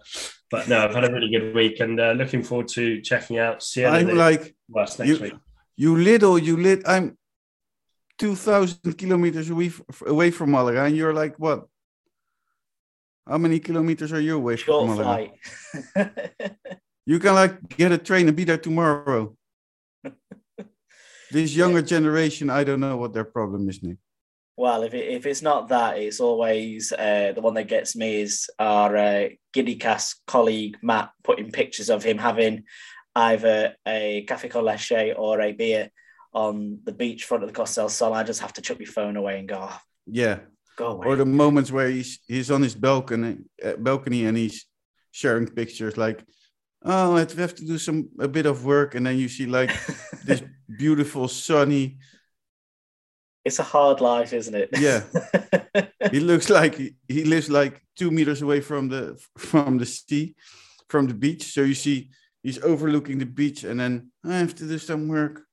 But 0.49 0.69
no, 0.69 0.83
I've 0.83 0.95
had 0.95 1.03
a 1.03 1.11
really 1.11 1.29
good 1.29 1.53
week 1.53 1.79
and 1.79 1.99
uh, 1.99 2.11
looking 2.13 2.43
forward 2.43 2.69
to 2.69 3.01
checking 3.01 3.37
out 3.37 3.61
Sierra 3.61 3.93
I'm 3.93 4.15
like 4.15 4.55
West 4.69 4.99
next 4.99 5.09
you, 5.09 5.19
week. 5.19 5.33
You 5.75 5.97
little, 5.97 6.39
you 6.39 6.57
lit. 6.57 6.83
I'm 6.85 7.17
two 8.17 8.35
thousand 8.35 8.97
kilometers 8.97 9.49
away 9.49 9.71
away 10.05 10.31
from 10.31 10.51
Malaga, 10.51 10.83
and 10.85 10.95
you're 10.95 11.13
like 11.13 11.35
what? 11.37 11.67
How 13.27 13.37
many 13.37 13.59
kilometers 13.59 14.13
are 14.13 14.21
you 14.21 14.37
away 14.37 14.55
Short 14.55 14.87
from 14.87 14.97
Malaga? 14.97 15.33
you 17.05 17.19
can 17.19 17.35
like 17.35 17.75
get 17.75 17.91
a 17.91 17.97
train 17.97 18.27
and 18.27 18.37
be 18.37 18.45
there 18.45 18.57
tomorrow. 18.57 19.35
this 21.31 21.53
younger 21.53 21.81
generation, 21.81 22.49
I 22.49 22.63
don't 22.63 22.79
know 22.79 22.95
what 22.95 23.13
their 23.13 23.25
problem 23.25 23.67
is, 23.67 23.83
Nick. 23.83 23.97
Well, 24.57 24.81
if, 24.81 24.95
it, 24.95 25.07
if 25.13 25.27
it's 25.27 25.43
not 25.43 25.69
that, 25.69 25.99
it's 25.99 26.19
always 26.19 26.91
uh, 26.91 27.31
the 27.35 27.41
one 27.41 27.53
that 27.53 27.67
gets 27.67 27.95
me 27.95 28.21
is 28.21 28.49
our 28.57 28.97
uh, 28.97 29.29
GiddyCast 29.53 30.15
colleague 30.25 30.77
Matt 30.81 31.11
putting 31.23 31.51
pictures 31.51 31.91
of 31.91 32.03
him 32.03 32.17
having 32.17 32.63
either 33.15 33.75
a 33.87 34.25
cafe 34.27 34.49
con 34.49 34.65
leche 34.65 35.13
or 35.15 35.41
a 35.41 35.51
beer 35.51 35.91
on 36.33 36.79
the 36.83 36.91
beach 36.91 37.25
front 37.25 37.43
of 37.43 37.49
the 37.49 37.53
Costa 37.53 37.81
del 37.81 37.89
Sol. 37.89 38.13
I 38.13 38.23
just 38.23 38.41
have 38.41 38.53
to 38.53 38.61
chuck 38.61 38.79
my 38.79 38.85
phone 38.85 39.15
away 39.15 39.37
and 39.37 39.47
go. 39.47 39.59
Oh, 39.61 39.79
yeah. 40.07 40.39
Go 40.75 40.87
away. 40.87 41.07
Or 41.07 41.15
the 41.15 41.25
moments 41.25 41.71
where 41.71 41.89
he's 41.89 42.19
he's 42.27 42.51
on 42.51 42.61
his 42.61 42.75
balcony 42.75 43.37
uh, 43.63 43.73
balcony 43.77 44.25
and 44.25 44.37
he's 44.37 44.65
sharing 45.11 45.47
pictures 45.47 45.97
like, 45.97 46.23
oh, 46.83 47.15
I 47.15 47.19
have 47.19 47.55
to 47.55 47.65
do 47.65 47.77
some 47.77 48.09
a 48.19 48.27
bit 48.27 48.45
of 48.45 48.65
work, 48.65 48.93
and 48.95 49.05
then 49.05 49.17
you 49.17 49.27
see 49.27 49.45
like 49.45 49.71
this 50.25 50.43
beautiful 50.77 51.27
sunny 51.27 51.97
it's 53.47 53.59
a 53.59 53.63
hard 53.63 54.01
life, 54.01 54.33
isn't 54.33 54.53
it? 54.53 54.69
Yeah. 54.77 55.03
he 56.11 56.19
looks 56.19 56.49
like 56.49 56.75
he, 56.75 56.95
he 57.07 57.23
lives 57.23 57.49
like 57.49 57.81
two 57.95 58.11
meters 58.11 58.41
away 58.41 58.61
from 58.61 58.89
the 58.89 59.19
from 59.37 59.77
the 59.77 59.85
sea, 59.85 60.35
from 60.89 61.07
the 61.07 61.13
beach. 61.13 61.43
So 61.53 61.61
you 61.63 61.73
see 61.73 62.09
he's 62.43 62.61
overlooking 62.61 63.19
the 63.19 63.25
beach, 63.25 63.63
and 63.63 63.79
then 63.79 64.11
I 64.25 64.37
have 64.37 64.55
to 64.55 64.67
do 64.67 64.77
some 64.77 65.07
work. 65.07 65.43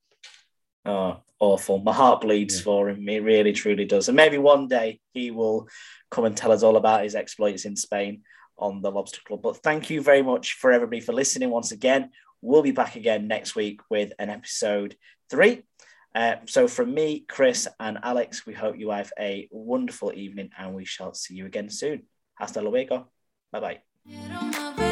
Oh, 0.85 1.23
awful! 1.39 1.79
My 1.79 1.93
heart 1.93 2.21
bleeds 2.21 2.59
yeah. 2.59 2.65
for 2.65 2.91
him. 2.91 3.09
It 3.09 3.23
really, 3.23 3.53
truly 3.53 3.85
does. 3.85 4.09
And 4.09 4.17
maybe 4.17 4.39
one 4.39 4.69
day 4.69 5.01
he 5.13 5.31
will 5.31 5.69
come 6.11 6.25
and 6.25 6.37
tell 6.37 6.53
us 6.53 6.63
all 6.63 6.77
about 6.77 7.05
his 7.05 7.15
exploits 7.15 7.65
in 7.65 7.77
Spain 7.77 8.23
on 8.59 8.83
the 8.83 8.91
Lobster 8.91 9.21
Club. 9.25 9.43
But 9.43 9.59
thank 9.59 9.89
you 9.89 10.03
very 10.03 10.23
much 10.23 10.55
for 10.55 10.73
everybody 10.73 11.01
for 11.01 11.13
listening 11.13 11.51
once 11.51 11.73
again. 11.73 12.11
We'll 12.43 12.63
be 12.63 12.73
back 12.73 12.97
again 12.97 13.29
next 13.29 13.55
week 13.57 13.81
with 13.89 14.13
an 14.19 14.31
episode 14.31 14.97
three. 15.31 15.63
Uh, 16.15 16.37
so, 16.47 16.69
from 16.69 16.95
me, 16.95 17.25
Chris, 17.29 17.67
and 17.81 17.99
Alex, 18.03 18.47
we 18.47 18.55
hope 18.55 18.79
you 18.79 18.91
have 18.91 19.13
a 19.19 19.49
wonderful 19.51 20.13
evening 20.15 20.51
and 20.57 20.75
we 20.75 20.85
shall 20.85 21.13
see 21.13 21.35
you 21.35 21.47
again 21.47 21.69
soon. 21.69 22.05
Hasta 22.39 22.61
luego. 22.61 23.09
Bye 23.53 23.81
bye. 24.07 24.84